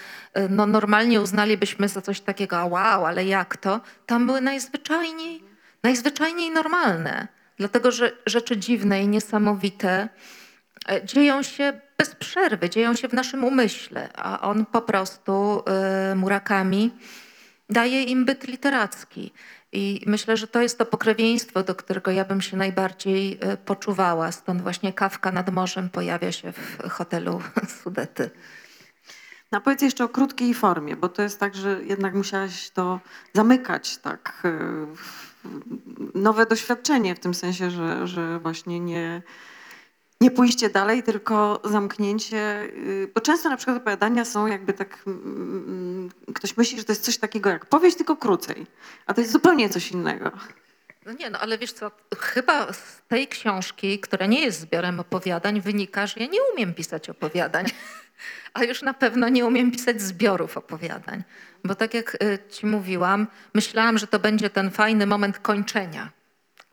no, 0.50 0.66
normalnie 0.66 1.20
uznalibyśmy 1.20 1.88
za 1.88 2.02
coś 2.02 2.20
takiego, 2.20 2.66
wow, 2.66 3.06
ale 3.06 3.24
jak 3.24 3.56
to, 3.56 3.80
tam 4.06 4.26
były 4.26 4.40
najzwyczajniej, 4.40 5.42
najzwyczajniej 5.82 6.50
normalne. 6.50 7.28
Dlatego, 7.58 7.90
że 7.90 8.12
rzeczy 8.26 8.56
dziwne 8.56 9.02
i 9.02 9.08
niesamowite 9.08 10.08
dzieją 11.04 11.42
się 11.42 11.80
bez 11.98 12.14
przerwy, 12.14 12.70
dzieją 12.70 12.94
się 12.94 13.08
w 13.08 13.12
naszym 13.12 13.44
umyśle, 13.44 14.08
a 14.14 14.40
on 14.40 14.66
po 14.66 14.82
prostu, 14.82 15.62
e, 15.66 16.14
Murakami, 16.14 16.90
daje 17.70 18.02
im 18.02 18.24
byt 18.24 18.48
literacki. 18.48 19.32
I 19.72 20.02
myślę, 20.06 20.36
że 20.36 20.48
to 20.48 20.62
jest 20.62 20.78
to 20.78 20.86
pokrewieństwo, 20.86 21.62
do 21.62 21.74
którego 21.74 22.10
ja 22.10 22.24
bym 22.24 22.40
się 22.40 22.56
najbardziej 22.56 23.38
e, 23.40 23.56
poczuwała. 23.56 24.32
Stąd 24.32 24.62
właśnie 24.62 24.92
kawka 24.92 25.32
nad 25.32 25.52
morzem 25.52 25.90
pojawia 25.90 26.32
się 26.32 26.52
w 26.52 26.88
hotelu 26.88 27.42
Sudety. 27.82 28.30
No 29.52 29.60
powiedz 29.60 29.82
jeszcze 29.82 30.04
o 30.04 30.08
krótkiej 30.08 30.54
formie, 30.54 30.96
bo 30.96 31.08
to 31.08 31.22
jest 31.22 31.40
tak, 31.40 31.54
że 31.54 31.80
jednak 31.84 32.14
musiałaś 32.14 32.70
to 32.70 33.00
zamykać, 33.34 33.96
tak, 33.96 34.42
y, 34.44 34.58
nowe 36.14 36.46
doświadczenie 36.46 37.14
w 37.14 37.20
tym 37.20 37.34
sensie, 37.34 37.70
że, 37.70 38.06
że 38.06 38.38
właśnie 38.38 38.80
nie, 38.80 39.22
nie 40.20 40.30
pójście 40.30 40.70
dalej, 40.70 41.02
tylko 41.02 41.60
zamknięcie, 41.64 42.62
y, 42.62 43.10
bo 43.14 43.20
często 43.20 43.48
na 43.48 43.56
przykład 43.56 43.76
opowiadania 43.76 44.24
są 44.24 44.46
jakby 44.46 44.72
tak, 44.72 45.02
mm, 45.06 46.10
ktoś 46.34 46.56
myśli, 46.56 46.78
że 46.78 46.84
to 46.84 46.92
jest 46.92 47.04
coś 47.04 47.18
takiego 47.18 47.50
jak 47.50 47.66
powieść, 47.66 47.96
tylko 47.96 48.16
krócej, 48.16 48.66
a 49.06 49.14
to 49.14 49.20
jest 49.20 49.32
zupełnie 49.32 49.68
coś 49.68 49.90
innego. 49.90 50.30
No 51.06 51.12
nie, 51.12 51.30
no 51.30 51.38
ale 51.38 51.58
wiesz 51.58 51.72
co, 51.72 51.90
chyba 52.18 52.72
z 52.72 53.02
tej 53.08 53.28
książki, 53.28 54.00
która 54.00 54.26
nie 54.26 54.40
jest 54.40 54.60
zbiorem 54.60 55.00
opowiadań, 55.00 55.60
wynika, 55.60 56.06
że 56.06 56.20
ja 56.20 56.26
nie 56.26 56.38
umiem 56.52 56.74
pisać 56.74 57.10
opowiadań. 57.10 57.66
A 58.54 58.64
już 58.64 58.82
na 58.82 58.94
pewno 58.94 59.28
nie 59.28 59.46
umiem 59.46 59.70
pisać 59.70 60.02
zbiorów 60.02 60.56
opowiadań. 60.56 61.22
Bo 61.64 61.74
tak 61.74 61.94
jak 61.94 62.14
y, 62.14 62.38
ci 62.50 62.66
mówiłam, 62.66 63.26
myślałam, 63.54 63.98
że 63.98 64.06
to 64.06 64.18
będzie 64.18 64.50
ten 64.50 64.70
fajny 64.70 65.06
moment 65.06 65.38
kończenia. 65.38 66.12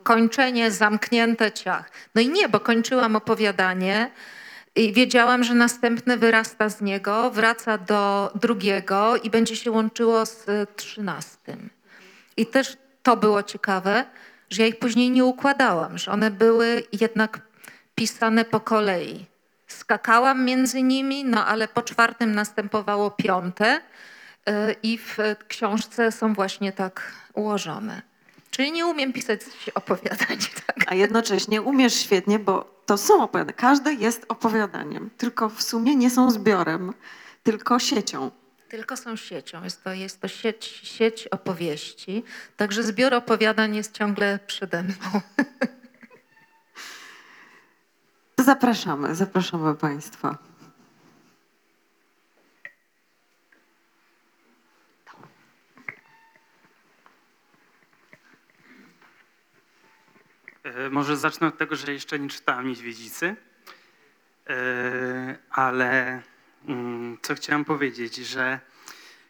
Kończenie, 0.04 0.72
zamknięte 0.72 1.52
ciach. 1.52 1.92
No 2.16 2.22
i 2.22 2.30
nie, 2.30 2.50
bo 2.50 2.60
kończyłam 2.60 3.16
opowiadanie 3.16 4.12
i 4.76 4.94
wiedziałam, 4.94 5.44
że 5.44 5.54
następne 5.54 6.18
wyrasta 6.18 6.70
z 6.70 6.82
niego, 6.82 7.32
wraca 7.32 7.78
do 7.78 8.32
drugiego 8.36 9.18
i 9.18 9.30
będzie 9.30 9.56
się 9.56 9.72
łączyło 9.72 10.26
z 10.26 10.46
trzynastym. 10.76 11.70
I 12.38 12.46
też 12.46 12.78
to 13.04 13.18
było 13.18 13.44
ciekawe, 13.44 14.06
że 14.50 14.62
ja 14.62 14.68
ich 14.68 14.80
później 14.80 15.10
nie 15.10 15.26
układałam, 15.26 15.98
że 15.98 16.12
one 16.12 16.32
były 16.32 16.84
jednak 16.92 17.40
pisane 17.96 18.46
po 18.46 18.60
kolei. 18.60 19.26
Skakałam 19.68 20.46
między 20.46 20.84
nimi, 20.84 21.26
no 21.26 21.46
ale 21.46 21.68
po 21.68 21.82
czwartym 21.82 22.36
następowało 22.36 23.12
piąte 23.12 23.82
y, 24.50 24.76
i 24.84 24.98
w 24.98 25.18
książce 25.48 26.12
są 26.12 26.34
właśnie 26.34 26.72
tak 26.72 27.12
ułożone. 27.34 28.13
Czyli 28.56 28.72
nie 28.72 28.86
umiem 28.86 29.14
pisać 29.14 29.42
opowiadań. 29.76 30.38
Tak? 30.68 30.86
A 30.88 30.96
jednocześnie 30.96 31.62
umiesz 31.62 31.94
świetnie, 31.94 32.40
bo 32.40 32.82
to 32.86 32.98
są 32.98 33.24
opowiadania, 33.24 33.58
każde 33.58 33.94
jest 33.94 34.26
opowiadaniem, 34.30 35.10
tylko 35.18 35.50
w 35.50 35.64
sumie 35.64 35.96
nie 35.96 36.10
są 36.10 36.32
zbiorem, 36.32 36.94
tylko 37.44 37.80
siecią. 37.80 38.32
Tylko 38.70 38.98
są 38.98 39.16
siecią. 39.16 39.64
Jest 39.64 39.84
to, 39.84 39.94
jest 39.94 40.22
to 40.22 40.28
sieć, 40.28 40.66
sieć 40.84 41.28
opowieści. 41.28 42.24
Także 42.58 42.84
zbiór 42.84 43.14
opowiadań 43.14 43.76
jest 43.76 43.94
ciągle 43.94 44.40
przede 44.48 44.84
mną. 44.84 44.96
Zapraszamy, 48.40 49.16
zapraszamy 49.16 49.76
Państwa. 49.76 50.38
Może 60.92 61.18
zacznę 61.18 61.48
od 61.48 61.58
tego, 61.58 61.76
że 61.76 61.94
jeszcze 61.94 62.20
nie 62.20 62.30
czytałem 62.30 62.68
Niedźwiedzicy, 62.68 63.36
E, 64.50 65.38
ale 65.50 66.22
mm, 66.68 67.18
co 67.22 67.36
chciałem 67.36 67.66
powiedzieć, 67.66 68.16
że 68.16 68.60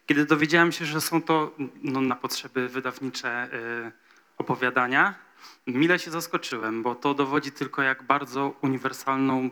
Kiedy 0.05 0.25
dowiedziałem 0.25 0.71
się, 0.71 0.85
że 0.85 1.01
są 1.01 1.21
to 1.21 1.55
no, 1.83 2.01
na 2.01 2.15
potrzeby 2.15 2.69
wydawnicze 2.69 3.49
y, 3.53 3.91
opowiadania, 4.37 5.15
mile 5.67 5.99
się 5.99 6.11
zaskoczyłem, 6.11 6.83
bo 6.83 6.95
to 6.95 7.13
dowodzi 7.13 7.51
tylko, 7.51 7.81
jak 7.81 8.03
bardzo 8.03 8.55
uniwersalną 8.61 9.49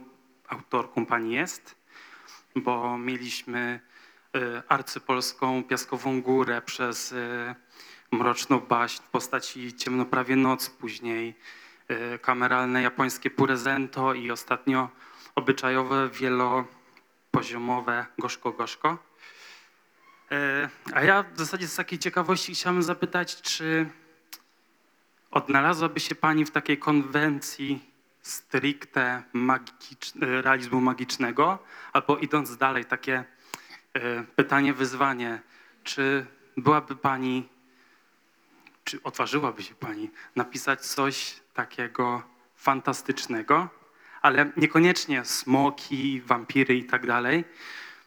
autorką 0.48 1.06
pani 1.06 1.34
jest, 1.34 1.76
bo 2.56 2.98
mieliśmy 2.98 3.80
arcypolską 4.68 5.64
Piaskową 5.64 6.22
Górę 6.22 6.62
przez 6.62 7.14
Mroczną 8.12 8.60
Baśń 8.60 9.04
w 9.04 9.10
postaci 9.10 9.74
Ciemnoprawie 9.74 10.36
Noc, 10.36 10.70
później 10.70 11.36
kameralne 12.22 12.82
japońskie 12.82 13.30
Purezento 13.30 14.14
i 14.14 14.32
ostatnio 14.32 14.90
obyczajowe 15.36 16.10
wielopoziomowe 16.10 18.06
Gorzko 18.18 18.52
Gorzko. 18.52 18.98
E, 20.32 20.70
A 20.94 21.02
ja 21.02 21.24
w 21.24 21.40
zasadzie 21.40 21.68
z 21.68 21.76
takiej 21.76 22.00
ciekawości 22.00 22.54
chciałem 22.56 22.84
zapytać, 22.84 23.42
czy 23.42 23.90
odnalazłaby 25.32 26.00
się 26.00 26.16
Pani 26.16 26.46
w 26.46 26.52
takiej 26.52 26.78
konwencji 26.78 27.92
stricte 28.22 29.24
magicz, 29.34 30.14
e, 30.22 30.42
realizmu 30.42 30.82
magicznego, 30.82 31.60
albo 31.94 32.18
idąc 32.18 32.58
dalej, 32.58 32.86
takie 32.86 33.24
pytanie, 34.36 34.74
wyzwanie, 34.74 35.42
czy 35.84 36.26
byłaby 36.58 36.96
Pani, 36.96 37.50
czy 38.84 39.04
odważyłaby 39.04 39.64
się 39.64 39.76
Pani 39.76 40.10
napisać 40.36 40.82
coś 40.86 41.36
takiego 41.54 42.24
fantastycznego, 42.56 43.70
ale 44.22 44.52
niekoniecznie 44.58 45.26
smoki, 45.26 46.22
wampiry 46.22 46.78
i 46.78 46.84
tak 46.86 47.08
dalej, 47.08 47.44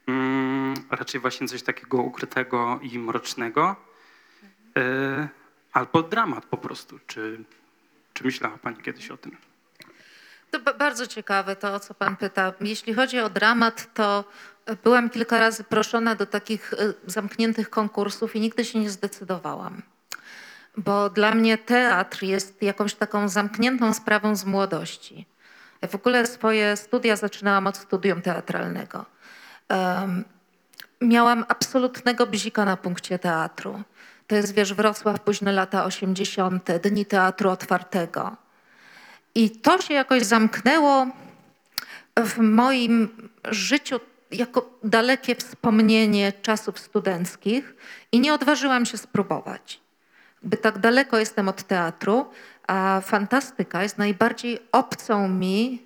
Mm, 0.08 0.74
raczej 0.90 1.20
właśnie 1.20 1.48
coś 1.48 1.62
takiego 1.62 1.98
ukrytego 2.02 2.80
i 2.82 2.98
mrocznego. 2.98 3.76
E, 4.76 5.28
albo 5.72 6.02
dramat 6.02 6.44
po 6.46 6.56
prostu. 6.56 6.98
Czy, 7.06 7.44
czy 8.14 8.24
myślała 8.24 8.58
Pani 8.58 8.76
kiedyś 8.76 9.10
o 9.10 9.16
tym? 9.16 9.36
To 10.50 10.60
ba- 10.60 10.74
bardzo 10.74 11.06
ciekawe 11.06 11.56
to, 11.56 11.74
o 11.74 11.80
co 11.80 11.94
pan 11.94 12.16
pyta. 12.16 12.52
Jeśli 12.60 12.94
chodzi 12.94 13.18
o 13.18 13.30
dramat, 13.30 13.94
to 13.94 14.24
byłam 14.84 15.10
kilka 15.10 15.38
razy 15.38 15.64
proszona 15.64 16.14
do 16.14 16.26
takich 16.26 16.72
e, 16.72 16.76
zamkniętych 17.06 17.70
konkursów 17.70 18.36
i 18.36 18.40
nigdy 18.40 18.64
się 18.64 18.78
nie 18.78 18.90
zdecydowałam. 18.90 19.82
Bo 20.76 21.10
dla 21.10 21.34
mnie 21.34 21.58
teatr 21.58 22.22
jest 22.22 22.62
jakąś 22.62 22.94
taką 22.94 23.28
zamkniętą 23.28 23.94
sprawą 23.94 24.36
z 24.36 24.44
młodości. 24.44 25.26
W 25.88 25.94
ogóle 25.94 26.26
swoje 26.26 26.76
studia 26.76 27.16
zaczynałam 27.16 27.66
od 27.66 27.76
studium 27.76 28.22
teatralnego. 28.22 29.04
Em, 29.68 30.24
miałam 31.00 31.44
absolutnego 31.48 32.26
bzika 32.26 32.64
na 32.64 32.76
punkcie 32.76 33.18
teatru. 33.18 33.82
To 34.26 34.36
jest, 34.36 34.54
wiesz, 34.54 34.74
Wrocław, 34.74 35.20
późne 35.20 35.52
lata 35.52 35.84
80., 35.84 36.78
Dni 36.78 37.06
Teatru 37.06 37.50
Otwartego. 37.50 38.36
I 39.34 39.50
to 39.50 39.82
się 39.82 39.94
jakoś 39.94 40.22
zamknęło 40.22 41.06
w 42.16 42.38
moim 42.38 43.28
życiu 43.44 44.00
jako 44.30 44.70
dalekie 44.84 45.34
wspomnienie 45.34 46.32
czasów 46.42 46.78
studenckich 46.78 47.74
i 48.12 48.20
nie 48.20 48.34
odważyłam 48.34 48.86
się 48.86 48.98
spróbować. 48.98 49.83
By 50.44 50.56
tak 50.56 50.78
daleko 50.78 51.18
jestem 51.18 51.48
od 51.48 51.62
teatru, 51.62 52.26
a 52.66 53.00
fantastyka 53.04 53.82
jest 53.82 53.98
najbardziej 53.98 54.60
obcą 54.72 55.28
mi 55.28 55.82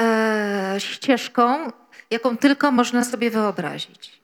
e, 0.00 0.74
ścieżką, 0.78 1.72
jaką 2.10 2.36
tylko 2.36 2.70
można 2.72 3.04
sobie 3.04 3.30
wyobrazić. 3.30 4.20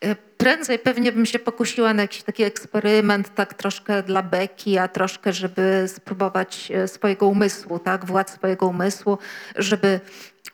E, 0.00 0.16
Prędzej 0.36 0.78
pewnie 0.78 1.12
bym 1.12 1.26
się 1.26 1.38
pokusiła 1.38 1.94
na 1.94 2.02
jakiś 2.02 2.22
taki 2.22 2.42
eksperyment, 2.42 3.34
tak 3.34 3.54
troszkę 3.54 4.02
dla 4.02 4.22
beki, 4.22 4.78
a 4.78 4.88
troszkę, 4.88 5.32
żeby 5.32 5.84
spróbować 5.88 6.70
e, 6.70 6.88
swojego 6.88 7.26
umysłu, 7.26 7.78
tak, 7.78 8.04
władz 8.04 8.34
swojego 8.34 8.66
umysłu, 8.66 9.18
żeby 9.56 10.00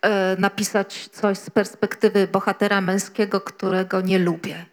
e, 0.03 0.37
napisać 0.39 1.09
coś 1.09 1.39
z 1.39 1.51
perspektywy 1.51 2.29
bohatera 2.29 2.81
męskiego, 2.81 3.41
którego 3.41 4.01
nie 4.01 4.19
lubię. 4.19 4.65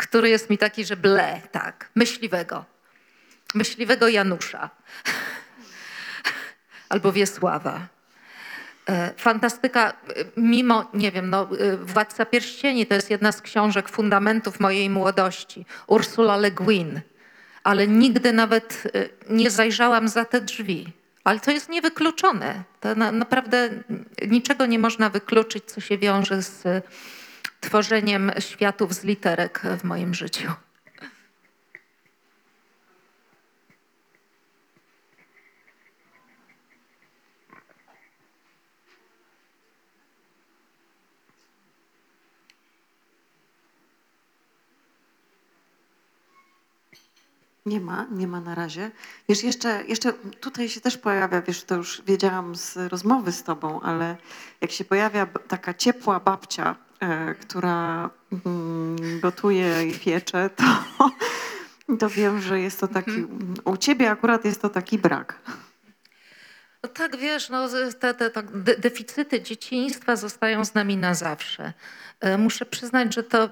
Który 0.00 0.28
jest 0.28 0.50
mi 0.50 0.58
taki, 0.58 0.84
że 0.84 0.96
ble, 0.96 1.40
tak, 1.52 1.90
myśliwego. 1.94 2.64
Myśliwego 3.54 4.08
Janusza. 4.08 4.70
Albo 6.88 7.12
Wiesława. 7.12 7.86
E, 8.88 9.12
Fantastyka, 9.16 9.90
e, 9.90 9.92
mimo, 10.36 10.90
nie 10.94 11.12
wiem, 11.12 11.30
no, 11.30 11.48
e, 11.58 11.76
Władca 11.76 12.26
Pierścieni 12.26 12.86
to 12.86 12.94
jest 12.94 13.10
jedna 13.10 13.32
z 13.32 13.42
książek, 13.42 13.88
fundamentów 13.88 14.60
mojej 14.60 14.90
młodości. 14.90 15.66
Ursula 15.86 16.36
Le 16.36 16.50
Guin. 16.50 17.00
Ale 17.64 17.88
nigdy 17.88 18.32
nawet 18.32 18.82
nie 19.30 19.50
zajrzałam 19.50 20.08
za 20.08 20.24
te 20.24 20.40
drzwi. 20.40 20.92
Ale 21.24 21.40
to 21.40 21.50
jest 21.50 21.68
niewykluczone. 21.68 22.62
To 22.80 22.94
na, 22.94 23.12
naprawdę 23.12 23.70
niczego 24.28 24.66
nie 24.66 24.78
można 24.78 25.10
wykluczyć, 25.10 25.64
co 25.64 25.80
się 25.80 25.98
wiąże 25.98 26.42
z 26.42 26.84
tworzeniem 27.60 28.32
światów 28.38 28.94
z 28.94 29.04
literek 29.04 29.62
w 29.78 29.84
moim 29.84 30.14
życiu. 30.14 30.52
Nie 47.66 47.80
ma, 47.80 48.06
nie 48.10 48.26
ma 48.26 48.40
na 48.40 48.54
razie. 48.54 48.90
Wiesz, 49.28 49.42
jeszcze, 49.42 49.84
jeszcze 49.84 50.12
tutaj 50.12 50.68
się 50.68 50.80
też 50.80 50.98
pojawia, 50.98 51.42
wiesz, 51.42 51.64
to 51.64 51.74
już 51.74 52.02
wiedziałam 52.02 52.56
z 52.56 52.76
rozmowy 52.76 53.32
z 53.32 53.42
tobą, 53.42 53.80
ale 53.80 54.16
jak 54.60 54.70
się 54.70 54.84
pojawia 54.84 55.26
taka 55.26 55.74
ciepła 55.74 56.20
babcia, 56.20 56.76
która 57.40 58.10
mm, 58.46 59.20
gotuje 59.20 59.86
i 59.86 59.92
piecze, 59.98 60.50
to, 60.56 60.64
to 62.00 62.08
wiem, 62.08 62.40
że 62.40 62.60
jest 62.60 62.80
to 62.80 62.88
taki, 62.88 63.26
u 63.64 63.76
ciebie 63.76 64.10
akurat 64.10 64.44
jest 64.44 64.62
to 64.62 64.68
taki 64.68 64.98
brak. 64.98 65.34
No 66.82 66.88
tak, 66.88 67.16
wiesz, 67.16 67.48
no, 67.50 67.68
z- 67.68 67.98
te, 67.98 68.14
te 68.14 68.30
tak 68.30 68.62
de- 68.62 68.76
deficyty 68.76 69.42
dzieciństwa 69.42 70.16
zostają 70.16 70.64
z 70.64 70.74
nami 70.74 70.96
na 70.96 71.14
zawsze. 71.14 71.72
E, 72.20 72.38
Muszę 72.38 72.66
przyznać, 72.66 73.14
że 73.14 73.22
to, 73.22 73.48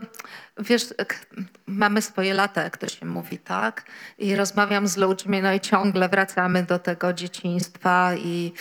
wiesz, 0.59 0.95
mamy 1.67 2.03
swoje 2.03 2.35
lata, 2.35 2.63
jak 2.63 2.77
to 2.79 2.89
się 2.89 3.07
mówi, 3.07 3.39
tak? 3.39 3.85
I 4.19 4.37
rozmawiam 4.37 4.89
z 4.89 4.97
ludźmi, 4.97 5.43
no 5.43 5.53
i 5.53 5.61
ciągle 5.61 6.09
wracamy 6.09 6.63
do 6.63 6.79
tego 6.79 7.13
dzieciństwa 7.13 8.15
i 8.17 8.53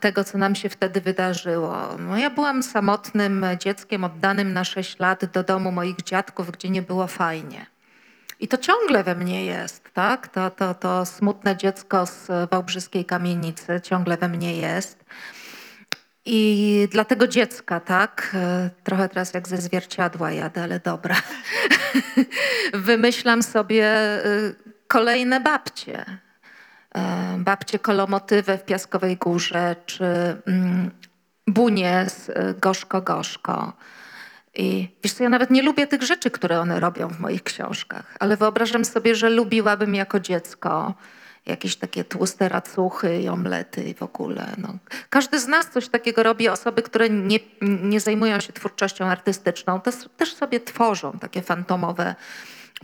tego, 0.00 0.24
co 0.24 0.38
nam 0.38 0.54
się 0.54 0.68
wtedy 0.68 1.00
wydarzyło. 1.00 1.76
No, 1.98 2.16
ja 2.16 2.30
byłam 2.30 2.62
samotnym 2.62 3.46
dzieckiem 3.60 4.04
oddanym 4.04 4.52
na 4.52 4.64
6 4.64 4.98
lat 4.98 5.24
do 5.24 5.42
domu 5.42 5.72
moich 5.72 5.96
dziadków, 5.96 6.50
gdzie 6.50 6.70
nie 6.70 6.82
było 6.82 7.06
fajnie. 7.06 7.66
I 8.40 8.48
to 8.48 8.58
ciągle 8.58 9.04
we 9.04 9.14
mnie 9.14 9.44
jest, 9.44 9.82
tak? 9.92 10.28
To, 10.28 10.50
to, 10.50 10.74
to 10.74 11.06
smutne 11.06 11.56
dziecko 11.56 12.06
z 12.06 12.50
wałbrzyskiej 12.50 13.04
kamienicy 13.04 13.80
ciągle 13.80 14.16
we 14.16 14.28
mnie 14.28 14.56
jest. 14.56 15.04
I 16.26 16.88
dla 16.90 17.04
tego 17.04 17.26
dziecka, 17.26 17.80
tak, 17.80 18.36
trochę 18.84 19.08
teraz 19.08 19.34
jak 19.34 19.48
ze 19.48 19.56
zwierciadła 19.56 20.32
jadę, 20.32 20.62
ale 20.62 20.80
dobra, 20.80 21.16
wymyślam 22.74 23.42
sobie 23.42 23.86
e, 23.86 24.22
kolejne 24.86 25.40
babcie. 25.40 26.04
E, 26.96 27.36
Babcie 27.38 27.78
kolomotywę 27.78 28.58
w 28.58 28.64
Piaskowej 28.64 29.16
Górze, 29.16 29.76
czy 29.86 30.04
mm, 30.46 30.90
Bunie 31.46 32.06
z 32.08 32.30
e, 32.30 32.54
Gorzko 32.54 33.02
Gorzko. 33.02 33.72
I 34.54 34.88
wiesz 35.04 35.12
co, 35.12 35.22
ja 35.24 35.30
nawet 35.30 35.50
nie 35.50 35.62
lubię 35.62 35.86
tych 35.86 36.02
rzeczy, 36.02 36.30
które 36.30 36.60
one 36.60 36.80
robią 36.80 37.08
w 37.08 37.20
moich 37.20 37.42
książkach, 37.42 38.16
ale 38.20 38.36
wyobrażam 38.36 38.84
sobie, 38.84 39.14
że 39.14 39.30
lubiłabym 39.30 39.94
jako 39.94 40.20
dziecko 40.20 40.94
jakieś 41.46 41.76
takie 41.76 42.04
tłuste 42.04 42.48
racuchy 42.48 43.20
i 43.20 43.28
omlety 43.28 43.82
i 43.82 43.94
w 43.94 44.02
ogóle. 44.02 44.46
No. 44.58 44.74
Każdy 45.10 45.40
z 45.40 45.46
nas 45.46 45.70
coś 45.70 45.88
takiego 45.88 46.22
robi. 46.22 46.48
Osoby, 46.48 46.82
które 46.82 47.10
nie, 47.10 47.38
nie 47.62 48.00
zajmują 48.00 48.40
się 48.40 48.52
twórczością 48.52 49.06
artystyczną, 49.06 49.80
też 50.16 50.34
sobie 50.34 50.60
tworzą 50.60 51.18
takie 51.18 51.42
fantomowe 51.42 52.14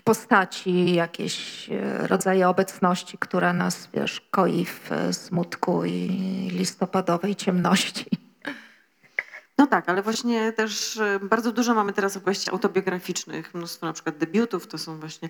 postaci, 0.05 0.95
jakieś 0.95 1.69
e, 1.71 2.07
rodzaje 2.07 2.49
obecności, 2.49 3.19
która 3.19 3.53
nas, 3.53 3.89
wiesz, 3.95 4.21
koi 4.31 4.65
w 4.65 4.93
e, 4.93 5.13
smutku 5.13 5.85
i 5.85 6.09
listopadowej 6.53 7.37
ciemności. 7.37 8.07
No 9.61 9.67
tak, 9.67 9.89
ale 9.89 10.03
właśnie 10.03 10.53
też 10.53 10.97
e, 10.97 11.21
bardzo 11.23 11.53
dużo 11.53 11.75
mamy 11.75 11.93
teraz 11.93 12.17
opowieści 12.17 12.51
autobiograficznych, 12.51 13.55
mnóstwo 13.55 13.87
na 13.87 13.93
przykład 13.93 14.19
debiutów, 14.19 14.67
to 14.67 14.79
są 14.79 15.01
właśnie 15.01 15.29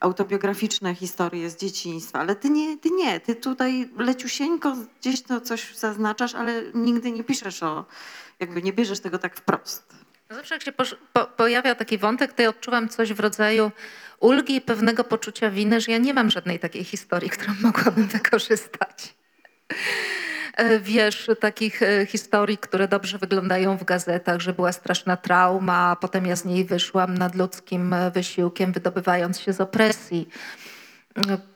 autobiograficzne 0.00 0.94
historie 0.94 1.50
z 1.50 1.56
dzieciństwa, 1.56 2.18
ale 2.18 2.36
ty 2.36 2.50
nie, 2.50 2.78
ty 2.78 2.90
nie, 2.90 3.20
ty 3.20 3.36
tutaj 3.36 3.90
leciusieńko 3.96 4.76
gdzieś 5.00 5.22
to 5.22 5.40
coś 5.40 5.76
zaznaczasz, 5.76 6.34
ale 6.34 6.62
nigdy 6.74 7.12
nie 7.12 7.24
piszesz 7.24 7.62
o, 7.62 7.84
jakby 8.40 8.62
nie 8.62 8.72
bierzesz 8.72 9.00
tego 9.00 9.18
tak 9.18 9.36
wprost. 9.36 10.01
Zawsze 10.34 10.54
jak 10.54 10.62
się 10.62 10.72
po, 10.72 11.26
pojawia 11.36 11.74
taki 11.74 11.98
wątek, 11.98 12.32
to 12.32 12.42
ja 12.42 12.48
odczuwam 12.48 12.88
coś 12.88 13.12
w 13.12 13.20
rodzaju 13.20 13.70
ulgi 14.20 14.56
i 14.56 14.60
pewnego 14.60 15.04
poczucia 15.04 15.50
winy, 15.50 15.80
że 15.80 15.92
ja 15.92 15.98
nie 15.98 16.14
mam 16.14 16.30
żadnej 16.30 16.58
takiej 16.58 16.84
historii, 16.84 17.30
którą 17.30 17.54
mogłabym 17.62 18.06
wykorzystać. 18.06 19.14
E, 20.56 20.80
Wiesz, 20.80 21.30
takich 21.40 21.82
e, 21.82 22.06
historii, 22.06 22.58
które 22.58 22.88
dobrze 22.88 23.18
wyglądają 23.18 23.76
w 23.76 23.84
gazetach, 23.84 24.40
że 24.40 24.52
była 24.52 24.72
straszna 24.72 25.16
trauma, 25.16 25.90
a 25.90 25.96
potem 25.96 26.26
ja 26.26 26.36
z 26.36 26.44
niej 26.44 26.64
wyszłam 26.64 27.18
nadludzkim 27.18 27.92
e, 27.92 28.10
wysiłkiem, 28.10 28.72
wydobywając 28.72 29.40
się 29.40 29.52
z 29.52 29.60
opresji. 29.60 30.28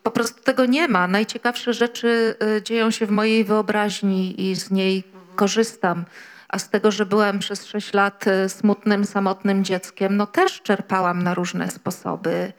Po 0.02 0.10
prostu 0.10 0.42
tego 0.42 0.66
nie 0.66 0.88
ma. 0.88 1.08
Najciekawsze 1.08 1.74
rzeczy 1.74 2.34
dzieją 2.62 2.90
się 2.90 3.06
w 3.06 3.10
mojej 3.10 3.44
wyobraźni 3.44 4.50
i 4.50 4.54
z 4.54 4.70
niej 4.70 5.04
korzystam. 5.36 6.04
A 6.48 6.58
z 6.58 6.70
tego, 6.70 6.90
że 6.90 7.06
byłam 7.06 7.38
przez 7.38 7.66
sześć 7.66 7.92
lat 7.92 8.26
e, 8.26 8.48
smutnym, 8.48 9.04
samotnym 9.04 9.64
dzieckiem, 9.64 10.16
no 10.16 10.26
też 10.26 10.62
czerpałam 10.62 11.22
na 11.22 11.34
różne 11.34 11.70
sposoby. 11.70 12.52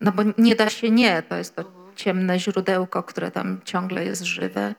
No 0.00 0.12
bo 0.12 0.22
nie 0.38 0.56
da 0.56 0.70
się 0.70 0.90
nie, 0.90 1.22
to 1.22 1.36
jest 1.36 1.56
to 1.56 1.64
ciemne 1.96 2.38
źródełko, 2.38 3.02
które 3.02 3.30
tam 3.30 3.60
ciągle 3.64 4.04
jest 4.04 4.22
żywe. 4.22 4.74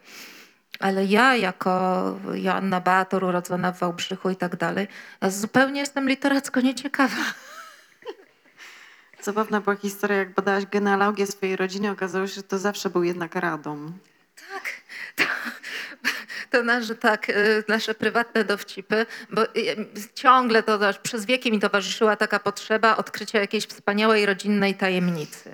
Ale 0.79 1.05
ja, 1.05 1.35
jako 1.35 2.01
Joanna 2.33 2.81
Beator, 2.81 3.23
urodzona 3.23 3.71
w 3.71 3.79
Wałbrzychu 3.79 4.29
i 4.29 4.35
tak 4.35 4.55
dalej, 4.55 4.87
zupełnie 5.21 5.79
jestem 5.79 6.09
literacko 6.09 6.61
nieciekawa. 6.61 7.23
Zabawna 9.21 9.61
była 9.61 9.75
historia, 9.75 10.17
jak 10.17 10.33
badałaś 10.33 10.65
genealogię 10.65 11.27
swojej 11.27 11.55
rodziny, 11.55 11.91
okazało 11.91 12.27
się, 12.27 12.33
że 12.33 12.43
to 12.43 12.59
zawsze 12.59 12.89
był 12.89 13.03
jednak 13.03 13.35
Radom. 13.35 13.93
To, 16.49 16.63
nasze, 16.63 16.95
tak, 16.95 17.29
y, 17.29 17.63
nasze 17.67 17.95
prywatne 17.95 18.43
dowcipy, 18.43 19.05
bo 19.29 19.43
y, 19.43 19.47
ciągle 20.13 20.63
to 20.63 20.79
przez 21.03 21.25
wieki 21.25 21.51
mi 21.51 21.59
towarzyszyła 21.59 22.15
taka 22.15 22.39
potrzeba 22.39 22.97
odkrycia 22.97 23.39
jakiejś 23.39 23.65
wspaniałej 23.65 24.25
rodzinnej 24.25 24.75
tajemnicy. 24.75 25.53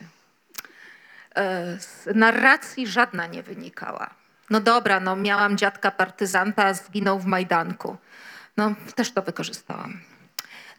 E, 1.35 1.77
Z 1.79 2.15
narracji 2.15 2.87
żadna 2.87 3.27
nie 3.27 3.43
wynikała. 3.43 4.09
No 4.49 4.59
dobra, 4.59 4.99
no 4.99 5.15
miałam 5.15 5.57
dziadka 5.57 5.91
partyzanta, 5.91 6.73
zginął 6.73 7.19
w 7.19 7.25
Majdanku. 7.25 7.97
No 8.57 8.75
też 8.95 9.11
to 9.11 9.21
wykorzystałam. 9.21 9.99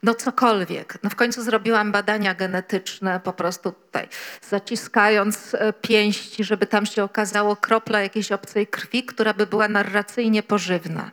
No 0.03 0.15
cokolwiek. 0.15 0.99
No 1.03 1.11
w 1.11 1.15
końcu 1.15 1.43
zrobiłam 1.43 1.93
badania 1.93 2.35
genetyczne, 2.35 3.21
po 3.21 3.33
prostu 3.33 3.73
tutaj 3.73 4.09
zaciskając 4.51 5.55
e, 5.55 5.73
pięści, 5.73 6.45
żeby 6.45 6.67
tam 6.67 6.87
się 6.87 7.05
okazało 7.05 7.57
kropla 7.57 8.01
jakiejś 8.01 8.33
obcej 8.33 8.67
krwi, 8.67 9.05
która 9.05 9.35
by 9.35 9.47
była 9.47 9.69
narracyjnie 9.69 10.43
pożywna. 10.43 11.11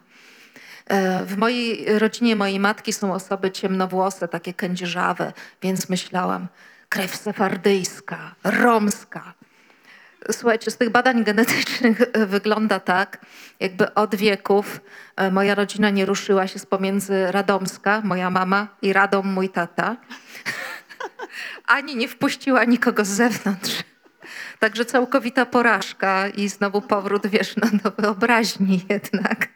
E, 0.87 1.25
W 1.25 1.37
mojej 1.37 1.99
rodzinie 1.99 2.35
mojej 2.35 2.59
matki 2.59 2.93
są 2.93 3.13
osoby 3.13 3.51
ciemnowłose, 3.51 4.27
takie 4.27 4.53
kędzierzawe, 4.53 5.33
więc 5.61 5.89
myślałam, 5.89 6.47
krew 6.89 7.15
sefardyjska, 7.15 8.35
romska. 8.43 9.33
Słuchajcie, 10.31 10.71
z 10.71 10.77
tych 10.77 10.89
badań 10.89 11.23
genetycznych 11.23 12.01
e, 12.01 12.25
wygląda 12.25 12.79
tak, 12.79 13.25
jakby 13.59 13.93
od 13.93 14.15
wieków 14.15 14.81
e, 15.15 15.31
moja 15.31 15.55
rodzina 15.55 15.89
nie 15.89 16.05
ruszyła 16.05 16.47
się 16.47 16.59
z 16.59 16.65
pomiędzy 16.65 17.31
Radomska, 17.31 18.01
moja 18.03 18.29
mama, 18.29 18.67
i 18.81 18.93
Radom, 18.93 19.33
mój 19.33 19.49
tata, 19.49 19.97
ani 21.67 21.95
nie 21.95 22.07
wpuściła 22.07 22.63
nikogo 22.63 23.05
z 23.05 23.07
zewnątrz. 23.07 23.83
Także 24.59 24.85
całkowita 24.85 25.45
porażka 25.45 26.27
i 26.27 26.49
znowu 26.49 26.81
powrót, 26.81 27.27
wiesz, 27.27 27.55
no, 27.55 27.79
do 27.83 27.91
wyobraźni 28.01 28.85
jednak. 28.89 29.47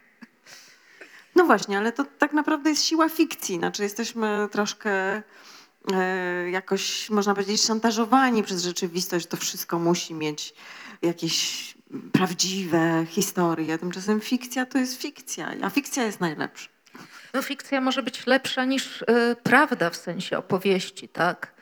No 1.35 1.45
właśnie, 1.45 1.77
ale 1.77 1.91
to 1.91 2.05
tak 2.17 2.33
naprawdę 2.33 2.69
jest 2.69 2.85
siła 2.85 3.09
fikcji. 3.09 3.57
Znaczy 3.57 3.83
jesteśmy 3.83 4.47
troszkę 4.51 5.21
jakoś, 6.51 7.09
można 7.09 7.33
powiedzieć, 7.33 7.61
szantażowani 7.61 8.43
przez 8.43 8.63
rzeczywistość. 8.63 9.25
To 9.27 9.37
wszystko 9.37 9.79
musi 9.79 10.13
mieć 10.13 10.53
jakieś 11.01 11.73
prawdziwe 12.11 13.05
historie. 13.09 13.77
Tymczasem 13.77 14.21
fikcja 14.21 14.65
to 14.65 14.77
jest 14.77 15.01
fikcja, 15.01 15.51
a 15.61 15.69
fikcja 15.69 16.03
jest 16.03 16.19
najlepsza. 16.19 16.69
No, 17.33 17.41
fikcja 17.41 17.81
może 17.81 18.03
być 18.03 18.27
lepsza 18.27 18.65
niż 18.65 19.01
y, 19.01 19.05
prawda 19.43 19.89
w 19.89 19.95
sensie 19.95 20.37
opowieści, 20.37 21.09
tak? 21.09 21.56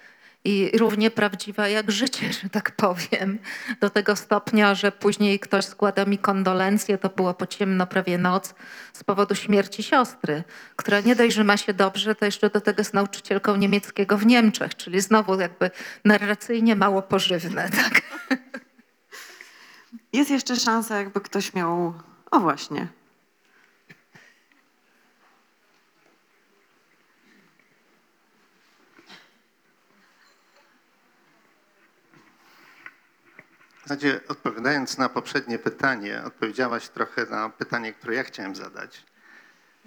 I 0.45 0.71
równie 0.77 1.11
prawdziwa 1.11 1.67
jak 1.67 1.91
życie, 1.91 2.33
że 2.33 2.49
tak 2.49 2.71
powiem. 2.71 3.39
Do 3.79 3.89
tego 3.89 4.15
stopnia, 4.15 4.75
że 4.75 4.91
później 4.91 5.39
ktoś 5.39 5.65
składa 5.65 6.05
mi 6.05 6.17
kondolencje, 6.17 6.97
to 6.97 7.09
było 7.09 7.33
po 7.33 7.47
ciemno 7.47 7.87
prawie 7.87 8.17
noc, 8.17 8.55
z 8.93 9.03
powodu 9.03 9.35
śmierci 9.35 9.83
siostry, 9.83 10.43
która 10.75 10.99
nie 10.99 11.15
dość, 11.15 11.35
że 11.35 11.43
ma 11.43 11.57
się 11.57 11.73
dobrze, 11.73 12.15
to 12.15 12.25
jeszcze 12.25 12.49
do 12.49 12.61
tego 12.61 12.81
jest 12.81 12.93
nauczycielką 12.93 13.55
niemieckiego 13.55 14.17
w 14.17 14.25
Niemczech, 14.25 14.75
czyli 14.75 15.01
znowu 15.01 15.39
jakby 15.39 15.71
narracyjnie 16.05 16.75
mało 16.75 17.01
pożywne, 17.01 17.69
tak? 17.83 18.01
Jest 20.13 20.31
jeszcze 20.31 20.55
szansa, 20.55 20.97
jakby 20.97 21.21
ktoś 21.21 21.53
miał. 21.53 21.93
O 22.31 22.39
właśnie. 22.39 22.87
W 33.86 33.88
zasadzie 33.88 34.19
odpowiadając 34.27 34.97
na 34.97 35.09
poprzednie 35.09 35.59
pytanie, 35.59 36.21
odpowiedziałaś 36.25 36.89
trochę 36.89 37.25
na 37.25 37.49
pytanie, 37.49 37.93
które 37.93 38.15
ja 38.15 38.23
chciałem 38.23 38.55
zadać. 38.55 39.03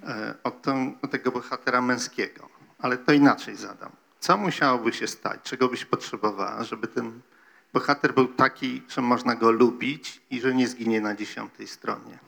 E, 0.02 0.34
O, 0.44 0.50
tą, 0.50 0.94
o 1.02 1.08
tego 1.08 1.30
bohatera 1.32 1.80
męskiego. 1.80 2.48
Ale 2.78 2.98
to 2.98 3.12
inaczej 3.12 3.56
zadam. 3.56 3.90
Co 4.20 4.36
musiałoby 4.36 4.92
się 4.92 5.06
stać, 5.06 5.40
czego 5.42 5.68
byś 5.68 5.84
potrzebowała, 5.84 6.64
żeby 6.64 6.86
ten 6.88 7.20
bohater 7.72 8.14
był 8.14 8.28
taki, 8.28 8.82
że 8.88 9.00
można 9.02 9.34
go 9.34 9.50
lubić 9.50 10.20
i 10.30 10.40
że 10.40 10.54
nie 10.54 10.68
zginie 10.68 11.00
na 11.00 11.14
dziesiątej 11.14 11.66
stronie? 11.66 12.18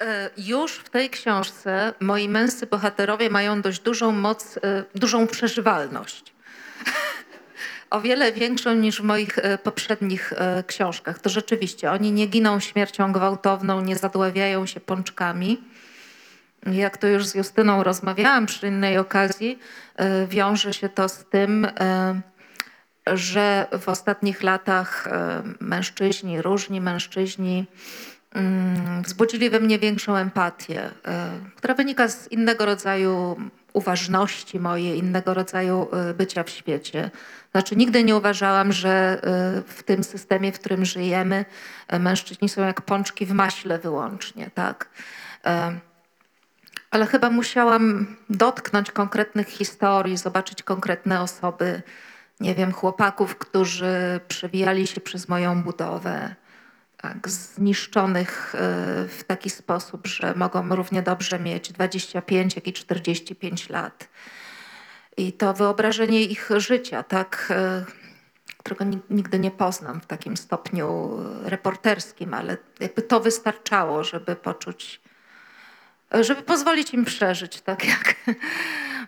E, 0.00 0.30
Już 0.36 0.72
w 0.72 0.88
tej 0.90 1.10
książce 1.10 1.94
moi 2.00 2.28
męscy 2.28 2.66
bohaterowie 2.66 3.30
mają 3.30 3.62
dość 3.62 3.80
dużą 3.80 4.12
moc, 4.12 4.56
e, 4.56 4.84
dużą 4.94 5.26
przeżywalność. 5.26 6.29
O 7.90 8.00
wiele 8.00 8.32
większą 8.32 8.74
niż 8.74 9.00
w 9.00 9.04
moich 9.04 9.38
e, 9.38 9.58
poprzednich 9.58 10.32
e, 10.32 10.64
książkach. 10.66 11.18
To 11.18 11.30
rzeczywiście, 11.30 11.90
oni 11.90 12.12
nie 12.12 12.26
giną 12.26 12.60
śmiercią 12.60 13.12
gwałtowną, 13.12 13.80
nie 13.80 13.96
zadławiają 13.96 14.66
się 14.66 14.80
pączkami. 14.80 15.60
Jak 16.66 16.96
to 16.96 17.06
już 17.06 17.26
z 17.26 17.34
Justyną 17.34 17.82
rozmawiałam 17.82 18.46
przy 18.46 18.68
innej 18.68 18.98
okazji, 18.98 19.58
e, 19.96 20.26
wiąże 20.26 20.72
się 20.72 20.88
to 20.88 21.08
z 21.08 21.24
tym, 21.24 21.66
że 23.06 23.66
w 23.80 23.88
ostatnich 23.88 24.42
latach 24.42 25.08
mężczyźni, 25.60 26.42
różni 26.42 26.80
mężczyźni, 26.80 27.66
mm, 28.34 29.02
wzbudzili 29.02 29.50
we 29.50 29.60
mnie 29.60 29.78
większą 29.78 30.16
empatię, 30.16 30.90
która 31.56 31.74
wynika 31.74 32.08
z 32.08 32.32
innego 32.32 32.66
rodzaju 32.66 33.36
uważności 33.72 34.60
mojej, 34.60 34.98
innego 34.98 35.34
rodzaju 35.34 35.88
e, 35.92 36.14
bycia 36.14 36.42
w 36.42 36.50
świecie. 36.50 37.10
Znaczy, 37.52 37.76
nigdy 37.76 38.04
nie 38.04 38.16
uważałam, 38.16 38.72
że 38.72 38.90
e, 38.90 39.18
w 39.66 39.82
tym 39.82 40.04
systemie, 40.04 40.52
w 40.52 40.58
którym 40.58 40.84
żyjemy, 40.84 41.44
e, 41.88 41.98
mężczyźni 41.98 42.48
są 42.48 42.62
jak 42.62 42.80
pączki 42.82 43.26
w 43.26 43.32
maśle 43.32 43.78
wyłącznie, 43.78 44.50
tak? 44.54 44.88
Ale 46.90 47.06
chyba 47.06 47.30
musiałam 47.30 48.16
dotknąć 48.30 48.90
konkretnych 48.90 49.48
historii, 49.48 50.16
zobaczyć 50.16 50.62
konkretne 50.62 51.20
osoby, 51.20 51.82
nie 52.40 52.54
wiem, 52.54 52.72
chłopaków, 52.72 53.36
którzy 53.36 54.20
przewijali 54.28 54.86
się 54.86 55.00
przez 55.00 55.28
moją 55.28 55.62
budowę, 55.62 56.34
tak, 57.02 57.28
zniszczonych 57.28 58.54
e, 58.54 58.58
w 59.08 59.24
taki 59.26 59.50
sposób, 59.50 60.06
że 60.06 60.34
mogą 60.34 60.68
równie 60.68 61.02
dobrze 61.02 61.38
mieć 61.38 61.72
25, 61.72 62.56
jak 62.56 62.66
i 62.66 62.72
45 62.72 63.68
lat. 63.68 64.08
I 65.16 65.32
to 65.32 65.54
wyobrażenie 65.54 66.22
ich 66.22 66.50
życia, 66.56 67.02
tak, 67.02 67.48
e, 67.50 67.84
którego 68.58 68.84
ni- 68.84 69.00
nigdy 69.10 69.38
nie 69.38 69.50
poznam 69.50 70.00
w 70.00 70.06
takim 70.06 70.36
stopniu 70.36 71.18
reporterskim, 71.44 72.34
ale 72.34 72.56
jakby 72.80 73.02
to 73.02 73.20
wystarczało, 73.20 74.04
żeby 74.04 74.36
poczuć, 74.36 75.00
żeby 76.20 76.42
pozwolić 76.42 76.94
im 76.94 77.04
przeżyć, 77.04 77.60
tak 77.60 77.84
jak 77.84 78.14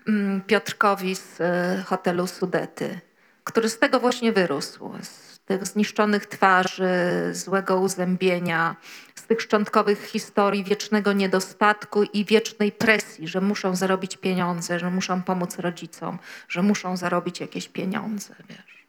mm, 0.09 0.41
Piotrkowi 0.41 1.17
z 1.17 1.41
e, 1.41 1.83
hotelu 1.87 2.27
Sudety, 2.27 3.01
który 3.45 3.69
z 3.69 3.79
tego 3.79 4.01
właśnie 4.01 4.33
wyrósł. 4.33 4.93
Z 5.03 5.32
tych 5.45 5.67
zniszczonych 5.67 6.27
twarzy, 6.27 6.91
złego 7.33 7.81
uzębienia, 7.81 8.77
z 9.15 9.23
tych 9.23 9.41
szczątkowych 9.41 10.05
historii 10.05 10.65
wiecznego 10.65 11.13
niedostatku 11.13 12.03
i 12.03 12.25
wiecznej 12.25 12.73
presji, 12.73 13.29
że 13.29 13.41
muszą 13.41 13.77
zarobić 13.77 14.17
pieniądze, 14.17 14.79
że 14.79 14.91
muszą 14.91 15.23
pomóc 15.23 15.59
rodzicom, 15.59 16.19
że 16.49 16.63
muszą 16.63 16.97
zarobić 16.97 17.41
jakieś 17.41 17.69
pieniądze, 17.69 18.35
wiesz. 18.49 18.87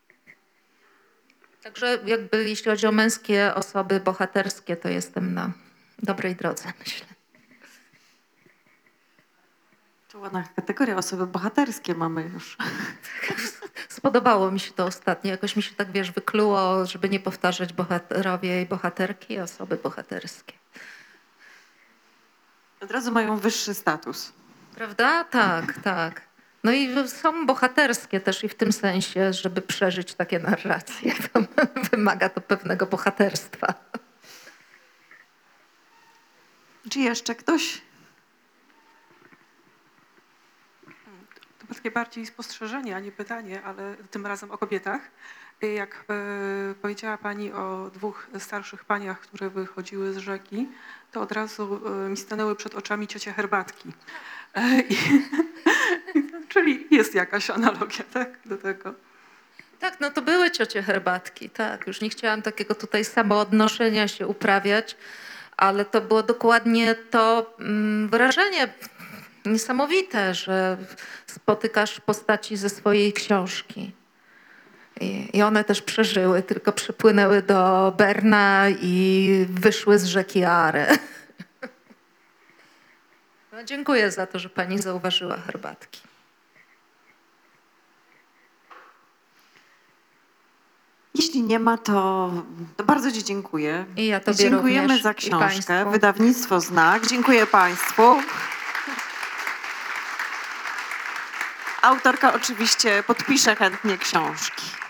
Także 1.63 1.99
jakby 2.05 2.49
jeśli 2.49 2.71
chodzi 2.71 2.87
o 2.87 2.91
męskie 2.91 3.55
osoby 3.55 3.99
bohaterskie, 3.99 4.75
to 4.75 4.89
jestem 4.89 5.33
na 5.33 5.51
dobrej 5.99 6.35
drodze, 6.35 6.73
myślę. 6.79 7.05
To 10.11 10.19
ładna 10.19 10.43
kategoria, 10.55 10.97
osoby 10.97 11.27
bohaterskie 11.27 11.95
mamy 11.95 12.29
już. 12.33 12.57
Spodobało 13.93 14.51
mi 14.51 14.59
się 14.59 14.71
to 14.71 14.85
ostatnio. 14.85 15.31
Jakoś 15.31 15.55
mi 15.55 15.63
się 15.63 15.75
tak, 15.75 15.91
wiesz, 15.91 16.11
wykluło, 16.11 16.85
żeby 16.85 17.09
nie 17.09 17.19
powtarzać 17.19 17.73
bohaterowie 17.73 18.61
i 18.61 18.65
bohaterki, 18.65 19.39
osoby 19.39 19.77
bohaterskie. 19.77 20.53
Od 22.81 22.91
razu 22.91 23.11
mają 23.11 23.37
wyższy 23.37 23.73
status. 23.73 24.33
Prawda? 24.75 25.23
Tak, 25.23 25.79
tak. 25.83 26.21
No 26.63 26.71
i 26.71 27.09
są 27.09 27.45
bohaterskie 27.45 28.19
też 28.19 28.43
i 28.43 28.49
w 28.49 28.55
tym 28.55 28.71
sensie, 28.71 29.33
żeby 29.33 29.61
przeżyć 29.61 30.13
takie 30.13 30.39
narracje. 30.39 31.13
To 31.33 31.39
wymaga 31.91 32.29
to 32.29 32.41
pewnego 32.41 32.85
bohaterstwa. 32.85 33.73
Czy 36.89 36.99
jeszcze 36.99 37.35
ktoś? 37.35 37.81
Takie 41.75 41.91
bardziej 41.91 42.25
spostrzeżenie, 42.25 42.95
a 42.95 42.99
nie 42.99 43.11
pytanie, 43.11 43.61
ale 43.63 43.95
tym 44.11 44.25
razem 44.25 44.51
o 44.51 44.57
kobietach. 44.57 45.01
Jak 45.61 46.05
e, 46.09 46.73
powiedziała 46.81 47.17
Pani 47.17 47.51
o 47.51 47.91
dwóch 47.93 48.27
starszych 48.39 48.85
paniach, 48.85 49.19
które 49.19 49.49
wychodziły 49.49 50.13
z 50.13 50.17
rzeki, 50.17 50.67
to 51.11 51.21
od 51.21 51.31
razu 51.31 51.81
e, 52.05 52.09
mi 52.09 52.17
stanęły 52.17 52.55
przed 52.55 52.75
oczami 52.75 53.07
ciocie 53.07 53.33
herbatki. 53.33 53.89
I, 54.89 54.97
czyli 56.49 56.87
jest 56.91 57.15
jakaś 57.15 57.49
analogia 57.49 58.03
tak, 58.13 58.29
do 58.45 58.57
tego. 58.57 58.93
Tak, 59.79 59.99
no 59.99 60.11
to 60.11 60.21
były 60.21 60.51
ciocie 60.51 60.83
herbatki, 60.83 61.49
tak. 61.49 61.87
Już 61.87 62.01
nie 62.01 62.09
chciałam 62.09 62.41
takiego 62.41 62.75
tutaj 62.75 63.05
samoodnoszenia 63.05 64.07
się 64.07 64.27
uprawiać, 64.27 64.97
ale 65.57 65.85
to 65.85 66.01
było 66.01 66.23
dokładnie 66.23 66.95
to 66.95 67.53
mm, 67.59 68.09
wrażenie 68.09 68.73
niesamowite, 69.45 70.33
że 70.33 70.77
spotykasz 71.27 71.99
postaci 71.99 72.57
ze 72.57 72.69
swojej 72.69 73.13
książki. 73.13 73.91
I, 75.33 75.41
one 75.41 75.63
też 75.63 75.81
przeżyły, 75.81 76.43
tylko 76.43 76.71
przypłynęły 76.71 77.41
do 77.41 77.93
Berna 77.97 78.65
i 78.81 79.45
wyszły 79.49 79.99
z 79.99 80.05
rzeki 80.05 80.43
Are. 80.43 80.87
No, 83.51 83.63
dziękuję 83.63 84.11
za 84.11 84.27
to, 84.27 84.39
że 84.39 84.49
pani 84.49 84.79
zauważyła 84.79 85.37
herbatki. 85.37 86.01
Jeśli 91.15 91.41
nie 91.43 91.59
ma, 91.59 91.77
to, 91.77 92.31
to 92.77 92.83
bardzo 92.83 93.11
Ci 93.11 93.23
dziękuję. 93.23 93.85
I 93.97 94.07
ja 94.07 94.19
tobie 94.19 94.37
Dziękujemy 94.37 95.01
za 95.01 95.13
książkę. 95.13 95.91
Wydawnictwo 95.91 96.61
Znak. 96.61 97.07
Dziękuję 97.07 97.47
Państwu. 97.47 98.03
Autorka 101.83 102.33
oczywiście 102.33 103.03
podpisze 103.07 103.55
chętnie 103.55 103.97
książki. 103.97 104.82